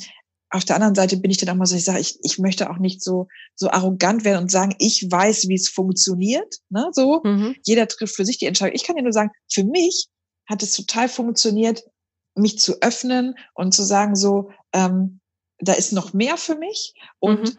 auf 0.50 0.64
der 0.64 0.76
anderen 0.76 0.94
Seite 0.94 1.18
bin 1.18 1.30
ich 1.30 1.36
dann 1.36 1.50
auch 1.50 1.54
mal 1.54 1.66
so, 1.66 1.76
ich 1.76 1.84
sage, 1.84 2.00
ich, 2.00 2.18
ich 2.22 2.38
möchte 2.38 2.70
auch 2.70 2.78
nicht 2.78 3.02
so, 3.02 3.28
so 3.54 3.70
arrogant 3.70 4.24
werden 4.24 4.44
und 4.44 4.50
sagen, 4.50 4.74
ich 4.78 5.06
weiß, 5.10 5.48
wie 5.48 5.54
es 5.54 5.68
funktioniert. 5.68 6.56
Ne? 6.70 6.88
So, 6.92 7.20
mhm. 7.22 7.54
jeder 7.64 7.86
trifft 7.86 8.16
für 8.16 8.24
sich 8.24 8.38
die 8.38 8.46
Entscheidung. 8.46 8.74
Ich 8.74 8.84
kann 8.84 8.96
dir 8.96 9.02
nur 9.02 9.12
sagen, 9.12 9.30
für 9.52 9.64
mich 9.64 10.08
hat 10.46 10.62
es 10.62 10.72
total 10.74 11.08
funktioniert, 11.08 11.82
mich 12.34 12.58
zu 12.58 12.80
öffnen 12.80 13.34
und 13.54 13.74
zu 13.74 13.82
sagen, 13.82 14.16
so, 14.16 14.50
ähm, 14.72 15.20
da 15.58 15.74
ist 15.74 15.92
noch 15.92 16.12
mehr 16.12 16.36
für 16.36 16.56
mich 16.56 16.94
und 17.18 17.42
mhm. 17.42 17.58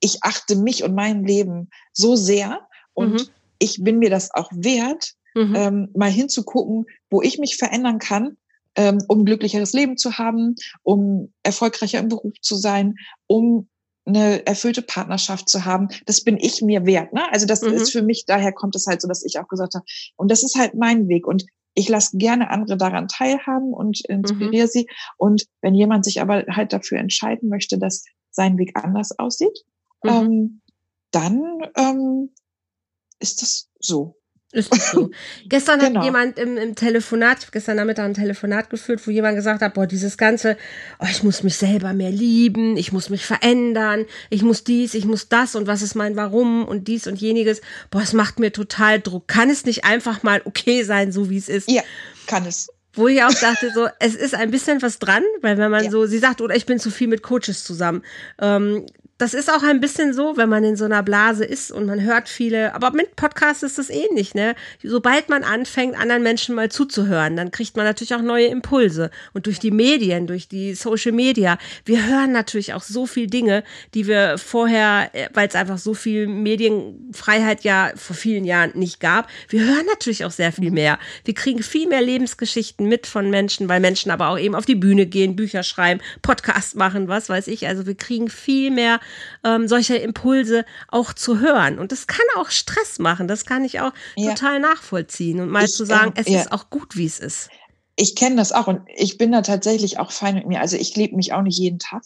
ich 0.00 0.22
achte 0.22 0.56
mich 0.56 0.84
und 0.84 0.94
mein 0.94 1.24
Leben 1.24 1.68
so 1.92 2.16
sehr 2.16 2.66
und 2.94 3.14
mhm. 3.14 3.28
ich 3.58 3.82
bin 3.82 3.98
mir 3.98 4.08
das 4.08 4.32
auch 4.32 4.50
wert, 4.54 5.14
mhm. 5.34 5.54
ähm, 5.56 5.88
mal 5.94 6.10
hinzugucken, 6.10 6.86
wo 7.10 7.20
ich 7.20 7.38
mich 7.38 7.56
verändern 7.56 7.98
kann 7.98 8.36
ähm, 8.76 8.98
um 9.08 9.20
ein 9.20 9.24
glücklicheres 9.24 9.72
Leben 9.72 9.96
zu 9.96 10.18
haben, 10.18 10.54
um 10.82 11.32
erfolgreicher 11.42 11.98
im 11.98 12.08
Beruf 12.08 12.34
zu 12.40 12.56
sein, 12.56 12.94
um 13.26 13.68
eine 14.06 14.46
erfüllte 14.46 14.82
Partnerschaft 14.82 15.48
zu 15.48 15.64
haben. 15.64 15.88
Das 16.06 16.22
bin 16.22 16.36
ich 16.36 16.62
mir 16.62 16.86
wert. 16.86 17.12
Ne? 17.12 17.22
Also 17.32 17.46
das 17.46 17.62
mhm. 17.62 17.72
ist 17.74 17.92
für 17.92 18.02
mich, 18.02 18.24
daher 18.26 18.52
kommt 18.52 18.74
es 18.76 18.86
halt 18.86 19.00
so, 19.00 19.08
dass 19.08 19.24
ich 19.24 19.38
auch 19.38 19.48
gesagt 19.48 19.74
habe, 19.74 19.84
und 20.16 20.30
das 20.30 20.42
ist 20.42 20.56
halt 20.56 20.74
mein 20.74 21.08
Weg. 21.08 21.26
Und 21.26 21.44
ich 21.74 21.88
lasse 21.88 22.16
gerne 22.16 22.50
andere 22.50 22.76
daran 22.76 23.08
teilhaben 23.08 23.72
und 23.72 24.00
inspiriere 24.08 24.66
mhm. 24.66 24.70
sie. 24.70 24.86
Und 25.16 25.46
wenn 25.60 25.74
jemand 25.74 26.04
sich 26.04 26.20
aber 26.20 26.44
halt 26.48 26.72
dafür 26.72 26.98
entscheiden 26.98 27.48
möchte, 27.48 27.78
dass 27.78 28.04
sein 28.30 28.58
Weg 28.58 28.72
anders 28.74 29.18
aussieht, 29.18 29.64
mhm. 30.02 30.10
ähm, 30.10 30.60
dann 31.10 31.42
ähm, 31.76 32.30
ist 33.18 33.42
das 33.42 33.68
so. 33.78 34.19
Ist 34.52 34.74
das 34.74 34.90
so? 34.90 35.10
gestern 35.48 35.78
genau. 35.78 36.00
hat 36.00 36.04
jemand 36.04 36.38
im, 36.38 36.56
im 36.56 36.74
Telefonat, 36.74 37.38
ich 37.38 37.44
habe 37.44 37.52
gestern 37.52 37.76
Nachmittag 37.76 38.04
ein 38.04 38.14
Telefonat 38.14 38.68
geführt, 38.68 39.00
wo 39.06 39.10
jemand 39.12 39.36
gesagt 39.36 39.62
hat, 39.62 39.74
boah, 39.74 39.86
dieses 39.86 40.18
ganze, 40.18 40.56
oh, 40.98 41.06
ich 41.08 41.22
muss 41.22 41.44
mich 41.44 41.56
selber 41.56 41.92
mehr 41.92 42.10
lieben, 42.10 42.76
ich 42.76 42.92
muss 42.92 43.10
mich 43.10 43.24
verändern, 43.24 44.06
ich 44.28 44.42
muss 44.42 44.64
dies, 44.64 44.94
ich 44.94 45.04
muss 45.04 45.28
das 45.28 45.54
und 45.54 45.68
was 45.68 45.82
ist 45.82 45.94
mein 45.94 46.16
Warum 46.16 46.66
und 46.66 46.88
dies 46.88 47.06
und 47.06 47.20
jeniges. 47.20 47.60
Boah, 47.90 48.02
es 48.02 48.12
macht 48.12 48.40
mir 48.40 48.52
total 48.52 49.00
Druck. 49.00 49.28
Kann 49.28 49.50
es 49.50 49.64
nicht 49.64 49.84
einfach 49.84 50.24
mal 50.24 50.42
okay 50.44 50.82
sein, 50.82 51.12
so 51.12 51.30
wie 51.30 51.38
es 51.38 51.48
ist? 51.48 51.70
Ja, 51.70 51.82
kann 52.26 52.44
es 52.44 52.68
wo 52.92 53.06
ich 53.06 53.22
auch 53.22 53.32
dachte, 53.32 53.70
so, 53.72 53.88
es 54.00 54.14
ist 54.14 54.34
ein 54.34 54.50
bisschen 54.50 54.82
was 54.82 54.98
dran, 54.98 55.22
weil 55.42 55.58
wenn 55.58 55.70
man 55.70 55.84
ja. 55.84 55.90
so, 55.90 56.06
sie 56.06 56.18
sagt, 56.18 56.40
oder 56.40 56.56
ich 56.56 56.66
bin 56.66 56.78
zu 56.78 56.90
viel 56.90 57.06
mit 57.06 57.22
Coaches 57.22 57.62
zusammen, 57.62 58.02
ähm, 58.40 58.84
das 59.20 59.34
ist 59.34 59.52
auch 59.52 59.62
ein 59.62 59.80
bisschen 59.80 60.14
so, 60.14 60.38
wenn 60.38 60.48
man 60.48 60.64
in 60.64 60.76
so 60.76 60.86
einer 60.86 61.02
Blase 61.02 61.44
ist 61.44 61.70
und 61.70 61.84
man 61.84 62.00
hört 62.02 62.26
viele, 62.26 62.74
aber 62.74 62.90
mit 62.92 63.16
Podcasts 63.16 63.62
ist 63.62 63.76
das 63.76 63.90
ähnlich, 63.90 64.34
ne? 64.34 64.54
Sobald 64.82 65.28
man 65.28 65.44
anfängt, 65.44 65.94
anderen 65.94 66.22
Menschen 66.22 66.54
mal 66.54 66.70
zuzuhören, 66.70 67.36
dann 67.36 67.50
kriegt 67.50 67.76
man 67.76 67.84
natürlich 67.84 68.14
auch 68.14 68.22
neue 68.22 68.46
Impulse. 68.46 69.10
Und 69.34 69.44
durch 69.44 69.58
die 69.58 69.72
Medien, 69.72 70.26
durch 70.26 70.48
die 70.48 70.72
Social 70.72 71.12
Media, 71.12 71.58
wir 71.84 72.06
hören 72.06 72.32
natürlich 72.32 72.72
auch 72.72 72.80
so 72.80 73.04
viel 73.04 73.26
Dinge, 73.26 73.62
die 73.92 74.06
wir 74.06 74.38
vorher, 74.38 75.10
äh, 75.12 75.28
weil 75.34 75.48
es 75.48 75.54
einfach 75.54 75.76
so 75.76 75.92
viel 75.92 76.26
Medienfreiheit 76.26 77.62
ja 77.62 77.92
vor 77.96 78.16
vielen 78.16 78.46
Jahren 78.46 78.70
nicht 78.72 79.00
gab, 79.00 79.28
wir 79.50 79.60
hören 79.60 79.84
natürlich 79.84 80.24
auch 80.24 80.30
sehr 80.30 80.50
viel 80.50 80.70
mehr. 80.70 80.98
Wir 81.26 81.34
kriegen 81.34 81.62
viel 81.62 81.88
mehr 81.88 82.00
Lebensgeschichten 82.00 82.88
mit 82.88 83.06
von 83.06 83.28
Menschen, 83.28 83.68
weil 83.68 83.80
Menschen 83.80 84.10
aber 84.10 84.28
auch 84.28 84.38
eben 84.38 84.54
auf 84.54 84.64
die 84.64 84.76
Bühne 84.76 85.04
gehen, 85.04 85.36
Bücher 85.36 85.62
schreiben, 85.62 86.00
Podcasts 86.22 86.74
machen, 86.74 87.08
was 87.08 87.28
weiß 87.28 87.48
ich. 87.48 87.66
Also 87.66 87.84
wir 87.84 87.96
kriegen 87.96 88.30
viel 88.30 88.70
mehr 88.70 88.98
ähm, 89.44 89.68
solche 89.68 89.96
Impulse 89.96 90.64
auch 90.88 91.12
zu 91.12 91.40
hören. 91.40 91.78
Und 91.78 91.92
das 91.92 92.06
kann 92.06 92.26
auch 92.36 92.50
Stress 92.50 92.98
machen. 92.98 93.28
Das 93.28 93.44
kann 93.44 93.64
ich 93.64 93.80
auch 93.80 93.92
ja. 94.16 94.30
total 94.30 94.60
nachvollziehen. 94.60 95.40
Und 95.40 95.50
mal 95.50 95.64
ich, 95.64 95.72
zu 95.72 95.84
sagen, 95.84 96.12
äh, 96.16 96.20
es 96.20 96.28
ja. 96.28 96.40
ist 96.40 96.52
auch 96.52 96.70
gut, 96.70 96.96
wie 96.96 97.06
es 97.06 97.18
ist. 97.18 97.50
Ich 97.96 98.16
kenne 98.16 98.36
das 98.36 98.52
auch 98.52 98.66
und 98.66 98.80
ich 98.94 99.18
bin 99.18 99.32
da 99.32 99.42
tatsächlich 99.42 99.98
auch 99.98 100.10
fein 100.10 100.34
mit 100.34 100.46
mir. 100.46 100.60
Also 100.60 100.76
ich 100.76 100.96
lebe 100.96 101.16
mich 101.16 101.32
auch 101.32 101.42
nicht 101.42 101.58
jeden 101.58 101.78
Tag 101.78 102.02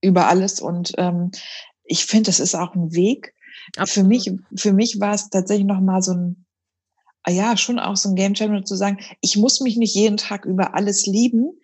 über 0.00 0.28
alles 0.28 0.60
und 0.60 0.92
ähm, 0.98 1.30
ich 1.84 2.06
finde, 2.06 2.24
das 2.24 2.40
ist 2.40 2.54
auch 2.54 2.74
ein 2.74 2.92
Weg. 2.92 3.32
Absolut. 3.76 3.88
Für 3.90 4.08
mich, 4.08 4.30
für 4.56 4.72
mich 4.72 5.00
war 5.00 5.14
es 5.14 5.28
tatsächlich 5.30 5.66
noch 5.66 5.80
mal 5.80 6.02
so 6.02 6.12
ein, 6.12 6.46
ah 7.22 7.30
ja, 7.30 7.56
schon 7.56 7.78
auch 7.78 7.96
so 7.96 8.08
ein 8.08 8.14
Game 8.14 8.34
Changer 8.34 8.64
zu 8.64 8.76
sagen, 8.76 8.98
ich 9.20 9.36
muss 9.36 9.60
mich 9.60 9.76
nicht 9.76 9.94
jeden 9.94 10.16
Tag 10.16 10.44
über 10.44 10.74
alles 10.74 11.06
lieben, 11.06 11.60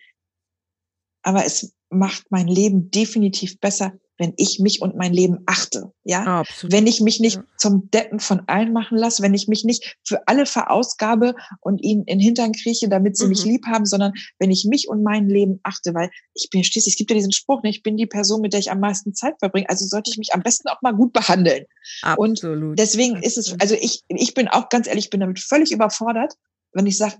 aber 1.21 1.45
es 1.45 1.73
macht 1.89 2.25
mein 2.29 2.47
Leben 2.47 2.91
definitiv 2.91 3.59
besser, 3.59 3.93
wenn 4.17 4.33
ich 4.37 4.59
mich 4.59 4.81
und 4.81 4.95
mein 4.95 5.11
Leben 5.11 5.39
achte, 5.45 5.91
ja, 6.03 6.41
Absolut. 6.41 6.71
wenn 6.71 6.85
ich 6.85 7.01
mich 7.01 7.19
nicht 7.19 7.37
ja. 7.37 7.43
zum 7.57 7.89
Deppen 7.91 8.19
von 8.19 8.43
allen 8.47 8.71
machen 8.71 8.97
lasse, 8.97 9.23
wenn 9.23 9.33
ich 9.33 9.47
mich 9.47 9.63
nicht 9.63 9.97
für 10.05 10.27
alle 10.27 10.45
verausgabe 10.45 11.35
und 11.61 11.79
ihnen 11.79 12.03
in 12.05 12.17
den 12.17 12.19
Hintern 12.19 12.51
krieche, 12.51 12.89
damit 12.89 13.17
sie 13.17 13.25
mhm. 13.25 13.29
mich 13.29 13.43
lieb 13.43 13.65
haben, 13.65 13.85
sondern 13.85 14.13
wenn 14.39 14.51
ich 14.51 14.65
mich 14.65 14.87
und 14.87 15.03
mein 15.03 15.27
Leben 15.27 15.59
achte, 15.63 15.93
weil 15.93 16.11
ich 16.35 16.49
bin 16.51 16.63
schließlich, 16.63 16.93
es 16.93 16.97
gibt 16.97 17.09
ja 17.09 17.15
diesen 17.15 17.31
Spruch, 17.31 17.63
ne, 17.63 17.69
ich 17.69 17.81
bin 17.81 17.97
die 17.97 18.05
Person, 18.05 18.41
mit 18.41 18.53
der 18.53 18.59
ich 18.59 18.71
am 18.71 18.79
meisten 18.79 19.13
Zeit 19.15 19.33
verbringe, 19.39 19.69
also 19.69 19.85
sollte 19.85 20.11
ich 20.11 20.17
mich 20.17 20.33
am 20.33 20.43
besten 20.43 20.69
auch 20.69 20.81
mal 20.81 20.93
gut 20.93 21.11
behandeln. 21.11 21.65
Absolut. 22.03 22.69
Und 22.69 22.79
deswegen 22.79 23.15
Absolut. 23.15 23.25
ist 23.25 23.37
es, 23.37 23.59
also 23.59 23.75
ich, 23.75 24.03
ich 24.09 24.33
bin 24.33 24.47
auch 24.47 24.69
ganz 24.69 24.87
ehrlich, 24.87 25.05
ich 25.05 25.09
bin 25.09 25.21
damit 25.21 25.39
völlig 25.39 25.71
überfordert, 25.71 26.35
wenn 26.71 26.85
ich 26.85 26.97
sage, 26.97 27.15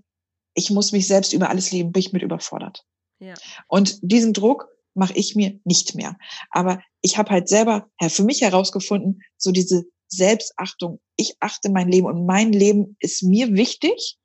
ich 0.54 0.70
muss 0.70 0.92
mich 0.92 1.08
selbst 1.08 1.34
über 1.34 1.50
alles 1.50 1.72
lieben, 1.72 1.92
bin 1.92 2.02
ich 2.02 2.14
mit 2.14 2.22
überfordert. 2.22 2.86
Ja. 3.20 3.34
Und 3.68 3.98
diesen 4.02 4.34
Druck 4.34 4.68
mache 4.94 5.14
ich 5.14 5.36
mir 5.36 5.60
nicht 5.64 5.96
mehr. 5.96 6.18
Aber 6.50 6.82
ich 7.02 7.18
habe 7.18 7.32
halt 7.32 7.48
selber 7.48 7.90
für 8.08 8.24
mich 8.24 8.42
herausgefunden, 8.42 9.22
so 9.38 9.52
diese 9.52 9.86
Selbstachtung. 10.08 11.00
Ich 11.16 11.36
achte 11.40 11.72
mein 11.72 11.90
Leben 11.90 12.08
und 12.08 12.26
mein 12.26 12.54
Leben 12.54 12.96
ist 13.00 13.24
mir 13.24 13.54
wichtig 13.54 14.18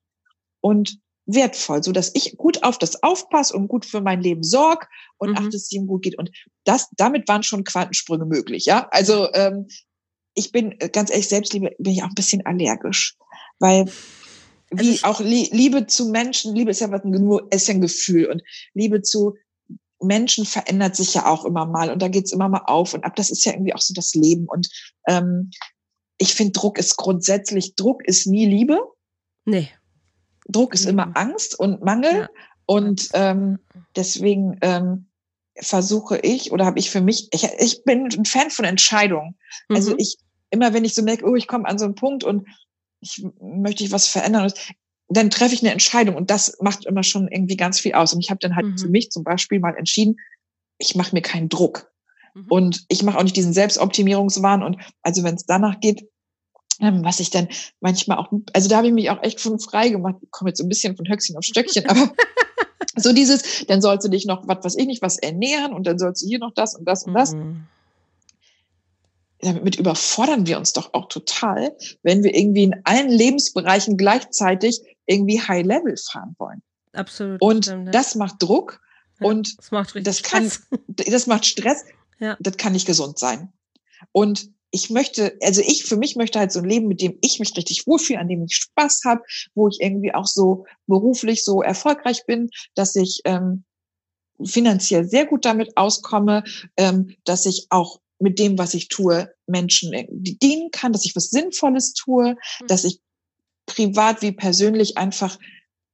und 0.61 0.99
wertvoll, 1.27 1.83
so 1.83 1.93
dass 1.93 2.11
ich 2.15 2.37
gut 2.37 2.63
auf 2.63 2.79
das 2.79 3.03
aufpasse 3.03 3.55
und 3.55 3.69
gut 3.69 3.85
für 3.85 4.01
mein 4.01 4.23
Leben 4.23 4.43
sorg 4.43 4.89
und 5.19 5.31
mhm. 5.31 5.37
achte, 5.37 5.51
dass 5.51 5.63
es 5.63 5.73
ihm 5.73 5.87
gut 5.87 6.03
geht. 6.03 6.19
Und 6.19 6.31
das, 6.65 6.89
damit 6.97 7.29
waren 7.29 7.43
schon 7.43 7.65
Quantensprünge 7.65 8.25
möglich, 8.25 8.65
ja. 8.65 8.89
Also 8.91 9.33
ähm, 9.35 9.67
ich 10.35 10.53
bin 10.53 10.75
äh, 10.81 10.89
ganz 10.89 11.11
ehrlich, 11.11 11.29
Selbstliebe 11.29 11.75
bin 11.79 11.93
ich 11.93 12.03
auch 12.03 12.09
ein 12.09 12.15
bisschen 12.15 12.47
allergisch, 12.47 13.17
weil 13.59 13.91
also 14.71 14.85
wie 14.85 15.05
auch 15.05 15.21
Liebe 15.21 15.87
zu 15.87 16.09
Menschen, 16.09 16.55
Liebe 16.55 16.71
ist 16.71 16.81
ja 16.81 16.91
was, 16.91 17.03
nur 17.05 17.51
ist 17.53 17.69
ja 17.69 17.75
ein 17.75 17.81
Gefühl 17.81 18.27
und 18.27 18.43
Liebe 18.75 19.03
zu 19.03 19.35
Menschen 20.01 20.45
verändert 20.45 20.97
sich 20.97 21.15
ja 21.15 21.27
auch 21.27 21.45
immer 21.45 21.67
mal 21.67 21.91
und 21.91 22.01
da 22.01 22.09
geht's 22.09 22.33
immer 22.33 22.49
mal 22.49 22.63
auf 22.67 22.95
und 22.95 23.05
ab. 23.05 23.17
Das 23.17 23.31
ist 23.31 23.45
ja 23.45 23.53
irgendwie 23.53 23.75
auch 23.75 23.81
so 23.81 23.95
das 23.95 24.15
Leben. 24.15 24.47
Und 24.47 24.69
ähm, 25.09 25.51
ich 26.19 26.35
finde, 26.35 26.53
Druck 26.53 26.79
ist 26.79 26.97
grundsätzlich, 26.97 27.75
Druck 27.75 28.05
ist 28.05 28.27
nie 28.27 28.47
Liebe. 28.47 28.81
Nee. 29.45 29.71
Druck 30.47 30.75
ist 30.75 30.87
immer 30.87 31.17
Angst 31.17 31.59
und 31.59 31.83
Mangel. 31.83 32.13
Ja. 32.13 32.29
Und 32.67 33.09
ähm, 33.15 33.59
deswegen 33.97 34.59
ähm, 34.61 35.07
versuche 35.61 36.19
ich 36.19 36.53
oder 36.53 36.67
habe 36.67 36.79
ich 36.79 36.91
für 36.91 37.01
mich, 37.01 37.29
ich, 37.33 37.45
ich 37.59 37.85
bin 37.85 38.07
ein 38.07 38.25
Fan 38.25 38.51
von 38.51 38.65
Entscheidungen. 38.65 39.37
Also 39.69 39.69
mhm. 39.69 39.77
Also 39.77 39.95
ich, 39.99 40.19
immer 40.51 40.73
wenn 40.73 40.85
ich 40.85 40.95
so 40.95 41.03
merke, 41.03 41.27
oh, 41.27 41.35
ich 41.35 41.49
komme 41.49 41.67
an 41.67 41.79
so 41.79 41.85
einen 41.85 41.95
Punkt 41.95 42.25
und 42.25 42.47
ich 43.01 43.25
möchte 43.41 43.85
ich 43.85 43.93
was 43.93 44.07
verändern 44.07 44.53
dann 45.17 45.31
treffe 45.31 45.55
ich 45.55 45.63
eine 45.63 45.73
Entscheidung 45.73 46.17
und 46.17 46.31
das 46.31 46.59
macht 46.61 46.85
immer 46.85 47.03
schon 47.03 47.29
irgendwie 47.29 47.57
ganz 47.57 47.81
viel 47.81 47.95
aus. 47.95 48.13
Und 48.13 48.21
ich 48.21 48.31
habe 48.31 48.41
dann 48.41 48.57
halt 48.57 48.67
mhm. 48.67 48.79
für 48.79 48.89
mich 48.89 49.11
zum 49.11 49.25
Beispiel 49.25 49.59
mal 49.59 49.75
entschieden, 49.75 50.17
ich 50.79 50.95
mache 50.95 51.15
mir 51.15 51.23
keinen 51.23 51.49
Druck. 51.49 51.91
Mhm. 52.35 52.47
Und 52.49 52.85
ich 52.89 53.03
mache 53.03 53.19
auch 53.19 53.23
nicht 53.23 53.37
diesen 53.37 53.53
Selbstoptimierungswahn. 53.53 54.63
Und 54.63 54.77
also 55.03 55.25
wenn 55.25 55.35
es 55.35 55.47
danach 55.47 55.81
geht, 55.81 56.07
ähm, 56.81 57.05
was 57.05 57.21
ich 57.21 57.31
dann 57.31 57.49
manchmal 57.81 58.19
auch, 58.19 58.31
also 58.53 58.69
da 58.69 58.77
habe 58.77 58.87
ich 58.87 58.93
mich 58.93 59.11
auch 59.11 59.23
echt 59.23 59.41
von 59.41 59.59
frei 59.59 59.89
gemacht. 59.89 60.17
Ich 60.23 60.31
komme 60.31 60.51
jetzt 60.51 60.59
so 60.59 60.65
ein 60.65 60.69
bisschen 60.69 60.97
von 60.97 61.09
Höchstchen 61.09 61.37
auf 61.37 61.45
Stöckchen, 61.45 61.87
aber 61.87 62.13
so 62.97 63.13
dieses, 63.13 63.65
dann 63.67 63.81
sollst 63.81 64.07
du 64.07 64.11
dich 64.11 64.27
noch, 64.27 64.47
was 64.47 64.65
weiß 64.65 64.77
ich 64.77 64.87
nicht, 64.87 65.03
was 65.03 65.19
ernähren 65.19 65.73
und 65.73 65.87
dann 65.87 65.99
sollst 65.99 66.23
du 66.23 66.29
hier 66.29 66.39
noch 66.39 66.53
das 66.55 66.77
und 66.77 66.85
das 66.87 67.05
und 67.05 67.15
das. 67.15 67.35
Mhm 67.35 67.67
damit 69.41 69.77
überfordern 69.77 70.47
wir 70.47 70.59
uns 70.59 70.73
doch 70.73 70.95
auch 70.95 71.09
total, 71.09 71.77
wenn 72.03 72.23
wir 72.25 72.35
irgendwie 72.35 72.65
in 72.65 72.75
allen 72.85 73.09
Lebensbereichen 73.09 73.97
gleichzeitig 73.97 74.83
irgendwie 75.09 75.41
High 75.41 75.67
Level 75.67 75.97
fahren 75.97 76.35
wollen. 76.39 76.63
Absolut. 76.93 77.41
Und 77.43 77.67
stimmt, 77.67 77.95
das 77.95 78.15
macht 78.15 78.37
Druck 78.41 78.81
ja, 79.21 79.27
und 79.27 79.59
das, 79.59 79.71
macht 79.71 80.07
das 80.07 80.23
kann, 80.23 80.51
das 80.89 81.27
macht 81.27 81.47
Stress. 81.47 81.85
Ja. 82.21 82.37
Das 82.41 82.57
kann 82.57 82.73
nicht 82.73 82.87
gesund 82.87 83.19
sein. 83.19 83.53
Und 84.13 84.51
ich 84.71 84.91
möchte, 84.91 85.37
also 85.43 85.63
ich 85.63 85.85
für 85.85 85.97
mich 85.97 86.17
möchte 86.17 86.39
halt 86.39 86.53
so 86.53 86.59
ein 86.59 86.69
Leben, 86.69 86.89
mit 86.89 87.01
dem 87.01 87.17
ich 87.23 87.39
mich 87.39 87.57
richtig 87.57 87.87
wohlfühle, 87.87 88.19
an 88.19 88.29
dem 88.29 88.45
ich 88.45 88.55
Spaß 88.55 89.03
habe, 89.07 89.23
wo 89.55 89.69
ich 89.69 89.81
irgendwie 89.81 90.15
auch 90.15 90.27
so 90.27 90.67
beruflich 90.87 91.45
so 91.45 91.63
erfolgreich 91.63 92.27
bin, 92.27 92.51
dass 92.75 92.95
ich 92.97 93.23
ähm, 93.25 93.65
finanziell 94.45 95.09
sehr 95.09 95.27
gut 95.27 95.45
damit 95.45 95.77
auskomme, 95.77 96.45
ähm, 96.77 97.15
dass 97.25 97.47
ich 97.47 97.67
auch 97.71 98.01
mit 98.19 98.39
dem, 98.39 98.59
was 98.59 98.75
ich 98.75 98.89
tue, 98.89 99.33
Menschen 99.47 99.93
dienen 100.11 100.71
kann, 100.71 100.93
dass 100.93 101.05
ich 101.05 101.17
was 101.17 101.31
Sinnvolles 101.31 101.95
tue, 101.95 102.33
mhm. 102.33 102.67
dass 102.67 102.85
ich 102.85 103.01
privat 103.69 104.23
wie 104.23 104.33
persönlich 104.33 104.99
einfach 104.99 105.39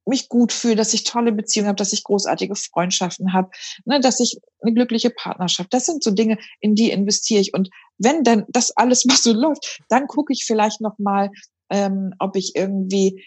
mich 0.07 0.29
gut 0.29 0.53
fühle, 0.53 0.75
dass 0.75 0.93
ich 0.93 1.03
tolle 1.03 1.31
Beziehungen 1.31 1.67
habe, 1.67 1.77
dass 1.77 1.93
ich 1.93 2.03
großartige 2.03 2.55
Freundschaften 2.55 3.33
habe, 3.33 3.49
ne, 3.85 3.99
dass 3.99 4.19
ich 4.19 4.39
eine 4.61 4.73
glückliche 4.73 5.09
Partnerschaft. 5.09 5.73
Das 5.73 5.85
sind 5.85 6.03
so 6.03 6.11
Dinge, 6.11 6.37
in 6.59 6.75
die 6.75 6.91
investiere 6.91 7.41
ich. 7.41 7.53
Und 7.53 7.69
wenn 7.97 8.23
dann 8.23 8.45
das 8.49 8.71
alles 8.71 9.05
mal 9.05 9.17
so 9.17 9.33
läuft, 9.33 9.81
dann 9.89 10.07
gucke 10.07 10.33
ich 10.33 10.45
vielleicht 10.45 10.81
noch 10.81 10.97
mal, 10.99 11.31
ähm, 11.69 12.13
ob 12.19 12.35
ich 12.35 12.55
irgendwie 12.55 13.25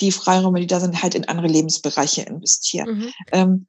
die 0.00 0.12
Freiräume, 0.12 0.60
die 0.60 0.66
da 0.66 0.80
sind, 0.80 1.02
halt 1.02 1.14
in 1.14 1.28
andere 1.28 1.48
Lebensbereiche 1.48 2.22
investiere. 2.22 2.86
Mhm. 2.86 3.12
Ähm, 3.32 3.66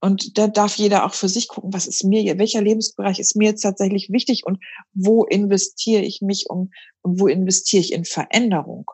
und 0.00 0.38
da 0.38 0.46
darf 0.46 0.76
jeder 0.76 1.04
auch 1.04 1.14
für 1.14 1.28
sich 1.28 1.48
gucken, 1.48 1.72
was 1.72 1.88
ist 1.88 2.04
mir, 2.04 2.38
welcher 2.38 2.62
Lebensbereich 2.62 3.18
ist 3.18 3.34
mir 3.34 3.50
jetzt 3.50 3.62
tatsächlich 3.62 4.10
wichtig 4.10 4.46
und 4.46 4.58
wo 4.94 5.24
investiere 5.24 6.02
ich 6.02 6.20
mich 6.20 6.46
um 6.48 6.70
und 7.02 7.18
wo 7.18 7.26
investiere 7.26 7.80
ich 7.80 7.92
in 7.92 8.04
Veränderung? 8.04 8.88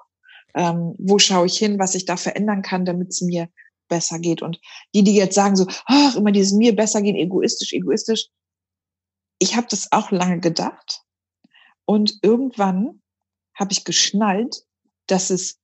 Ähm, 0.55 0.95
wo 0.99 1.19
schaue 1.19 1.47
ich 1.47 1.59
hin, 1.59 1.79
was 1.79 1.95
ich 1.95 2.05
da 2.05 2.17
verändern 2.17 2.62
kann, 2.62 2.85
damit 2.85 3.09
es 3.09 3.21
mir 3.21 3.49
besser 3.88 4.19
geht? 4.19 4.43
Und 4.43 4.61
die, 4.95 5.03
die 5.03 5.14
jetzt 5.14 5.35
sagen 5.35 5.57
so, 5.57 5.67
ach, 5.87 6.17
immer 6.17 6.33
dieses 6.33 6.53
mir 6.53 6.75
besser 6.75 7.03
gehen, 7.03 7.17
egoistisch, 7.17 7.73
egoistisch. 7.73 8.29
Ich 9.38 9.57
habe 9.57 9.67
das 9.69 9.90
auch 9.90 10.11
lange 10.11 10.40
gedacht 10.40 11.03
und 11.85 12.19
irgendwann 12.23 13.03
habe 13.55 13.73
ich 13.73 13.85
geschnallt, 13.85 14.64
dass 15.07 15.31
es 15.31 15.59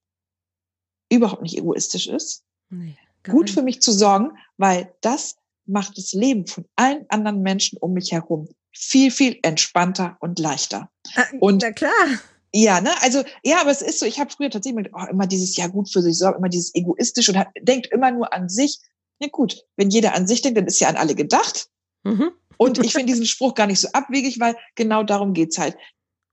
überhaupt 1.10 1.42
nicht 1.42 1.56
egoistisch 1.56 2.08
ist. 2.08 2.44
Nee 2.68 2.96
gut 3.24 3.50
für 3.50 3.62
mich 3.62 3.80
zu 3.82 3.92
sorgen, 3.92 4.36
weil 4.56 4.94
das 5.00 5.36
macht 5.66 5.98
das 5.98 6.12
Leben 6.12 6.46
von 6.46 6.64
allen 6.76 7.04
anderen 7.08 7.42
Menschen 7.42 7.78
um 7.78 7.92
mich 7.92 8.12
herum 8.12 8.48
viel, 8.72 9.10
viel 9.10 9.38
entspannter 9.42 10.16
und 10.20 10.38
leichter. 10.38 10.90
Ah, 11.16 11.24
und 11.40 11.62
na 11.62 11.72
klar. 11.72 11.90
Ja, 12.52 12.80
ne, 12.80 12.90
also 13.02 13.22
ja, 13.44 13.60
aber 13.60 13.70
es 13.70 13.82
ist 13.82 14.00
so, 14.00 14.06
ich 14.06 14.18
habe 14.18 14.30
früher 14.30 14.50
tatsächlich 14.50 14.88
oh, 14.92 15.06
immer 15.10 15.26
dieses 15.26 15.56
ja 15.56 15.68
gut 15.68 15.90
für 15.90 16.02
sich 16.02 16.18
sorgen, 16.18 16.38
immer 16.38 16.48
dieses 16.48 16.74
egoistisch 16.74 17.28
und 17.28 17.38
hat, 17.38 17.48
denkt 17.60 17.88
immer 17.92 18.10
nur 18.10 18.32
an 18.32 18.48
sich. 18.48 18.78
Ja 19.20 19.28
gut, 19.28 19.64
wenn 19.76 19.90
jeder 19.90 20.14
an 20.14 20.26
sich 20.26 20.42
denkt, 20.42 20.58
dann 20.58 20.66
ist 20.66 20.80
ja 20.80 20.88
an 20.88 20.96
alle 20.96 21.14
gedacht. 21.14 21.68
Mhm. 22.02 22.32
Und 22.56 22.78
ich 22.78 22.92
finde 22.92 23.12
diesen 23.12 23.26
Spruch 23.26 23.54
gar 23.54 23.66
nicht 23.66 23.80
so 23.80 23.88
abwegig, 23.92 24.40
weil 24.40 24.56
genau 24.74 25.02
darum 25.02 25.32
geht's 25.32 25.58
halt. 25.58 25.76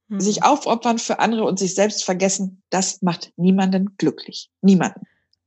Mhm. 0.07 0.20
Sich 0.20 0.43
aufopfern 0.43 0.97
für 0.97 1.20
andere 1.20 1.43
und 1.43 1.59
sich 1.59 1.76
selbst 1.76 2.03
vergessen, 2.03 2.63
das 2.70 3.01
macht 3.01 3.32
niemanden 3.36 3.95
glücklich. 3.97 4.49
Niemanden. 4.61 5.01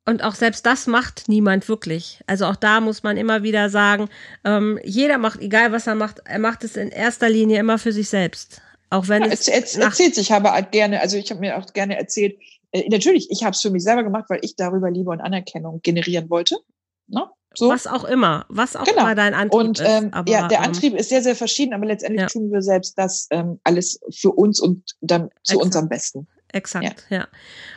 Und 0.06 0.22
auch 0.24 0.34
selbst 0.34 0.66
das 0.66 0.86
macht 0.86 1.28
niemand 1.28 1.68
wirklich. 1.68 2.22
Also 2.26 2.46
auch 2.46 2.56
da 2.56 2.80
muss 2.80 3.02
man 3.02 3.16
immer 3.16 3.42
wieder 3.42 3.70
sagen, 3.70 4.08
ähm, 4.44 4.78
jeder 4.82 5.18
macht, 5.18 5.40
egal 5.40 5.72
was 5.72 5.86
er 5.86 5.94
macht, 5.94 6.20
er 6.24 6.38
macht 6.38 6.64
es 6.64 6.76
in 6.76 6.88
erster 6.88 7.28
Linie 7.28 7.58
immer 7.58 7.78
für 7.78 7.92
sich 7.92 8.08
selbst. 8.08 8.62
Auch 8.90 9.08
wenn 9.08 9.22
ja, 9.22 9.28
es, 9.28 9.48
es 9.48 9.76
erzählt 9.76 10.14
sich 10.14 10.32
aber 10.32 10.52
halt 10.52 10.72
gerne, 10.72 11.00
also 11.00 11.16
ich 11.16 11.30
habe 11.30 11.40
mir 11.40 11.56
auch 11.56 11.72
gerne 11.72 11.96
erzählt, 11.96 12.38
äh, 12.72 12.88
natürlich, 12.88 13.30
ich 13.30 13.44
habe 13.44 13.52
es 13.52 13.60
für 13.60 13.70
mich 13.70 13.84
selber 13.84 14.02
gemacht, 14.02 14.24
weil 14.28 14.40
ich 14.42 14.56
darüber 14.56 14.90
Liebe 14.90 15.10
und 15.10 15.20
Anerkennung 15.20 15.80
generieren 15.82 16.28
wollte. 16.28 16.58
Ne? 17.06 17.28
So. 17.54 17.68
Was 17.68 17.86
auch 17.86 18.04
immer, 18.04 18.46
was 18.48 18.76
auch 18.76 18.84
genau. 18.84 19.02
immer 19.02 19.14
dein 19.14 19.34
Antrieb 19.34 19.60
und, 19.60 19.80
ähm, 19.80 20.06
ist. 20.06 20.14
Aber, 20.14 20.30
ja, 20.30 20.46
der 20.48 20.58
ähm, 20.58 20.64
Antrieb 20.64 20.94
ist 20.94 21.08
sehr, 21.08 21.22
sehr 21.22 21.34
verschieden, 21.34 21.74
aber 21.74 21.86
letztendlich 21.86 22.22
ja. 22.22 22.26
tun 22.28 22.52
wir 22.52 22.62
selbst 22.62 22.96
das 22.96 23.26
ähm, 23.30 23.58
alles 23.64 23.98
für 24.10 24.30
uns 24.30 24.60
und 24.60 24.96
dann 25.00 25.30
zu 25.42 25.54
Exakt. 25.54 25.64
unserem 25.64 25.88
Besten. 25.88 26.28
Exakt, 26.52 27.06
ja. 27.10 27.18
ja. 27.18 27.28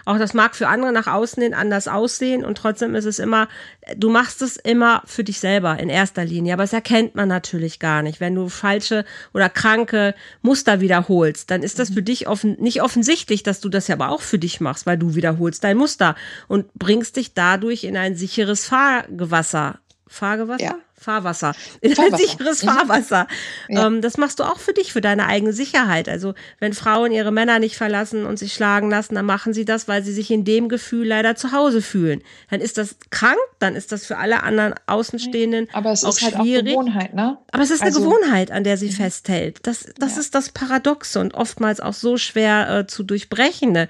Auch 0.05 0.17
das 0.17 0.34
mag 0.34 0.55
für 0.55 0.67
andere 0.67 0.91
nach 0.91 1.07
außen 1.07 1.41
hin 1.41 1.53
anders 1.53 1.88
aussehen 1.88 2.43
und 2.43 2.57
trotzdem 2.57 2.95
ist 2.95 3.05
es 3.05 3.19
immer, 3.19 3.47
du 3.95 4.09
machst 4.09 4.41
es 4.41 4.57
immer 4.57 5.03
für 5.05 5.24
dich 5.24 5.39
selber 5.39 5.80
in 5.80 5.89
erster 5.89 6.26
Linie, 6.26 6.53
aber 6.53 6.63
es 6.63 6.74
erkennt 6.74 7.15
man 7.15 7.30
natürlich 7.30 7.80
gar 7.80 8.01
nicht. 8.01 8.19
Wenn 8.19 8.36
du 8.36 8.49
falsche 8.49 9.05
oder 9.34 9.49
kranke 9.49 10.15
Muster 10.41 10.82
wiederholst, 10.82 11.51
dann 11.51 11.61
ist 11.61 11.80
das 11.80 11.91
mhm. 11.91 11.93
für 11.93 12.03
dich 12.03 12.28
offen, 12.28 12.57
nicht 12.59 12.82
offensichtlich, 12.82 13.43
dass 13.43 13.59
du 13.59 13.69
das 13.69 13.88
ja 13.88 13.95
aber 13.95 14.09
auch 14.09 14.21
für 14.21 14.39
dich 14.39 14.59
machst, 14.59 14.86
weil 14.86 14.97
du 14.97 15.15
wiederholst 15.15 15.63
dein 15.63 15.78
Muster 15.78 16.15
und 16.47 16.74
bringst 16.74 17.15
dich 17.15 17.34
dadurch 17.34 17.84
in 17.84 17.95
ein 17.95 18.15
sicheres 18.15 18.65
Fahrgewasser. 18.65 19.80
Fahrgewasser? 20.07 20.63
Ja. 20.63 20.76
Fahrwasser, 21.04 21.54
in 21.82 21.91
ein 21.99 22.18
sicheres. 22.18 22.64
Fahrwasser. 22.64 23.28
Ja. 23.70 23.88
Ähm, 23.88 24.01
das 24.01 24.18
machst 24.18 24.39
du 24.39 24.43
auch 24.43 24.60
für 24.60 24.74
dich, 24.74 24.93
für 24.93 25.01
deine 25.01 25.28
eigene 25.28 25.54
Sicherheit. 25.54 26.10
Also 26.10 26.34
wenn 26.60 26.74
Frauen 26.74 27.12
ihre 27.12 27.32
Männer 27.32 27.60
nicht 27.60 27.76
verlassen 27.76 28.26
und 28.26 28.39
sich 28.39 28.54
schlagen 28.54 28.89
lassen, 28.89 29.16
dann 29.16 29.26
machen 29.26 29.54
sie 29.54 29.66
das, 29.66 29.88
weil 29.88 30.04
sie 30.04 30.14
sich 30.14 30.32
in 30.32 30.45
dem 30.45 30.70
Gefühl 30.70 31.08
leider 31.08 31.36
zu 31.36 31.51
Hause 31.51 31.82
fühlen. 31.82 32.22
Dann 32.49 32.62
ist 32.62 32.78
das 32.78 32.95
krank, 33.10 33.38
dann 33.60 33.76
ist 33.76 33.91
das 33.91 34.06
für 34.06 34.18
alle 34.18 34.43
anderen 34.43 34.76
Außenstehenden 34.88 35.68
Aber 35.74 35.91
es 35.91 36.04
auch 36.04 36.10
ist 36.10 36.24
halt 36.24 36.36
schwierig. 36.36 36.76
Auch 36.76 36.82
Gewohnheit, 36.82 37.14
ne? 37.14 37.38
Aber 37.51 37.64
es 37.64 37.72
ist 37.72 37.84
also, 37.84 37.99
eine 37.99 38.10
Gewohnheit, 38.10 38.51
an 38.51 38.64
der 38.64 38.78
sie 38.78 38.88
mhm. 38.88 38.93
festhält. 38.93 39.60
Das, 39.64 39.88
das 39.97 40.16
ja. 40.16 40.22
ist 40.22 40.36
das 40.36 40.49
Paradoxe 40.49 41.20
und 41.20 41.34
oftmals 41.34 41.80
auch 41.80 41.93
so 41.93 42.18
schwer 42.18 42.80
äh, 42.80 42.88
zu 42.88 43.04
durchbrechende 43.04 43.89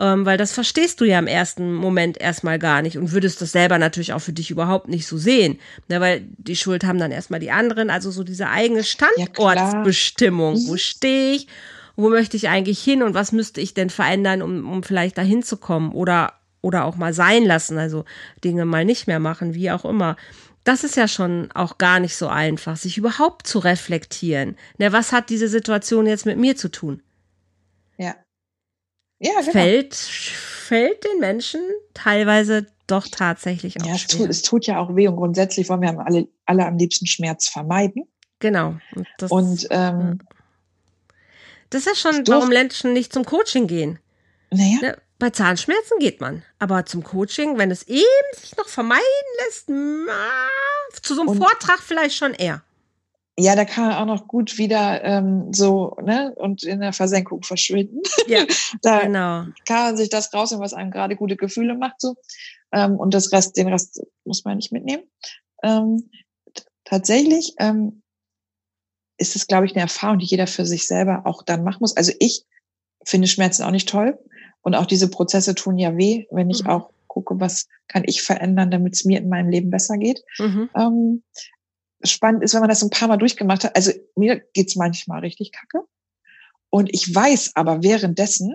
ähm, 0.00 0.24
weil 0.24 0.38
das 0.38 0.52
verstehst 0.52 1.00
du 1.00 1.04
ja 1.04 1.18
im 1.18 1.26
ersten 1.26 1.74
Moment 1.74 2.18
erstmal 2.18 2.58
gar 2.58 2.80
nicht 2.80 2.96
und 2.96 3.12
würdest 3.12 3.42
das 3.42 3.52
selber 3.52 3.78
natürlich 3.78 4.14
auch 4.14 4.20
für 4.20 4.32
dich 4.32 4.50
überhaupt 4.50 4.88
nicht 4.88 5.06
so 5.06 5.18
sehen, 5.18 5.60
ne, 5.88 6.00
weil 6.00 6.22
die 6.38 6.56
Schuld 6.56 6.84
haben 6.84 6.98
dann 6.98 7.12
erstmal 7.12 7.38
die 7.38 7.50
anderen, 7.50 7.90
also 7.90 8.10
so 8.10 8.24
diese 8.24 8.48
eigene 8.48 8.82
Standortsbestimmung, 8.82 10.56
ja, 10.56 10.68
wo 10.68 10.76
stehe 10.78 11.34
ich, 11.34 11.48
wo 11.96 12.08
möchte 12.08 12.36
ich 12.36 12.48
eigentlich 12.48 12.82
hin? 12.82 13.02
Und 13.02 13.12
was 13.12 13.32
müsste 13.32 13.60
ich 13.60 13.74
denn 13.74 13.90
verändern, 13.90 14.40
um, 14.40 14.70
um 14.70 14.82
vielleicht 14.82 15.18
dahin 15.18 15.42
zu 15.42 15.58
kommen 15.58 15.92
oder 15.92 16.32
oder 16.62 16.84
auch 16.84 16.96
mal 16.96 17.14
sein 17.14 17.44
lassen, 17.44 17.78
also 17.78 18.04
Dinge 18.44 18.64
mal 18.64 18.84
nicht 18.84 19.06
mehr 19.06 19.18
machen, 19.18 19.54
wie 19.54 19.70
auch 19.70 19.84
immer. 19.84 20.16
Das 20.62 20.84
ist 20.84 20.96
ja 20.96 21.08
schon 21.08 21.50
auch 21.52 21.78
gar 21.78 22.00
nicht 22.00 22.16
so 22.16 22.28
einfach, 22.28 22.76
sich 22.76 22.98
überhaupt 22.98 23.46
zu 23.46 23.60
reflektieren. 23.60 24.56
Ne, 24.78 24.92
was 24.92 25.12
hat 25.12 25.30
diese 25.30 25.48
Situation 25.48 26.06
jetzt 26.06 26.26
mit 26.26 26.38
mir 26.38 26.56
zu 26.56 26.70
tun? 26.70 27.02
Ja. 29.20 29.40
Genau. 29.40 29.52
Fällt, 29.52 29.94
fällt 29.94 31.04
den 31.04 31.20
Menschen 31.20 31.60
teilweise 31.94 32.66
doch 32.86 33.06
tatsächlich 33.06 33.80
auch 33.80 33.86
ja, 33.86 33.94
es 33.94 34.00
schwer. 34.00 34.18
Tut, 34.18 34.30
es 34.30 34.42
tut 34.42 34.66
ja 34.66 34.78
auch 34.80 34.96
weh 34.96 35.06
und 35.06 35.16
grundsätzlich 35.16 35.68
wollen 35.68 35.82
wir 35.82 35.98
alle, 36.04 36.26
alle 36.46 36.66
am 36.66 36.76
liebsten 36.76 37.06
Schmerz 37.06 37.48
vermeiden. 37.48 38.04
Genau. 38.40 38.76
Und, 38.96 39.06
das, 39.18 39.30
und 39.30 39.68
ähm, 39.70 40.18
das 41.68 41.86
ist 41.86 41.86
ja 41.86 41.94
schon, 41.94 42.26
warum 42.26 42.48
Menschen 42.48 42.92
nicht 42.92 43.12
zum 43.12 43.24
Coaching 43.24 43.66
gehen. 43.66 43.98
Naja. 44.50 44.78
Ne, 44.80 44.96
bei 45.18 45.30
Zahnschmerzen 45.30 45.98
geht 46.00 46.20
man, 46.20 46.42
aber 46.58 46.86
zum 46.86 47.04
Coaching, 47.04 47.58
wenn 47.58 47.70
es 47.70 47.82
eben 47.84 48.04
sich 48.40 48.56
noch 48.56 48.68
vermeiden 48.68 49.04
lässt, 49.44 49.66
zu 49.66 51.14
so 51.14 51.20
einem 51.20 51.28
und, 51.28 51.38
Vortrag 51.38 51.80
vielleicht 51.80 52.16
schon 52.16 52.32
eher. 52.32 52.62
Ja, 53.40 53.56
da 53.56 53.64
kann 53.64 53.88
man 53.88 53.96
auch 53.96 54.06
noch 54.06 54.28
gut 54.28 54.58
wieder 54.58 55.02
ähm, 55.02 55.52
so, 55.52 55.96
ne, 56.02 56.34
und 56.36 56.62
in 56.62 56.80
der 56.80 56.92
Versenkung 56.92 57.42
verschwinden. 57.42 58.00
Ja, 58.26 58.44
da 58.82 59.00
genau. 59.00 59.44
kann 59.66 59.84
man 59.84 59.96
sich 59.96 60.08
das 60.08 60.32
rausnehmen, 60.32 60.64
was 60.64 60.74
einem 60.74 60.90
gerade 60.90 61.16
gute 61.16 61.36
Gefühle 61.36 61.74
macht, 61.74 62.00
so. 62.00 62.16
Ähm, 62.72 62.96
und 62.96 63.14
das 63.14 63.32
Rest, 63.32 63.56
den 63.56 63.68
Rest 63.68 64.00
muss 64.24 64.44
man 64.44 64.56
nicht 64.56 64.72
mitnehmen. 64.72 65.02
Ähm, 65.62 66.10
tatsächlich 66.84 67.54
ähm, 67.58 68.02
ist 69.16 69.36
es, 69.36 69.46
glaube 69.46 69.66
ich, 69.66 69.72
eine 69.72 69.82
Erfahrung, 69.82 70.18
die 70.18 70.26
jeder 70.26 70.46
für 70.46 70.66
sich 70.66 70.86
selber 70.86 71.22
auch 71.24 71.42
dann 71.42 71.64
machen 71.64 71.78
muss. 71.80 71.96
Also 71.96 72.12
ich 72.18 72.44
finde 73.04 73.28
Schmerzen 73.28 73.62
auch 73.62 73.70
nicht 73.70 73.88
toll. 73.88 74.18
Und 74.62 74.74
auch 74.74 74.86
diese 74.86 75.08
Prozesse 75.08 75.54
tun 75.54 75.78
ja 75.78 75.96
weh, 75.96 76.26
wenn 76.30 76.50
ich 76.50 76.64
mhm. 76.64 76.70
auch 76.70 76.90
gucke, 77.06 77.40
was 77.40 77.66
kann 77.88 78.04
ich 78.06 78.22
verändern, 78.22 78.70
damit 78.70 78.94
es 78.94 79.04
mir 79.04 79.18
in 79.18 79.28
meinem 79.28 79.48
Leben 79.48 79.70
besser 79.70 79.96
geht. 79.98 80.22
Mhm. 80.38 80.70
Ähm, 80.74 81.22
spannend 82.02 82.42
ist, 82.42 82.54
wenn 82.54 82.60
man 82.60 82.68
das 82.68 82.82
ein 82.82 82.90
paar 82.90 83.08
Mal 83.08 83.16
durchgemacht 83.16 83.64
hat. 83.64 83.76
Also 83.76 83.92
mir 84.16 84.42
geht's 84.54 84.76
manchmal 84.76 85.20
richtig 85.20 85.52
kacke. 85.52 85.86
Und 86.70 86.88
ich 86.92 87.12
weiß 87.14 87.52
aber 87.54 87.82
währenddessen, 87.82 88.54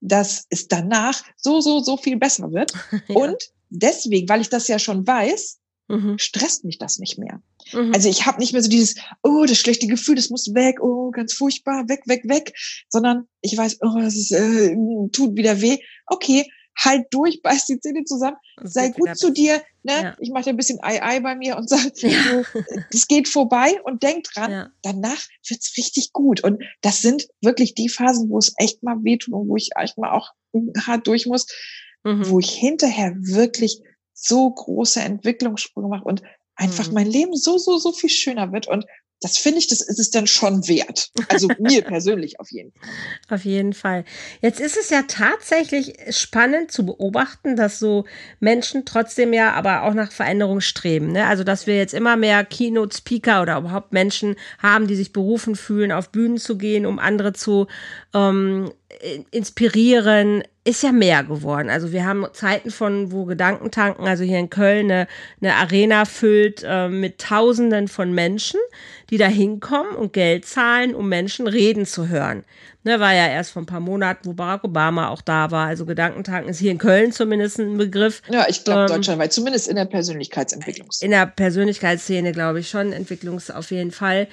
dass 0.00 0.46
es 0.48 0.68
danach 0.68 1.22
so, 1.36 1.60
so, 1.60 1.80
so 1.80 1.96
viel 1.96 2.16
besser 2.16 2.52
wird. 2.52 2.72
ja. 3.08 3.16
Und 3.16 3.50
deswegen, 3.68 4.28
weil 4.28 4.40
ich 4.40 4.48
das 4.48 4.68
ja 4.68 4.78
schon 4.78 5.06
weiß, 5.06 5.60
mhm. 5.88 6.18
stresst 6.18 6.64
mich 6.64 6.78
das 6.78 6.98
nicht 6.98 7.18
mehr. 7.18 7.42
Mhm. 7.72 7.92
Also 7.94 8.08
ich 8.08 8.26
habe 8.26 8.38
nicht 8.38 8.52
mehr 8.52 8.62
so 8.62 8.70
dieses, 8.70 8.94
oh, 9.22 9.44
das 9.46 9.58
schlechte 9.58 9.86
Gefühl, 9.86 10.16
das 10.16 10.30
muss 10.30 10.54
weg, 10.54 10.80
oh, 10.80 11.10
ganz 11.10 11.34
furchtbar, 11.34 11.88
weg, 11.88 12.02
weg, 12.06 12.22
weg, 12.24 12.54
sondern 12.88 13.28
ich 13.42 13.56
weiß, 13.56 13.78
oh, 13.82 13.98
das 13.98 14.16
ist, 14.16 14.32
äh, 14.32 14.74
tut 15.12 15.36
wieder 15.36 15.60
weh. 15.60 15.78
Okay, 16.06 16.50
halt 16.82 17.06
durch, 17.10 17.42
beiß 17.42 17.66
die 17.66 17.78
Zähne 17.78 18.04
zusammen, 18.04 18.36
sei 18.62 18.88
gut 18.88 19.16
zu 19.16 19.30
dir, 19.30 19.62
ne? 19.82 19.92
Ja. 20.02 20.16
Ich 20.18 20.30
mache 20.30 20.44
dir 20.44 20.50
ein 20.50 20.56
bisschen 20.56 20.82
Ei-Ei 20.82 21.20
bei 21.20 21.34
mir 21.34 21.56
und 21.56 21.68
sage, 21.68 21.92
ja. 21.96 22.42
das 22.90 23.06
geht 23.06 23.28
vorbei 23.28 23.80
und 23.84 24.02
denk 24.02 24.24
dran, 24.24 24.50
ja. 24.50 24.70
danach 24.82 25.22
wird's 25.46 25.76
richtig 25.76 26.12
gut. 26.12 26.42
Und 26.42 26.62
das 26.80 27.02
sind 27.02 27.28
wirklich 27.40 27.74
die 27.74 27.88
Phasen, 27.88 28.30
wo 28.30 28.38
es 28.38 28.54
echt 28.56 28.82
mal 28.82 28.96
wehtut 29.02 29.34
und 29.34 29.48
wo 29.48 29.56
ich 29.56 29.70
echt 29.76 29.98
mal 29.98 30.10
auch 30.10 30.30
hart 30.86 31.06
durch 31.06 31.26
muss, 31.26 31.46
mhm. 32.04 32.28
wo 32.28 32.38
ich 32.38 32.50
hinterher 32.50 33.14
wirklich 33.16 33.80
so 34.14 34.50
große 34.50 35.00
Entwicklungssprünge 35.00 35.88
mache 35.88 36.04
und 36.04 36.22
einfach 36.54 36.88
mhm. 36.88 36.94
mein 36.94 37.06
Leben 37.06 37.36
so, 37.36 37.58
so, 37.58 37.78
so 37.78 37.92
viel 37.92 38.10
schöner 38.10 38.52
wird. 38.52 38.68
Und 38.68 38.84
das 39.20 39.36
finde 39.36 39.58
ich, 39.58 39.66
das 39.66 39.82
ist 39.82 39.98
es 39.98 40.10
dann 40.10 40.26
schon 40.26 40.66
wert. 40.66 41.10
Also 41.28 41.48
mir 41.58 41.82
persönlich 41.82 42.40
auf 42.40 42.50
jeden 42.50 42.72
Fall. 42.72 42.88
Auf 43.28 43.44
jeden 43.44 43.72
Fall. 43.74 44.04
Jetzt 44.40 44.60
ist 44.60 44.78
es 44.78 44.88
ja 44.88 45.02
tatsächlich 45.02 45.94
spannend 46.10 46.72
zu 46.72 46.86
beobachten, 46.86 47.54
dass 47.54 47.78
so 47.78 48.06
Menschen 48.40 48.86
trotzdem 48.86 49.32
ja 49.32 49.52
aber 49.52 49.82
auch 49.82 49.94
nach 49.94 50.10
Veränderung 50.10 50.60
streben. 50.60 51.12
Ne? 51.12 51.26
Also, 51.26 51.44
dass 51.44 51.66
wir 51.66 51.76
jetzt 51.76 51.94
immer 51.94 52.16
mehr 52.16 52.44
Keynote-Speaker 52.44 53.42
oder 53.42 53.58
überhaupt 53.58 53.92
Menschen 53.92 54.36
haben, 54.58 54.86
die 54.86 54.96
sich 54.96 55.12
berufen 55.12 55.54
fühlen, 55.54 55.92
auf 55.92 56.08
Bühnen 56.08 56.38
zu 56.38 56.56
gehen, 56.56 56.86
um 56.86 56.98
andere 56.98 57.34
zu 57.34 57.66
ähm, 58.14 58.72
inspirieren, 59.30 60.42
ist 60.64 60.82
ja 60.82 60.92
mehr 60.92 61.24
geworden. 61.24 61.70
Also 61.70 61.92
wir 61.92 62.04
haben 62.04 62.26
Zeiten 62.32 62.70
von, 62.70 63.12
wo 63.12 63.24
Gedankentanken, 63.24 64.06
also 64.06 64.24
hier 64.24 64.38
in 64.38 64.50
Köln, 64.50 64.90
eine, 64.90 65.06
eine 65.40 65.54
Arena 65.54 66.04
füllt 66.04 66.62
äh, 66.66 66.88
mit 66.88 67.18
Tausenden 67.18 67.88
von 67.88 68.12
Menschen, 68.12 68.60
die 69.08 69.16
da 69.16 69.26
hinkommen 69.26 69.96
und 69.96 70.12
Geld 70.12 70.44
zahlen, 70.44 70.94
um 70.94 71.08
Menschen 71.08 71.46
reden 71.46 71.86
zu 71.86 72.08
hören. 72.08 72.44
Ne, 72.82 72.98
war 72.98 73.12
ja 73.14 73.26
erst 73.26 73.52
vor 73.52 73.60
ein 73.60 73.66
paar 73.66 73.80
Monaten, 73.80 74.26
wo 74.26 74.32
Barack 74.32 74.64
Obama 74.64 75.08
auch 75.08 75.20
da 75.20 75.50
war. 75.50 75.66
Also 75.66 75.84
Gedankentanken 75.84 76.50
ist 76.50 76.60
hier 76.60 76.70
in 76.70 76.78
Köln 76.78 77.12
zumindest 77.12 77.58
ein 77.58 77.76
Begriff. 77.76 78.22
Ja, 78.30 78.46
ich 78.48 78.64
glaube 78.64 78.82
ähm, 78.82 78.86
deutschlandweit, 78.86 79.34
zumindest 79.34 79.68
in 79.68 79.76
der 79.76 79.84
Persönlichkeitsentwicklungsszene. 79.84 81.04
In 81.04 81.10
der 81.10 81.26
Persönlichkeitsszene 81.26 82.32
glaube 82.32 82.60
ich 82.60 82.70
schon, 82.70 82.92
Entwicklungs 82.92 83.50
auf 83.50 83.70
jeden 83.70 83.90
Fall. 83.90 84.28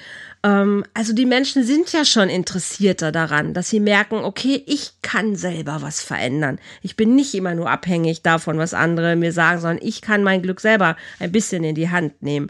Ähm, 0.47 0.85
also 0.93 1.13
die 1.13 1.25
Menschen 1.25 1.63
sind 1.63 1.91
ja 1.91 2.05
schon 2.05 2.29
interessierter 2.29 3.11
daran, 3.11 3.53
dass 3.53 3.69
sie 3.69 3.79
merken, 3.79 4.17
okay, 4.17 4.63
ich 4.65 4.93
kann 5.01 5.35
selber 5.35 5.81
was 5.81 6.01
verändern. 6.01 6.59
Ich 6.81 6.95
bin 6.95 7.15
nicht 7.15 7.35
immer 7.35 7.53
nur 7.53 7.69
abhängig 7.69 8.21
davon, 8.21 8.57
was 8.57 8.73
andere 8.73 9.15
mir 9.15 9.33
sagen, 9.33 9.59
sondern 9.59 9.85
ich 9.85 10.01
kann 10.01 10.23
mein 10.23 10.41
Glück 10.41 10.61
selber 10.61 10.95
ein 11.19 11.31
bisschen 11.31 11.63
in 11.63 11.75
die 11.75 11.89
Hand 11.89 12.21
nehmen. 12.21 12.49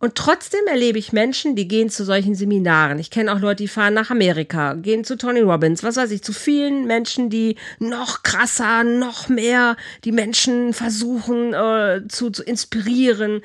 Und 0.00 0.16
trotzdem 0.16 0.66
erlebe 0.66 0.98
ich 0.98 1.14
Menschen, 1.14 1.56
die 1.56 1.66
gehen 1.66 1.88
zu 1.88 2.04
solchen 2.04 2.34
Seminaren. 2.34 2.98
Ich 2.98 3.10
kenne 3.10 3.32
auch 3.32 3.40
Leute, 3.40 3.62
die 3.62 3.68
fahren 3.68 3.94
nach 3.94 4.10
Amerika, 4.10 4.74
gehen 4.74 5.02
zu 5.02 5.16
Tony 5.16 5.40
Robbins, 5.40 5.82
was 5.82 5.96
weiß 5.96 6.10
ich, 6.10 6.22
zu 6.22 6.34
vielen 6.34 6.86
Menschen, 6.86 7.30
die 7.30 7.56
noch 7.78 8.22
krasser, 8.22 8.84
noch 8.84 9.30
mehr 9.30 9.76
die 10.04 10.12
Menschen 10.12 10.74
versuchen 10.74 11.54
äh, 11.54 12.02
zu, 12.06 12.28
zu 12.28 12.42
inspirieren. 12.42 13.40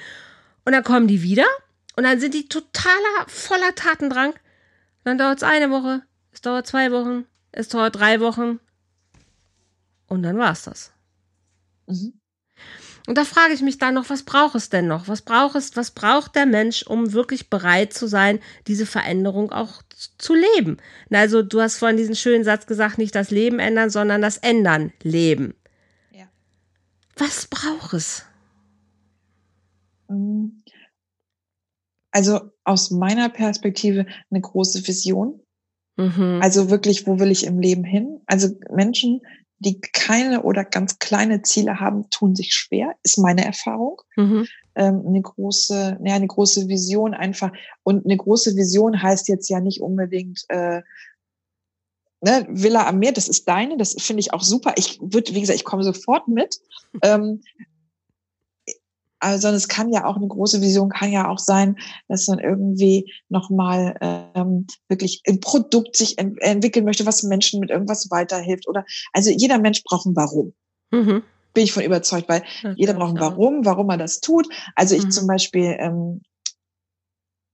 Und 0.66 0.74
dann 0.74 0.84
kommen 0.84 1.08
die 1.08 1.24
wieder 1.24 1.46
und 2.00 2.06
dann 2.06 2.22
sind 2.22 2.34
die 2.34 2.48
totaler, 2.48 3.28
voller 3.28 3.76
Tatendrang. 3.76 4.34
Dann 5.04 5.18
dauert 5.18 5.40
es 5.40 5.44
eine 5.44 5.70
Woche, 5.70 6.02
es 6.32 6.40
dauert 6.40 6.66
zwei 6.66 6.94
Wochen, 6.94 7.26
es 7.52 7.68
dauert 7.68 7.98
drei 7.98 8.22
Wochen. 8.22 8.62
Und 10.08 10.24
dann 10.24 10.38
war 10.38 10.54
es 10.54 10.62
das. 10.62 10.94
Mhm. 11.88 12.14
Und 13.06 13.18
da 13.18 13.26
frage 13.26 13.54
ich 13.54 13.62
mich 13.62 13.80
dann 13.80 13.96
noch, 13.96 14.10
was 14.10 14.24
braucht 14.24 14.56
es 14.56 14.70
denn 14.70 14.88
noch? 14.88 15.10
Was 15.10 15.24
braucht 15.24 15.58
es, 15.58 15.76
was 15.76 15.92
braucht 15.92 16.38
der 16.38 16.46
Mensch, 16.46 16.84
um 16.84 17.12
wirklich 17.12 17.50
bereit 17.50 17.92
zu 17.92 18.08
sein, 18.08 18.40
diese 18.66 18.86
Veränderung 18.86 19.52
auch 19.52 19.82
zu 20.18 20.36
leben? 20.36 20.78
Also, 21.12 21.44
du 21.44 21.60
hast 21.60 21.80
vorhin 21.80 21.98
diesen 21.98 22.16
schönen 22.16 22.46
Satz 22.46 22.66
gesagt, 22.66 22.98
nicht 22.98 23.14
das 23.14 23.30
Leben 23.30 23.60
ändern, 23.60 23.90
sondern 23.90 24.22
das 24.22 24.38
Ändern 24.38 24.94
leben. 25.04 25.54
Ja. 26.12 26.30
Was 27.18 27.48
braucht 27.48 27.92
es? 27.92 28.24
Mm. 30.08 30.59
Also 32.12 32.40
aus 32.64 32.92
meiner 32.92 33.30
Perspektive 33.30 34.06
eine 34.30 34.42
große 34.42 34.88
Vision. 34.88 35.42
Mhm. 35.98 36.40
Also 36.42 36.70
wirklich, 36.70 37.08
wo 37.08 37.20
will 37.20 37.32
ich 37.32 37.46
im 37.46 37.60
Leben 37.60 37.84
hin? 37.84 38.22
Also 38.26 38.50
Menschen, 38.72 39.22
die 39.60 39.82
keine 39.82 40.44
oder 40.44 40.64
ganz 40.64 41.00
kleine 41.00 41.42
Ziele 41.42 41.80
haben, 41.80 42.10
tun 42.10 42.36
sich 42.36 42.54
schwer, 42.54 42.96
ist 43.04 43.18
meine 43.18 43.46
Erfahrung. 43.46 44.02
Mhm. 44.16 44.48
Ähm, 44.76 45.04
eine 45.06 45.22
große, 45.22 46.00
ja, 46.04 46.16
eine 46.16 46.28
große 46.28 46.68
Vision 46.68 47.14
einfach. 47.14 47.52
Und 47.84 48.06
eine 48.06 48.18
große 48.18 48.56
Vision 48.56 49.02
heißt 49.02 49.28
jetzt 49.28 49.50
ja 49.50 49.60
nicht 49.60 49.82
unbedingt 49.82 50.46
äh, 50.48 50.82
ne, 52.22 52.48
Villa 52.50 52.88
am 52.88 53.00
Meer, 53.00 53.12
das 53.12 53.28
ist 53.28 53.48
deine, 53.48 53.78
das 53.78 53.96
finde 54.00 54.22
ich 54.22 54.34
auch 54.34 54.42
super. 54.42 54.74
Ich 54.78 55.00
würde, 55.02 55.34
wie 55.34 55.42
gesagt, 55.42 55.58
ich 55.58 55.66
komme 55.66 55.84
sofort 55.84 56.28
mit. 56.28 56.60
ähm, 57.04 57.42
also 59.20 59.50
es 59.50 59.68
kann 59.68 59.92
ja 59.92 60.06
auch 60.06 60.16
eine 60.16 60.28
große 60.28 60.62
Vision 60.62 60.90
kann 60.90 61.12
ja 61.12 61.28
auch 61.28 61.40
sein, 61.40 61.78
dass 62.08 62.28
man 62.28 62.40
irgendwie 62.40 63.14
nochmal 63.30 63.96
ähm, 64.02 64.68
wirklich 64.88 65.22
ein 65.28 65.40
Produkt 65.40 65.98
sich 65.98 66.18
ent 66.18 66.42
entwickeln 66.42 66.86
möchte, 66.86 67.06
was 67.06 67.24
Menschen 67.24 67.60
mit 67.60 67.70
irgendwas 67.70 68.10
weiterhilft. 68.10 68.68
Oder 68.68 68.86
also 69.14 69.30
jeder 69.30 69.60
Mensch 69.60 69.84
braucht 69.84 70.06
ein 70.06 70.16
Warum. 70.16 70.54
Mhm. 70.92 71.24
Bin 71.54 71.64
ich 71.64 71.74
von 71.74 71.84
überzeugt, 71.84 72.30
weil 72.30 72.44
okay, 72.60 72.74
jeder 72.78 72.94
braucht 72.94 73.16
ein 73.16 73.20
Warum, 73.20 73.66
warum 73.66 73.90
er 73.90 73.98
das 73.98 74.22
tut. 74.22 74.48
Also 74.76 74.96
ich 74.96 75.06
mhm. 75.06 75.12
zum 75.12 75.28
Beispiel, 75.28 75.76
ähm, 75.80 76.22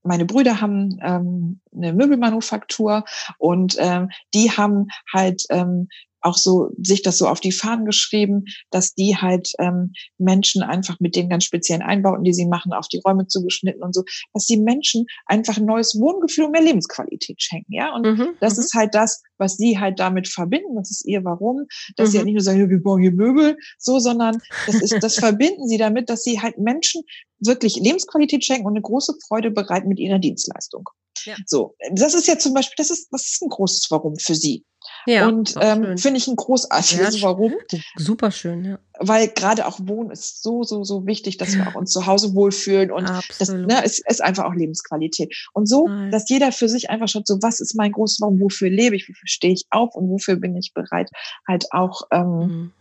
meine 0.03 0.25
Brüder 0.25 0.61
haben 0.61 0.99
ähm, 1.01 1.61
eine 1.75 1.93
Möbelmanufaktur 1.93 3.05
und 3.39 3.75
ähm, 3.79 4.09
die 4.35 4.51
haben 4.51 4.87
halt 5.11 5.43
ähm, 5.49 5.87
auch 6.25 6.37
so 6.37 6.71
sich 6.81 7.01
das 7.01 7.17
so 7.17 7.27
auf 7.27 7.39
die 7.39 7.51
Fahnen 7.51 7.85
geschrieben, 7.85 8.45
dass 8.71 8.93
die 8.95 9.15
halt 9.15 9.51
ähm, 9.59 9.93
Menschen 10.17 10.63
einfach 10.63 10.99
mit 10.99 11.15
den 11.15 11.29
ganz 11.29 11.45
speziellen 11.45 11.81
Einbauten, 11.81 12.23
die 12.23 12.33
sie 12.33 12.47
machen, 12.47 12.73
auf 12.73 12.87
die 12.87 13.01
Räume 13.05 13.27
zugeschnitten 13.27 13.83
und 13.83 13.93
so, 13.93 14.03
dass 14.33 14.45
die 14.45 14.57
Menschen 14.57 15.05
einfach 15.27 15.57
ein 15.57 15.65
neues 15.65 15.95
Wohngefühl 15.99 16.45
und 16.45 16.51
mehr 16.51 16.63
Lebensqualität 16.63 17.41
schenken, 17.41 17.73
ja. 17.73 17.93
Und 17.93 18.05
mhm, 18.05 18.29
das 18.39 18.57
mhm. 18.57 18.63
ist 18.63 18.73
halt 18.73 18.95
das, 18.95 19.21
was 19.37 19.57
sie 19.57 19.79
halt 19.79 19.99
damit 19.99 20.27
verbinden. 20.27 20.75
Das 20.75 20.91
ist 20.91 21.05
ihr 21.05 21.23
Warum, 21.23 21.65
dass 21.95 22.09
mhm. 22.09 22.11
sie 22.11 22.17
halt 22.17 22.25
nicht 22.25 22.35
nur 22.35 22.43
sagen, 22.43 22.69
wir 22.69 22.81
bauen 22.81 23.01
hier 23.01 23.11
Möbel, 23.11 23.57
so, 23.77 23.99
sondern 23.99 24.39
das 24.65 24.81
ist, 24.81 25.03
das 25.03 25.15
verbinden 25.19 25.67
sie 25.67 25.77
damit, 25.77 26.09
dass 26.09 26.23
sie 26.23 26.41
halt 26.41 26.57
Menschen 26.57 27.03
wirklich 27.39 27.75
Lebensqualität 27.75 28.43
schenken 28.43 28.65
und 28.65 28.73
eine 28.73 28.81
große 28.81 29.13
Freude 29.27 29.51
bereiten 29.51 29.87
mit 29.87 29.99
ihrer 29.99 30.19
Dienstleistung. 30.19 30.89
Ja. 31.25 31.35
So, 31.45 31.75
das 31.91 32.13
ist 32.13 32.27
ja 32.27 32.37
zum 32.37 32.53
Beispiel, 32.53 32.75
das 32.77 32.89
ist, 32.89 33.07
das 33.11 33.25
ist 33.25 33.41
ein 33.41 33.49
großes 33.49 33.87
Warum 33.89 34.15
für 34.17 34.35
sie. 34.35 34.65
Ja, 35.07 35.27
und 35.27 35.55
ähm, 35.61 35.97
finde 35.97 36.17
ich 36.17 36.27
ein 36.27 36.35
großartiges 36.35 37.19
ja, 37.19 37.27
Warum. 37.27 37.53
Super 37.95 38.31
schön, 38.31 38.65
ja. 38.65 38.79
Weil 38.99 39.27
gerade 39.29 39.67
auch 39.67 39.79
Wohnen 39.81 40.11
ist 40.11 40.41
so, 40.41 40.63
so, 40.63 40.83
so 40.83 41.05
wichtig, 41.05 41.37
dass 41.37 41.55
wir 41.55 41.67
auch 41.67 41.75
uns 41.75 41.91
zu 41.91 42.05
Hause 42.05 42.33
wohlfühlen 42.33 42.91
und 42.91 43.05
Absolut. 43.05 43.69
das 43.69 43.77
ne, 43.77 43.85
ist, 43.85 44.09
ist 44.09 44.23
einfach 44.23 44.45
auch 44.45 44.53
Lebensqualität. 44.53 45.35
Und 45.53 45.67
so, 45.67 45.87
Nein. 45.87 46.11
dass 46.11 46.29
jeder 46.29 46.51
für 46.51 46.69
sich 46.69 46.89
einfach 46.89 47.07
schaut, 47.07 47.27
so 47.27 47.37
was 47.41 47.59
ist 47.59 47.75
mein 47.75 47.91
großes 47.91 48.21
Warum, 48.21 48.39
wofür 48.39 48.69
lebe 48.69 48.95
ich, 48.95 49.07
wofür 49.07 49.27
stehe 49.27 49.53
ich 49.53 49.65
auf 49.69 49.95
und 49.95 50.09
wofür 50.09 50.37
bin 50.37 50.55
ich 50.55 50.73
bereit, 50.73 51.09
halt 51.47 51.65
auch 51.71 52.03
ähm, 52.11 52.27
mhm. 52.27 52.71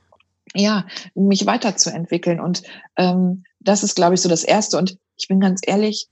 ja, 0.54 0.86
mich 1.14 1.46
weiterzuentwickeln. 1.46 2.40
Und 2.40 2.62
ähm, 2.96 3.44
das 3.60 3.82
ist, 3.82 3.96
glaube 3.96 4.14
ich, 4.14 4.20
so 4.20 4.28
das 4.28 4.44
Erste. 4.44 4.78
Und 4.78 4.98
ich 5.16 5.28
bin 5.28 5.40
ganz 5.40 5.60
ehrlich, 5.64 6.08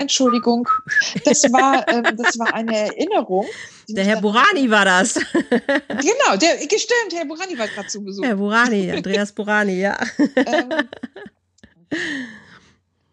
Entschuldigung. 0.00 0.66
Das 1.24 1.42
war, 1.52 1.86
ähm, 1.88 2.16
das 2.16 2.38
war 2.38 2.54
eine 2.54 2.74
Erinnerung. 2.76 3.46
Der 3.88 4.04
Herr 4.04 4.20
Burani 4.20 4.70
war 4.70 4.84
das. 4.84 5.14
genau, 5.14 6.36
der, 6.40 6.58
stimmt, 6.78 7.12
Herr 7.12 7.26
Burani 7.26 7.58
war 7.58 7.68
gerade 7.68 7.88
zu 7.88 8.02
Besuch. 8.02 8.24
Herr 8.24 8.36
Burani, 8.36 8.90
Andreas 8.90 9.32
Burani, 9.32 9.80
ja. 9.80 9.98
ähm, 10.36 10.68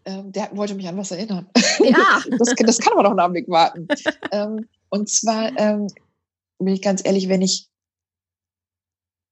ähm, 0.06 0.32
der 0.32 0.50
wollte 0.54 0.76
mich 0.76 0.88
an 0.88 0.98
was 0.98 1.12
erinnern. 1.12 1.50
Ja. 1.80 2.24
das, 2.40 2.54
das 2.56 2.78
kann 2.80 2.94
aber 2.94 3.04
noch 3.04 3.12
einen 3.12 3.20
Augenblick 3.20 3.50
warten. 3.50 3.88
ähm, 4.32 4.68
und 4.90 5.10
zwar 5.10 5.52
ähm, 5.58 5.88
bin 6.60 6.74
ich 6.74 6.82
ganz 6.82 7.02
ehrlich, 7.04 7.28
wenn 7.28 7.42
ich, 7.42 7.68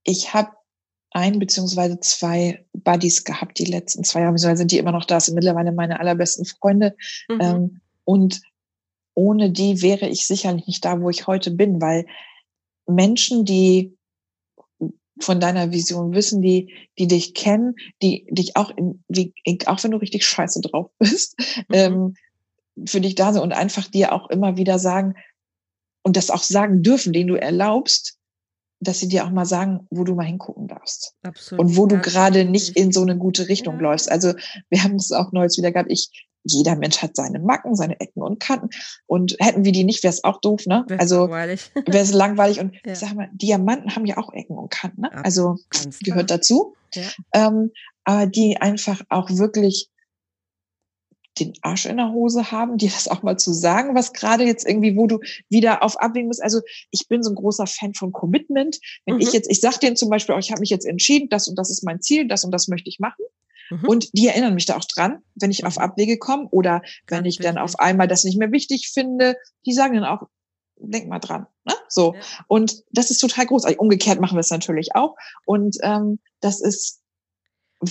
ich 0.03 0.33
habe 0.33 0.51
ein 1.15 1.39
beziehungsweise 1.39 1.99
zwei 2.01 2.65
Buddies 2.73 3.23
gehabt 3.23 3.57
die 3.57 3.65
letzten 3.65 4.03
zwei 4.03 4.19
Jahre, 4.19 4.33
beziehungsweise 4.33 4.59
sind 4.59 4.71
die 4.71 4.79
immer 4.79 4.91
noch 4.91 5.05
da, 5.05 5.19
sind 5.19 5.35
mittlerweile 5.35 5.71
meine 5.71 6.01
allerbesten 6.01 6.45
Freunde. 6.45 6.95
Mhm. 7.29 7.39
Ähm, 7.41 7.81
und 8.03 8.41
ohne 9.13 9.49
die 9.49 9.81
wäre 9.81 10.09
ich 10.09 10.25
sicherlich 10.25 10.67
nicht 10.67 10.83
da, 10.83 10.99
wo 10.99 11.09
ich 11.09 11.25
heute 11.25 11.51
bin, 11.51 11.81
weil 11.81 12.05
Menschen, 12.85 13.45
die 13.45 13.97
von 15.21 15.39
deiner 15.39 15.71
Vision 15.71 16.13
wissen, 16.13 16.41
die, 16.41 16.73
die 16.99 17.07
dich 17.07 17.33
kennen, 17.33 17.75
die 18.01 18.27
dich 18.29 18.57
auch 18.57 18.69
in, 18.75 19.01
wie, 19.07 19.33
auch 19.67 19.81
wenn 19.85 19.91
du 19.91 19.97
richtig 19.97 20.25
scheiße 20.25 20.59
drauf 20.59 20.91
bist, 20.99 21.39
mhm. 21.69 21.75
ähm, 21.75 22.15
für 22.85 22.99
dich 22.99 23.15
da 23.15 23.31
sind 23.31 23.41
und 23.41 23.53
einfach 23.53 23.87
dir 23.87 24.11
auch 24.11 24.29
immer 24.29 24.57
wieder 24.57 24.79
sagen 24.79 25.15
und 26.03 26.17
das 26.17 26.29
auch 26.29 26.43
sagen 26.43 26.83
dürfen, 26.83 27.13
den 27.13 27.27
du 27.27 27.35
erlaubst, 27.35 28.19
dass 28.87 28.99
sie 28.99 29.07
dir 29.07 29.25
auch 29.25 29.31
mal 29.31 29.45
sagen, 29.45 29.87
wo 29.89 30.03
du 30.03 30.15
mal 30.15 30.25
hingucken 30.25 30.67
darfst. 30.67 31.15
Absolut. 31.23 31.63
Und 31.63 31.77
wo 31.77 31.85
du 31.85 31.99
gerade 31.99 32.45
nicht 32.45 32.77
in 32.77 32.91
so 32.91 33.01
eine 33.01 33.17
gute 33.17 33.49
Richtung 33.49 33.75
ja. 33.75 33.81
läufst. 33.81 34.11
Also 34.11 34.33
wir 34.69 34.83
haben 34.83 34.95
es 34.95 35.11
auch 35.11 35.31
neues 35.31 35.57
wieder 35.57 35.71
gehabt. 35.71 35.91
Ich, 35.91 36.09
jeder 36.43 36.75
Mensch 36.75 37.01
hat 37.01 37.15
seine 37.15 37.39
Macken, 37.39 37.75
seine 37.75 37.99
Ecken 37.99 38.21
und 38.21 38.39
Kanten. 38.39 38.69
Und 39.07 39.35
hätten 39.39 39.65
wir 39.65 39.71
die 39.71 39.83
nicht, 39.83 40.03
wäre 40.03 40.13
es 40.13 40.23
auch 40.23 40.39
doof, 40.39 40.65
ne? 40.65 40.85
Wär's 40.87 41.01
also 41.01 41.29
wäre 41.29 41.59
es 42.03 42.13
langweilig. 42.13 42.59
Und 42.59 42.73
ja. 42.85 42.93
ich 42.93 42.99
sag 42.99 43.13
mal, 43.15 43.29
Diamanten 43.33 43.95
haben 43.95 44.05
ja 44.05 44.17
auch 44.17 44.31
Ecken 44.33 44.57
und 44.57 44.69
Kanten, 44.69 45.01
ne? 45.01 45.11
Also 45.23 45.57
gehört 46.01 46.31
dazu. 46.31 46.75
Ja. 46.93 47.03
Ähm, 47.33 47.71
aber 48.05 48.27
die 48.27 48.57
einfach 48.57 49.01
auch 49.09 49.29
wirklich 49.31 49.89
den 51.39 51.53
Arsch 51.61 51.85
in 51.85 51.97
der 51.97 52.11
Hose 52.11 52.51
haben, 52.51 52.77
dir 52.77 52.89
das 52.89 53.07
auch 53.07 53.23
mal 53.23 53.37
zu 53.37 53.53
sagen, 53.53 53.95
was 53.95 54.13
gerade 54.13 54.45
jetzt 54.45 54.65
irgendwie, 54.65 54.95
wo 54.95 55.07
du 55.07 55.19
wieder 55.49 55.83
auf 55.83 55.99
abwägen 55.99 56.27
musst. 56.27 56.41
Also 56.41 56.61
ich 56.91 57.07
bin 57.07 57.23
so 57.23 57.31
ein 57.31 57.35
großer 57.35 57.67
Fan 57.67 57.93
von 57.93 58.11
Commitment. 58.11 58.79
Wenn 59.05 59.15
mhm. 59.15 59.21
ich 59.21 59.33
jetzt, 59.33 59.49
ich 59.49 59.59
sag 59.59 59.79
denen 59.79 59.95
zum 59.95 60.09
Beispiel, 60.09 60.35
oh, 60.35 60.39
ich 60.39 60.51
habe 60.51 60.61
mich 60.61 60.69
jetzt 60.69 60.85
entschieden, 60.85 61.29
das 61.29 61.47
und 61.47 61.57
das 61.57 61.69
ist 61.69 61.83
mein 61.83 62.01
Ziel, 62.01 62.27
das 62.27 62.43
und 62.43 62.51
das 62.51 62.67
möchte 62.67 62.89
ich 62.89 62.99
machen. 62.99 63.25
Mhm. 63.69 63.87
Und 63.87 64.09
die 64.13 64.27
erinnern 64.27 64.55
mich 64.55 64.65
da 64.65 64.77
auch 64.77 64.85
dran, 64.85 65.19
wenn 65.35 65.51
ich 65.51 65.65
auf 65.65 65.77
mhm. 65.77 65.83
Abwege 65.83 66.17
komme 66.17 66.47
oder 66.51 66.81
wenn 67.07 67.23
Ganz 67.23 67.27
ich 67.27 67.37
dann 67.39 67.57
auf 67.57 67.79
einmal 67.79 68.07
das 68.07 68.23
nicht 68.23 68.37
mehr 68.37 68.51
wichtig 68.51 68.91
finde. 68.93 69.35
Die 69.65 69.73
sagen 69.73 69.95
dann 69.95 70.05
auch, 70.05 70.27
denk 70.77 71.07
mal 71.07 71.19
dran. 71.19 71.47
Ne? 71.65 71.73
So. 71.89 72.13
Ja. 72.13 72.21
Und 72.47 72.83
das 72.91 73.11
ist 73.11 73.19
total 73.19 73.45
großartig. 73.45 73.79
Umgekehrt 73.79 74.19
machen 74.19 74.35
wir 74.35 74.41
es 74.41 74.51
natürlich 74.51 74.95
auch. 74.95 75.15
Und 75.45 75.77
ähm, 75.81 76.19
das 76.41 76.61
ist 76.61 77.01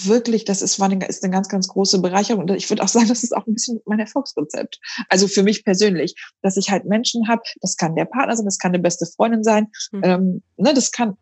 wirklich, 0.04 0.44
das 0.44 0.62
ist, 0.62 0.80
war 0.80 0.90
eine, 0.90 1.06
ist 1.06 1.22
eine 1.22 1.32
ganz, 1.32 1.48
ganz 1.48 1.68
große 1.68 2.00
Bereicherung. 2.00 2.42
Und 2.42 2.50
ich 2.50 2.68
würde 2.70 2.82
auch 2.82 2.88
sagen, 2.88 3.08
das 3.08 3.22
ist 3.22 3.36
auch 3.36 3.46
ein 3.46 3.54
bisschen 3.54 3.80
mein 3.86 3.98
Erfolgsrezept. 3.98 4.80
Also 5.08 5.28
für 5.28 5.42
mich 5.42 5.64
persönlich, 5.64 6.14
dass 6.42 6.56
ich 6.56 6.70
halt 6.70 6.84
Menschen 6.84 7.28
habe, 7.28 7.42
das 7.60 7.76
kann 7.76 7.94
der 7.94 8.04
Partner 8.04 8.36
sein, 8.36 8.44
das 8.46 8.58
kann 8.58 8.70
eine 8.70 8.82
beste 8.82 9.06
Freundin 9.06 9.44
sein, 9.44 9.68
mhm. 9.92 10.00
ähm, 10.04 10.42
ne, 10.56 10.74
das 10.74 10.90
kann 10.92 11.16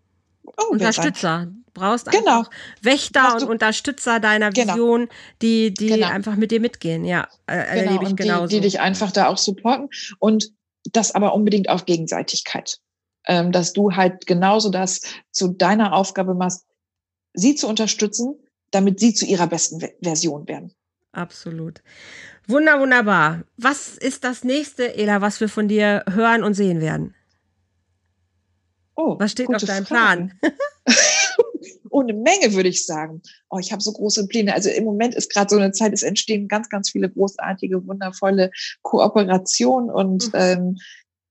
Unterstützer. 0.70 1.46
Du 1.46 1.80
brauchst 1.80 2.10
genau. 2.10 2.38
einfach 2.40 2.50
Wächter 2.82 3.36
und 3.36 3.44
Unterstützer 3.44 4.20
deiner 4.20 4.50
genau. 4.50 4.74
Vision, 4.74 5.00
genau. 5.00 5.12
die, 5.40 5.74
die 5.74 5.86
genau. 5.86 6.08
einfach 6.08 6.36
mit 6.36 6.50
dir 6.50 6.60
mitgehen. 6.60 7.04
Ja, 7.04 7.28
äh, 7.46 7.54
genau. 7.54 7.66
erlebe 7.68 8.04
ich 8.04 8.16
genauso. 8.16 8.46
Die, 8.48 8.56
die 8.56 8.60
dich 8.62 8.80
einfach 8.80 9.12
da 9.12 9.28
auch 9.28 9.38
supporten 9.38 9.88
und 10.18 10.52
das 10.92 11.14
aber 11.14 11.34
unbedingt 11.34 11.68
auf 11.68 11.86
Gegenseitigkeit. 11.86 12.78
Ähm, 13.28 13.52
dass 13.52 13.72
du 13.72 13.92
halt 13.92 14.26
genauso 14.26 14.68
das 14.68 15.00
zu 15.30 15.48
deiner 15.48 15.92
Aufgabe 15.92 16.34
machst, 16.34 16.66
sie 17.34 17.54
zu 17.54 17.68
unterstützen, 17.68 18.34
damit 18.72 18.98
sie 18.98 19.14
zu 19.14 19.24
ihrer 19.24 19.46
besten 19.46 19.80
Version 20.02 20.48
werden. 20.48 20.74
Absolut. 21.12 21.82
Wunder, 22.48 22.80
wunderbar. 22.80 23.44
Was 23.56 23.96
ist 23.96 24.24
das 24.24 24.42
nächste, 24.42 24.96
Ela, 24.96 25.20
was 25.20 25.40
wir 25.40 25.48
von 25.48 25.68
dir 25.68 26.04
hören 26.10 26.42
und 26.42 26.54
sehen 26.54 26.80
werden? 26.80 27.14
Oh, 28.96 29.16
was 29.18 29.32
steht 29.32 29.54
auf 29.54 29.62
deinem 29.62 29.86
Fragen. 29.86 30.32
Plan? 30.40 30.54
oh, 31.90 32.00
eine 32.00 32.14
Menge, 32.14 32.54
würde 32.54 32.68
ich 32.68 32.84
sagen. 32.84 33.22
Oh, 33.48 33.58
ich 33.58 33.72
habe 33.72 33.82
so 33.82 33.92
große 33.92 34.26
Pläne. 34.26 34.54
Also 34.54 34.70
im 34.70 34.84
Moment 34.84 35.14
ist 35.14 35.32
gerade 35.32 35.50
so 35.50 35.60
eine 35.60 35.72
Zeit, 35.72 35.92
es 35.92 36.02
entstehen 36.02 36.48
ganz, 36.48 36.68
ganz 36.68 36.90
viele 36.90 37.08
großartige, 37.08 37.86
wundervolle 37.86 38.50
Kooperationen 38.82 39.90
und 39.90 40.26
mhm. 40.28 40.32
ähm, 40.34 40.76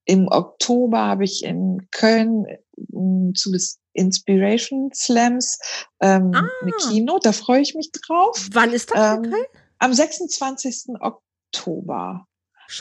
im 0.05 0.27
Oktober 0.27 0.99
habe 0.99 1.23
ich 1.23 1.43
in 1.43 1.87
Köln 1.91 2.45
ähm, 2.93 3.33
zu 3.35 3.51
des 3.51 3.80
Inspiration 3.93 4.91
Slams 4.93 5.59
ähm, 6.01 6.31
ah. 6.33 6.47
eine 6.61 6.71
Kino. 6.71 7.19
Da 7.21 7.31
freue 7.31 7.61
ich 7.61 7.75
mich 7.75 7.91
drauf. 7.91 8.47
Wann 8.51 8.71
ist 8.71 8.91
das 8.91 9.17
ähm, 9.17 9.33
Am 9.79 9.93
26. 9.93 10.89
Oktober. 10.99 12.27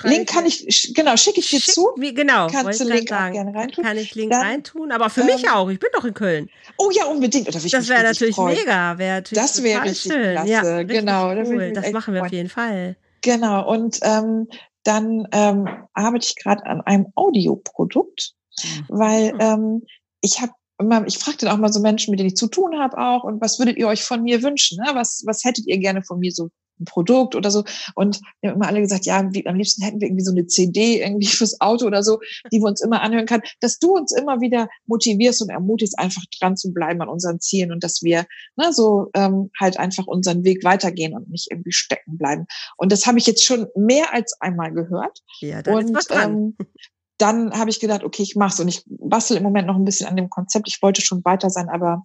Link 0.04 0.28
kann 0.28 0.46
ich, 0.46 0.92
genau, 0.94 1.16
schicke 1.16 1.40
ich 1.40 1.50
dir 1.50 1.60
Schick, 1.60 1.74
zu. 1.74 1.90
Wie, 1.96 2.14
genau, 2.14 2.46
kannst 2.46 2.80
du 2.80 2.84
Link 2.84 3.08
sagen. 3.08 3.34
gerne 3.34 3.54
reintun. 3.54 3.84
Kann 3.84 3.98
ich 3.98 4.14
Link 4.14 4.30
Dann, 4.30 4.42
reintun, 4.42 4.92
aber 4.92 5.10
für 5.10 5.22
ähm, 5.22 5.26
mich 5.26 5.50
auch. 5.50 5.68
Ich 5.68 5.80
bin 5.80 5.90
doch 5.92 6.04
in 6.04 6.14
Köln. 6.14 6.48
Oh 6.78 6.90
ja, 6.92 7.06
unbedingt. 7.06 7.48
Da 7.48 7.52
das 7.52 7.88
wäre 7.88 8.02
natürlich 8.04 8.36
freuen. 8.36 8.56
mega. 8.56 8.98
Wär 8.98 9.14
natürlich 9.16 9.42
das 9.42 9.62
wäre 9.62 9.82
richtig 9.82 10.12
schön. 10.12 10.32
klasse. 10.32 10.48
Ja, 10.48 10.82
genau. 10.84 11.30
Cool. 11.30 11.72
Da 11.72 11.80
das 11.80 11.92
machen 11.92 12.14
wir 12.14 12.20
freuen. 12.20 12.30
auf 12.30 12.32
jeden 12.32 12.48
Fall. 12.48 12.96
Genau. 13.22 13.68
Und 13.68 13.98
ähm, 14.02 14.46
dann 14.84 15.26
ähm, 15.32 15.68
arbeite 15.92 16.26
ich 16.26 16.36
gerade 16.36 16.64
an 16.66 16.80
einem 16.82 17.06
Audioprodukt, 17.16 18.34
mhm. 18.62 18.84
weil 18.88 19.34
ähm, 19.40 19.82
ich 20.20 20.40
habe 20.40 20.52
immer, 20.80 21.06
ich 21.06 21.18
frage 21.18 21.38
dann 21.38 21.50
auch 21.50 21.58
mal 21.58 21.72
so 21.72 21.80
Menschen, 21.80 22.10
mit 22.10 22.20
denen 22.20 22.30
ich 22.30 22.36
zu 22.36 22.48
tun 22.48 22.78
habe 22.78 22.98
auch, 22.98 23.24
und 23.24 23.40
was 23.40 23.58
würdet 23.58 23.76
ihr 23.76 23.88
euch 23.88 24.02
von 24.02 24.22
mir 24.22 24.42
wünschen? 24.42 24.78
Ne? 24.78 24.90
Was, 24.94 25.22
was 25.26 25.44
hättet 25.44 25.66
ihr 25.66 25.78
gerne 25.78 26.02
von 26.02 26.18
mir 26.18 26.32
so 26.32 26.50
ein 26.80 26.84
Produkt 26.86 27.34
oder 27.36 27.50
so. 27.50 27.64
Und 27.94 28.20
wir 28.40 28.50
haben 28.50 28.56
immer 28.56 28.68
alle 28.68 28.80
gesagt, 28.80 29.06
ja, 29.06 29.32
wie, 29.32 29.46
am 29.46 29.56
liebsten 29.56 29.82
hätten 29.82 30.00
wir 30.00 30.08
irgendwie 30.08 30.24
so 30.24 30.32
eine 30.32 30.46
CD 30.46 31.00
irgendwie 31.02 31.26
fürs 31.26 31.60
Auto 31.60 31.86
oder 31.86 32.02
so, 32.02 32.20
die 32.52 32.58
wir 32.58 32.66
uns 32.66 32.80
immer 32.80 33.02
anhören 33.02 33.26
kann, 33.26 33.42
dass 33.60 33.78
du 33.78 33.94
uns 33.96 34.12
immer 34.12 34.40
wieder 34.40 34.68
motivierst 34.86 35.42
und 35.42 35.50
ermutigst, 35.50 35.98
einfach 35.98 36.22
dran 36.40 36.56
zu 36.56 36.72
bleiben 36.72 37.00
an 37.02 37.08
unseren 37.08 37.40
Zielen 37.40 37.72
und 37.72 37.84
dass 37.84 38.02
wir 38.02 38.26
ne, 38.56 38.72
so 38.72 39.10
ähm, 39.14 39.50
halt 39.58 39.78
einfach 39.78 40.06
unseren 40.06 40.44
Weg 40.44 40.64
weitergehen 40.64 41.14
und 41.14 41.30
nicht 41.30 41.50
irgendwie 41.50 41.72
stecken 41.72 42.18
bleiben. 42.18 42.46
Und 42.76 42.92
das 42.92 43.06
habe 43.06 43.18
ich 43.18 43.26
jetzt 43.26 43.44
schon 43.44 43.66
mehr 43.76 44.12
als 44.12 44.34
einmal 44.40 44.72
gehört. 44.72 45.20
Ja, 45.40 45.62
dann 45.62 45.74
und 45.74 45.84
ist 45.84 45.94
was 45.94 46.06
dran. 46.06 46.56
Ähm, 46.58 46.66
dann 47.20 47.52
habe 47.52 47.70
ich 47.70 47.80
gedacht, 47.80 48.04
okay, 48.04 48.22
ich 48.22 48.36
mach's. 48.36 48.60
Und 48.60 48.68
ich 48.68 48.82
bastel 48.86 49.36
im 49.36 49.42
Moment 49.42 49.66
noch 49.66 49.76
ein 49.76 49.84
bisschen 49.84 50.06
an 50.06 50.16
dem 50.16 50.30
Konzept. 50.30 50.68
Ich 50.68 50.80
wollte 50.82 51.02
schon 51.02 51.24
weiter 51.24 51.50
sein, 51.50 51.68
aber 51.68 52.02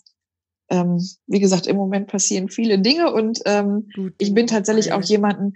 ähm, 0.69 0.99
wie 1.27 1.39
gesagt, 1.39 1.67
im 1.67 1.77
Moment 1.77 2.07
passieren 2.07 2.49
viele 2.49 2.79
Dinge 2.79 3.13
und 3.13 3.39
ähm, 3.45 3.87
ich 4.17 4.33
bin 4.33 4.47
tatsächlich 4.47 4.93
auch 4.93 5.03
jemanden, 5.03 5.53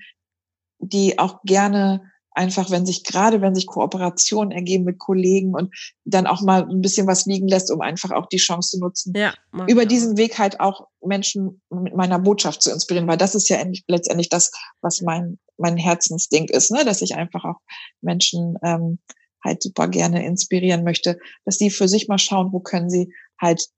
die 0.78 1.18
auch 1.18 1.42
gerne 1.44 2.04
einfach, 2.32 2.70
wenn 2.70 2.86
sich 2.86 3.04
gerade, 3.04 3.42
wenn 3.42 3.56
sich 3.56 3.66
Kooperationen 3.66 4.52
ergeben 4.52 4.84
mit 4.84 5.00
Kollegen 5.00 5.56
und 5.56 5.76
dann 6.06 6.28
auch 6.28 6.42
mal 6.42 6.70
ein 6.70 6.82
bisschen 6.82 7.08
was 7.08 7.26
liegen 7.26 7.48
lässt, 7.48 7.72
um 7.72 7.82
einfach 7.82 8.12
auch 8.12 8.28
die 8.28 8.38
Chance 8.38 8.78
zu 8.78 8.80
nutzen, 8.80 9.14
ja, 9.16 9.34
über 9.68 9.86
diesen 9.86 10.16
Weg 10.16 10.38
halt 10.38 10.60
auch 10.60 10.88
Menschen 11.04 11.62
mit 11.72 11.96
meiner 11.96 12.20
Botschaft 12.20 12.62
zu 12.62 12.72
inspirieren, 12.72 13.08
weil 13.08 13.18
das 13.18 13.34
ist 13.34 13.50
ja 13.50 13.58
letztendlich 13.88 14.30
das, 14.30 14.52
was 14.82 15.02
mein 15.02 15.40
mein 15.58 15.76
Herzensding 15.76 16.46
ist, 16.46 16.72
ne, 16.72 16.86
dass 16.86 17.02
ich 17.02 17.16
einfach 17.16 17.44
auch 17.44 17.58
Menschen 18.02 18.58
ähm, 18.64 19.00
halt 19.44 19.62
super 19.64 19.88
gerne 19.88 20.26
inspirieren 20.26 20.84
möchte, 20.84 21.20
dass 21.46 21.58
die 21.58 21.70
für 21.70 21.88
sich 21.88 22.08
mal 22.08 22.18
schauen, 22.18 22.52
wo 22.52 22.60
können 22.60 22.90
sie 22.90 23.14
halt 23.40 23.70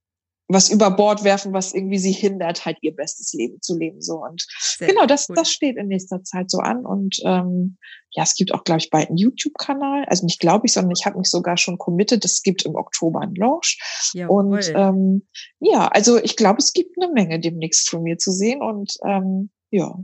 was 0.53 0.69
über 0.69 0.91
Bord 0.91 1.23
werfen, 1.23 1.53
was 1.53 1.73
irgendwie 1.73 1.97
sie 1.97 2.11
hindert, 2.11 2.65
halt 2.65 2.77
ihr 2.81 2.95
bestes 2.95 3.33
Leben 3.33 3.61
zu 3.61 3.77
leben. 3.77 4.01
So 4.01 4.23
und 4.23 4.45
Sehr 4.59 4.87
genau, 4.87 5.05
das, 5.05 5.27
das 5.27 5.51
steht 5.51 5.77
in 5.77 5.87
nächster 5.87 6.23
Zeit 6.23 6.51
so 6.51 6.59
an. 6.59 6.85
Und 6.85 7.19
ähm, 7.25 7.77
ja, 8.11 8.23
es 8.23 8.35
gibt 8.35 8.53
auch, 8.53 8.63
glaube 8.63 8.79
ich, 8.79 8.89
bald 8.89 9.09
einen 9.09 9.17
YouTube-Kanal. 9.17 10.05
Also 10.05 10.25
nicht 10.25 10.39
glaube 10.39 10.65
ich, 10.65 10.73
sondern 10.73 10.91
ich 10.91 11.05
habe 11.05 11.17
mich 11.17 11.29
sogar 11.29 11.57
schon 11.57 11.77
committed. 11.77 12.25
Es 12.25 12.43
gibt 12.43 12.63
im 12.63 12.75
Oktober 12.75 13.21
einen 13.21 13.35
Launch. 13.35 13.79
Jawohl. 14.13 14.55
Und 14.55 14.71
ähm, 14.75 15.27
ja, 15.59 15.87
also 15.87 16.17
ich 16.17 16.35
glaube, 16.35 16.59
es 16.59 16.73
gibt 16.73 16.97
eine 17.01 17.11
Menge 17.11 17.39
demnächst 17.39 17.89
von 17.89 18.03
mir 18.03 18.17
zu 18.17 18.31
sehen. 18.31 18.61
Und 18.61 18.93
ähm, 19.05 19.51
ja, 19.69 19.97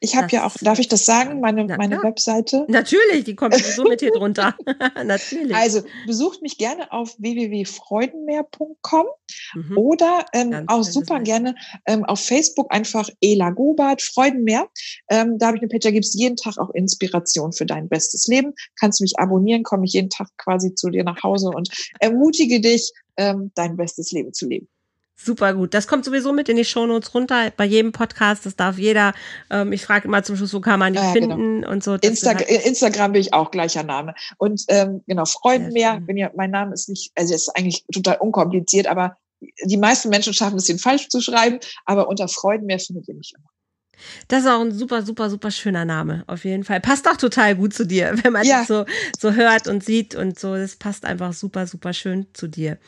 ich 0.00 0.14
habe 0.14 0.28
ja 0.30 0.46
auch, 0.46 0.54
darf 0.60 0.78
ich 0.78 0.88
das 0.88 1.06
sagen, 1.06 1.40
meine, 1.40 1.64
na, 1.64 1.76
meine 1.76 2.02
Webseite? 2.02 2.66
Natürlich, 2.68 3.24
die 3.24 3.34
kommt 3.34 3.54
sowieso 3.56 3.84
mit 3.84 4.00
hier 4.00 4.12
drunter. 4.12 4.54
Natürlich. 5.04 5.54
Also 5.54 5.82
besucht 6.06 6.42
mich 6.42 6.58
gerne 6.58 6.92
auf 6.92 7.14
www.freudenmeer.com 7.18 9.06
mhm. 9.54 9.78
oder 9.78 10.26
ähm, 10.34 10.64
auch 10.66 10.82
super 10.82 11.20
gerne 11.20 11.54
ähm, 11.86 12.04
auf 12.04 12.20
Facebook 12.20 12.66
einfach 12.70 13.08
Ela 13.22 13.50
Gobart, 13.50 14.02
Freudenmeer. 14.02 14.68
Ähm, 15.10 15.38
da 15.38 15.46
habe 15.46 15.56
ich 15.56 15.62
eine 15.62 15.68
Page, 15.68 15.84
da 15.84 15.90
gibt's 15.90 16.14
jeden 16.14 16.36
Tag 16.36 16.58
auch 16.58 16.70
Inspiration 16.70 17.52
für 17.52 17.64
dein 17.64 17.88
bestes 17.88 18.26
Leben. 18.26 18.52
Kannst 18.78 19.00
mich 19.00 19.18
abonnieren, 19.18 19.62
komme 19.62 19.86
ich 19.86 19.94
jeden 19.94 20.10
Tag 20.10 20.28
quasi 20.36 20.74
zu 20.74 20.90
dir 20.90 21.04
nach 21.04 21.22
Hause 21.22 21.48
und 21.48 21.70
ermutige 22.00 22.60
dich, 22.60 22.92
ähm, 23.16 23.50
dein 23.54 23.76
bestes 23.76 24.12
Leben 24.12 24.34
zu 24.34 24.46
leben. 24.46 24.68
Super 25.18 25.54
gut. 25.54 25.72
Das 25.72 25.88
kommt 25.88 26.04
sowieso 26.04 26.34
mit 26.34 26.50
in 26.50 26.56
die 26.56 26.64
Shownotes 26.64 27.14
runter. 27.14 27.50
Bei 27.56 27.64
jedem 27.64 27.92
Podcast, 27.92 28.44
das 28.44 28.54
darf 28.54 28.76
jeder. 28.76 29.14
Ähm, 29.50 29.72
ich 29.72 29.82
frage 29.82 30.06
immer 30.06 30.22
zum 30.22 30.36
Schluss, 30.36 30.52
wo 30.52 30.60
kann 30.60 30.78
man 30.78 30.92
die 30.92 30.98
ja, 30.98 31.12
finden 31.12 31.62
genau. 31.62 31.70
und 31.70 31.82
so. 31.82 31.94
Insta 31.94 32.34
halt 32.34 32.42
Instagram 32.42 33.12
bin 33.12 33.22
ich 33.22 33.32
auch 33.32 33.50
gleicher 33.50 33.82
Name. 33.82 34.14
Und 34.36 34.64
ähm, 34.68 35.02
genau, 35.06 35.24
Freudenmeer, 35.24 36.02
wenn 36.04 36.18
ihr, 36.18 36.30
mein 36.36 36.50
Name 36.50 36.74
ist 36.74 36.90
nicht, 36.90 37.12
also 37.14 37.34
ist 37.34 37.48
eigentlich 37.56 37.84
total 37.92 38.18
unkompliziert, 38.18 38.86
aber 38.86 39.16
die 39.64 39.76
meisten 39.78 40.10
Menschen 40.10 40.34
schaffen 40.34 40.58
es, 40.58 40.64
den 40.64 40.78
falsch 40.78 41.08
zu 41.08 41.20
schreiben, 41.20 41.60
aber 41.86 42.08
unter 42.08 42.28
Freudenmeer 42.28 42.78
findet 42.78 43.08
ihr 43.08 43.14
mich 43.14 43.32
immer. 43.36 43.48
Das 44.28 44.42
ist 44.42 44.48
auch 44.48 44.60
ein 44.60 44.72
super, 44.72 45.02
super, 45.02 45.30
super 45.30 45.50
schöner 45.50 45.86
Name, 45.86 46.24
auf 46.26 46.44
jeden 46.44 46.64
Fall. 46.64 46.80
Passt 46.80 47.08
auch 47.08 47.16
total 47.16 47.56
gut 47.56 47.72
zu 47.72 47.86
dir, 47.86 48.14
wenn 48.22 48.32
man 48.34 48.44
ja. 48.44 48.58
das 48.58 48.68
so, 48.68 48.84
so 49.18 49.32
hört 49.32 49.66
und 49.66 49.82
sieht 49.82 50.14
und 50.14 50.38
so. 50.38 50.54
Das 50.54 50.76
passt 50.76 51.04
einfach 51.06 51.32
super, 51.32 51.66
super 51.66 51.92
schön 51.92 52.26
zu 52.34 52.48
dir. 52.48 52.78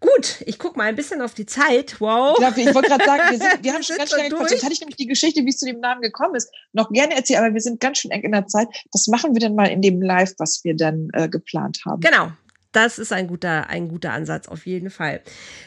Gut, 0.00 0.42
ich 0.46 0.58
gucke 0.58 0.78
mal 0.78 0.84
ein 0.84 0.94
bisschen 0.94 1.20
auf 1.22 1.34
die 1.34 1.46
Zeit. 1.46 2.00
Wow. 2.00 2.38
Ja, 2.40 2.52
ich 2.56 2.74
wollte 2.74 2.88
gerade 2.88 3.04
sagen, 3.04 3.22
wir, 3.30 3.38
sind, 3.38 3.58
wir 3.64 3.72
haben 3.72 3.82
schon 3.82 3.96
ganz 3.96 4.10
schön 4.10 4.20
eng 4.20 4.32
Jetzt 4.48 4.62
hatte 4.62 4.72
ich 4.72 4.80
nämlich 4.80 4.96
die 4.96 5.06
Geschichte, 5.06 5.44
wie 5.44 5.48
es 5.48 5.58
zu 5.58 5.66
dem 5.66 5.80
Namen 5.80 6.02
gekommen 6.02 6.36
ist, 6.36 6.52
noch 6.72 6.90
gerne 6.90 7.16
erzählen, 7.16 7.40
aber 7.44 7.54
wir 7.54 7.60
sind 7.60 7.80
ganz 7.80 7.98
schön 7.98 8.12
eng 8.12 8.22
in 8.22 8.32
der 8.32 8.46
Zeit. 8.46 8.68
Das 8.92 9.08
machen 9.08 9.34
wir 9.34 9.40
dann 9.40 9.56
mal 9.56 9.66
in 9.66 9.82
dem 9.82 10.00
Live, 10.00 10.34
was 10.38 10.62
wir 10.62 10.76
dann 10.76 11.08
äh, 11.14 11.28
geplant 11.28 11.80
haben. 11.84 12.00
Genau, 12.00 12.30
das 12.72 12.98
ist 12.98 13.14
ein 13.14 13.28
guter, 13.28 13.70
ein 13.70 13.88
guter 13.88 14.12
Ansatz, 14.12 14.46
auf 14.46 14.66
jeden 14.66 14.90
Fall. 14.90 15.20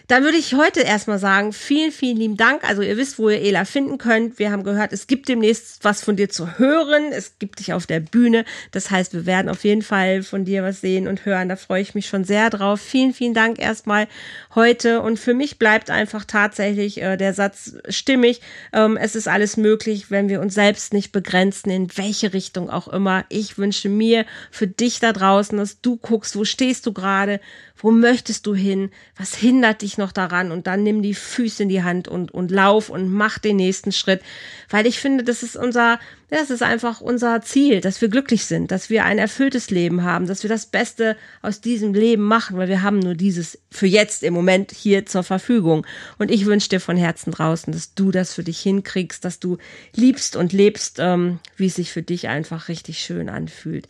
Dann 0.08 0.24
würde 0.24 0.38
ich 0.38 0.54
heute 0.54 0.82
erstmal 0.82 1.18
sagen, 1.18 1.52
vielen, 1.52 1.92
vielen 1.92 2.18
lieben 2.18 2.38
Dank. 2.38 2.64
Also 2.64 2.84
ihr 2.84 2.96
wisst, 2.96 3.18
wo 3.18 3.28
ihr 3.30 3.42
Ela 3.42 3.66
finden 3.66 3.98
könnt. 3.98 4.38
Wir 4.38 4.52
haben 4.52 4.64
gehört, 4.64 4.94
es 4.94 5.08
gibt 5.08 5.28
demnächst 5.28 5.84
was 5.84 6.04
von 6.04 6.16
dir 6.16 6.30
zu 6.30 6.60
hören. 6.60 7.12
Es 7.12 7.40
gibt 7.40 7.60
dich 7.60 7.74
auf 7.74 7.88
der 7.88 8.02
Bühne. 8.02 8.46
Das 8.72 8.92
heißt, 8.92 9.14
wir 9.14 9.26
werden 9.26 9.50
auf 9.50 9.64
jeden 9.64 9.82
Fall 9.82 10.22
von 10.22 10.46
dir 10.46 10.62
was 10.62 10.82
sehen 10.82 11.08
und 11.08 11.26
hören. 11.26 11.50
Da 11.50 11.56
freue 11.56 11.82
ich 11.82 11.96
mich 11.96 12.08
schon 12.08 12.24
sehr 12.24 12.52
drauf. 12.52 12.80
Vielen, 12.80 13.14
vielen 13.14 13.34
Dank 13.34 13.58
erstmal 13.58 14.08
heute. 14.54 15.02
Und 15.02 15.18
für 15.18 15.34
mich 15.34 15.58
bleibt 15.58 15.90
einfach 15.90 16.24
tatsächlich 16.24 17.02
äh, 17.02 17.18
der 17.18 17.34
Satz 17.34 17.78
stimmig. 17.90 18.42
Ähm, 18.74 18.96
es 18.96 19.16
ist 19.16 19.28
alles 19.28 19.58
möglich, 19.58 20.12
wenn 20.12 20.30
wir 20.30 20.40
uns 20.40 20.54
selbst 20.54 20.94
nicht 20.94 21.12
begrenzen, 21.12 21.72
in 21.72 21.98
welche 21.98 22.32
Richtung 22.34 22.70
auch 22.70 22.88
immer. 22.88 23.26
Ich 23.30 23.58
wünsche 23.58 23.90
mir 23.90 24.26
für 24.52 24.68
dich 24.68 25.00
da 25.00 25.14
draußen, 25.14 25.58
dass 25.58 25.82
du 25.82 25.98
guckst, 25.98 26.36
wo 26.36 26.46
stehst 26.46 26.86
du 26.86 26.91
gerade? 26.94 27.40
Wo 27.78 27.92
möchtest 27.92 28.46
du 28.46 28.54
hin? 28.54 28.92
Was 29.18 29.36
hindert 29.36 29.82
dich 29.82 29.98
noch 29.98 30.12
daran? 30.12 30.52
Und 30.52 30.68
dann 30.68 30.84
nimm 30.84 31.02
die 31.02 31.16
Füße 31.16 31.64
in 31.64 31.70
die 31.70 31.84
Hand 31.84 32.08
und, 32.08 32.32
und 32.32 32.52
lauf 32.52 32.90
und 32.90 33.12
mach 33.12 33.40
den 33.40 33.56
nächsten 33.56 33.92
Schritt. 33.92 34.22
Weil 34.70 34.86
ich 34.86 35.00
finde, 35.00 35.24
das 35.24 35.42
ist 35.42 35.56
unser, 35.56 36.00
das 36.30 36.50
ist 36.50 36.62
einfach 36.62 37.02
unser 37.02 37.42
Ziel, 37.42 37.82
dass 37.82 38.00
wir 38.02 38.08
glücklich 38.08 38.46
sind, 38.46 38.72
dass 38.72 38.90
wir 38.90 39.04
ein 39.04 39.18
erfülltes 39.18 39.70
Leben 39.70 40.04
haben, 40.04 40.28
dass 40.28 40.44
wir 40.44 40.50
das 40.50 40.66
Beste 40.66 41.18
aus 41.42 41.60
diesem 41.60 41.94
Leben 41.94 42.24
machen, 42.24 42.58
weil 42.58 42.70
wir 42.70 42.84
haben 42.84 43.00
nur 43.00 43.16
dieses 43.16 43.60
für 43.72 43.88
jetzt 43.88 44.24
im 44.24 44.34
Moment 44.34 44.72
hier 44.72 45.06
zur 45.06 45.24
Verfügung. 45.24 45.86
Und 46.20 46.30
ich 46.30 46.46
wünsche 46.46 46.70
dir 46.70 46.80
von 46.80 46.98
Herzen 46.98 47.32
draußen, 47.32 47.74
dass 47.74 47.96
du 47.96 48.12
das 48.12 48.34
für 48.34 48.44
dich 48.44 48.60
hinkriegst, 48.60 49.26
dass 49.26 49.40
du 49.40 49.58
liebst 49.96 50.36
und 50.36 50.54
lebst, 50.54 50.98
ähm, 51.00 51.40
wie 51.58 51.68
es 51.68 51.76
sich 51.76 51.92
für 51.92 52.04
dich 52.04 52.28
einfach 52.28 52.68
richtig 52.68 53.00
schön 53.00 53.28
anfühlt. 53.28 53.88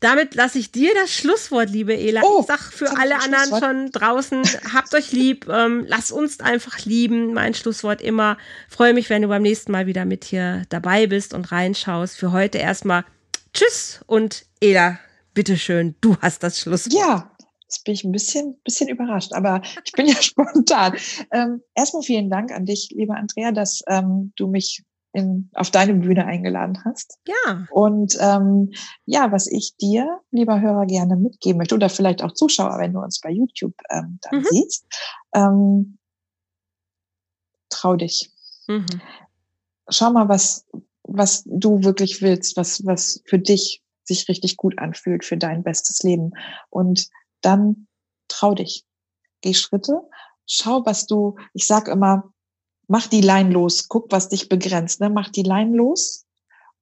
Damit 0.00 0.34
lasse 0.34 0.58
ich 0.58 0.72
dir 0.72 0.92
das 0.94 1.12
Schlusswort, 1.12 1.68
liebe 1.68 1.94
Ela. 1.94 2.22
Oh, 2.24 2.40
ich 2.40 2.46
sag 2.46 2.58
für 2.58 2.96
alle 2.98 3.16
anderen 3.20 3.60
schon 3.60 3.90
draußen, 3.92 4.42
habt 4.72 4.94
euch 4.94 5.12
lieb, 5.12 5.46
ähm, 5.48 5.84
lasst 5.86 6.10
uns 6.10 6.40
einfach 6.40 6.84
lieben. 6.86 7.34
Mein 7.34 7.52
Schlusswort 7.52 8.00
immer. 8.00 8.38
Freue 8.68 8.94
mich, 8.94 9.10
wenn 9.10 9.20
du 9.20 9.28
beim 9.28 9.42
nächsten 9.42 9.72
Mal 9.72 9.86
wieder 9.86 10.06
mit 10.06 10.24
hier 10.24 10.64
dabei 10.70 11.06
bist 11.06 11.34
und 11.34 11.52
reinschaust. 11.52 12.16
Für 12.16 12.32
heute 12.32 12.56
erstmal 12.56 13.04
Tschüss 13.52 14.00
und 14.06 14.46
Ela, 14.62 14.98
bitteschön, 15.34 15.94
du 16.00 16.16
hast 16.22 16.42
das 16.42 16.58
Schlusswort. 16.58 16.94
Ja, 16.94 17.30
Jetzt 17.70 17.84
bin 17.84 17.94
ich 17.94 18.02
ein 18.02 18.10
bisschen, 18.10 18.60
bisschen 18.64 18.88
überrascht, 18.88 19.32
aber 19.32 19.62
ich 19.84 19.92
bin 19.92 20.06
ja 20.06 20.16
spontan. 20.20 20.96
Ähm, 21.30 21.62
erstmal 21.76 22.02
vielen 22.02 22.28
Dank 22.28 22.50
an 22.50 22.66
dich, 22.66 22.88
liebe 22.90 23.14
Andrea, 23.14 23.52
dass 23.52 23.82
ähm, 23.86 24.32
du 24.34 24.48
mich 24.48 24.82
in, 25.12 25.50
auf 25.54 25.70
deine 25.70 25.94
Bühne 25.94 26.24
eingeladen 26.24 26.82
hast. 26.84 27.18
Ja. 27.26 27.66
Und 27.70 28.16
ähm, 28.20 28.70
ja, 29.06 29.32
was 29.32 29.46
ich 29.46 29.76
dir, 29.80 30.20
lieber 30.30 30.60
Hörer, 30.60 30.86
gerne 30.86 31.16
mitgeben 31.16 31.58
möchte, 31.58 31.74
oder 31.74 31.88
vielleicht 31.88 32.22
auch 32.22 32.32
Zuschauer, 32.32 32.78
wenn 32.78 32.92
du 32.92 33.00
uns 33.00 33.20
bei 33.20 33.30
YouTube 33.30 33.74
ähm, 33.90 34.18
dann 34.22 34.40
mhm. 34.40 34.46
siehst, 34.50 34.86
ähm, 35.34 35.98
trau 37.70 37.96
dich. 37.96 38.30
Mhm. 38.68 38.86
Schau 39.88 40.12
mal, 40.12 40.28
was, 40.28 40.66
was 41.02 41.42
du 41.44 41.82
wirklich 41.82 42.22
willst, 42.22 42.56
was, 42.56 42.84
was 42.86 43.22
für 43.26 43.38
dich 43.38 43.82
sich 44.04 44.28
richtig 44.28 44.56
gut 44.56 44.78
anfühlt, 44.78 45.24
für 45.24 45.36
dein 45.36 45.62
bestes 45.62 46.02
Leben. 46.02 46.32
Und 46.68 47.08
dann 47.40 47.88
trau 48.28 48.54
dich. 48.54 48.84
Geh 49.40 49.54
Schritte. 49.54 50.00
Schau, 50.46 50.84
was 50.84 51.06
du, 51.06 51.36
ich 51.54 51.66
sag 51.66 51.88
immer, 51.88 52.32
mach 52.90 53.06
die 53.06 53.20
Lein 53.20 53.52
los, 53.52 53.88
guck, 53.88 54.10
was 54.10 54.28
dich 54.28 54.48
begrenzt, 54.48 55.00
ne? 55.00 55.08
mach 55.08 55.30
die 55.30 55.44
Lein 55.44 55.72
los 55.72 56.26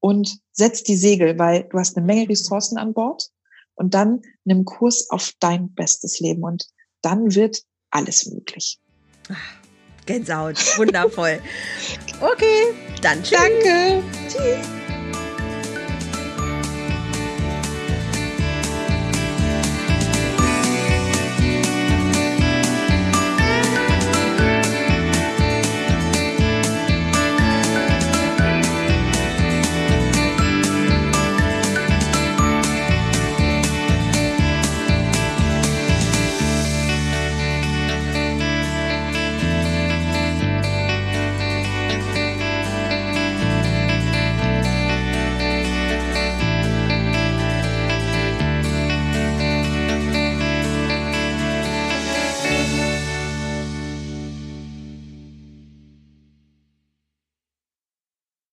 und 0.00 0.38
setz 0.52 0.82
die 0.82 0.96
Segel, 0.96 1.38
weil 1.38 1.64
du 1.64 1.78
hast 1.78 1.96
eine 1.96 2.06
Menge 2.06 2.30
Ressourcen 2.30 2.78
an 2.78 2.94
Bord 2.94 3.28
und 3.74 3.92
dann 3.92 4.22
nimm 4.44 4.64
Kurs 4.64 5.10
auf 5.10 5.32
dein 5.38 5.74
bestes 5.74 6.18
Leben 6.18 6.42
und 6.44 6.66
dann 7.02 7.34
wird 7.34 7.62
alles 7.90 8.24
möglich. 8.24 8.80
Gänsehaut, 10.06 10.56
wundervoll. 10.78 11.40
okay, 12.22 12.74
dann 13.02 13.22
tschüss. 13.22 13.38
Danke. 13.38 14.02
Tschüss. 14.28 14.77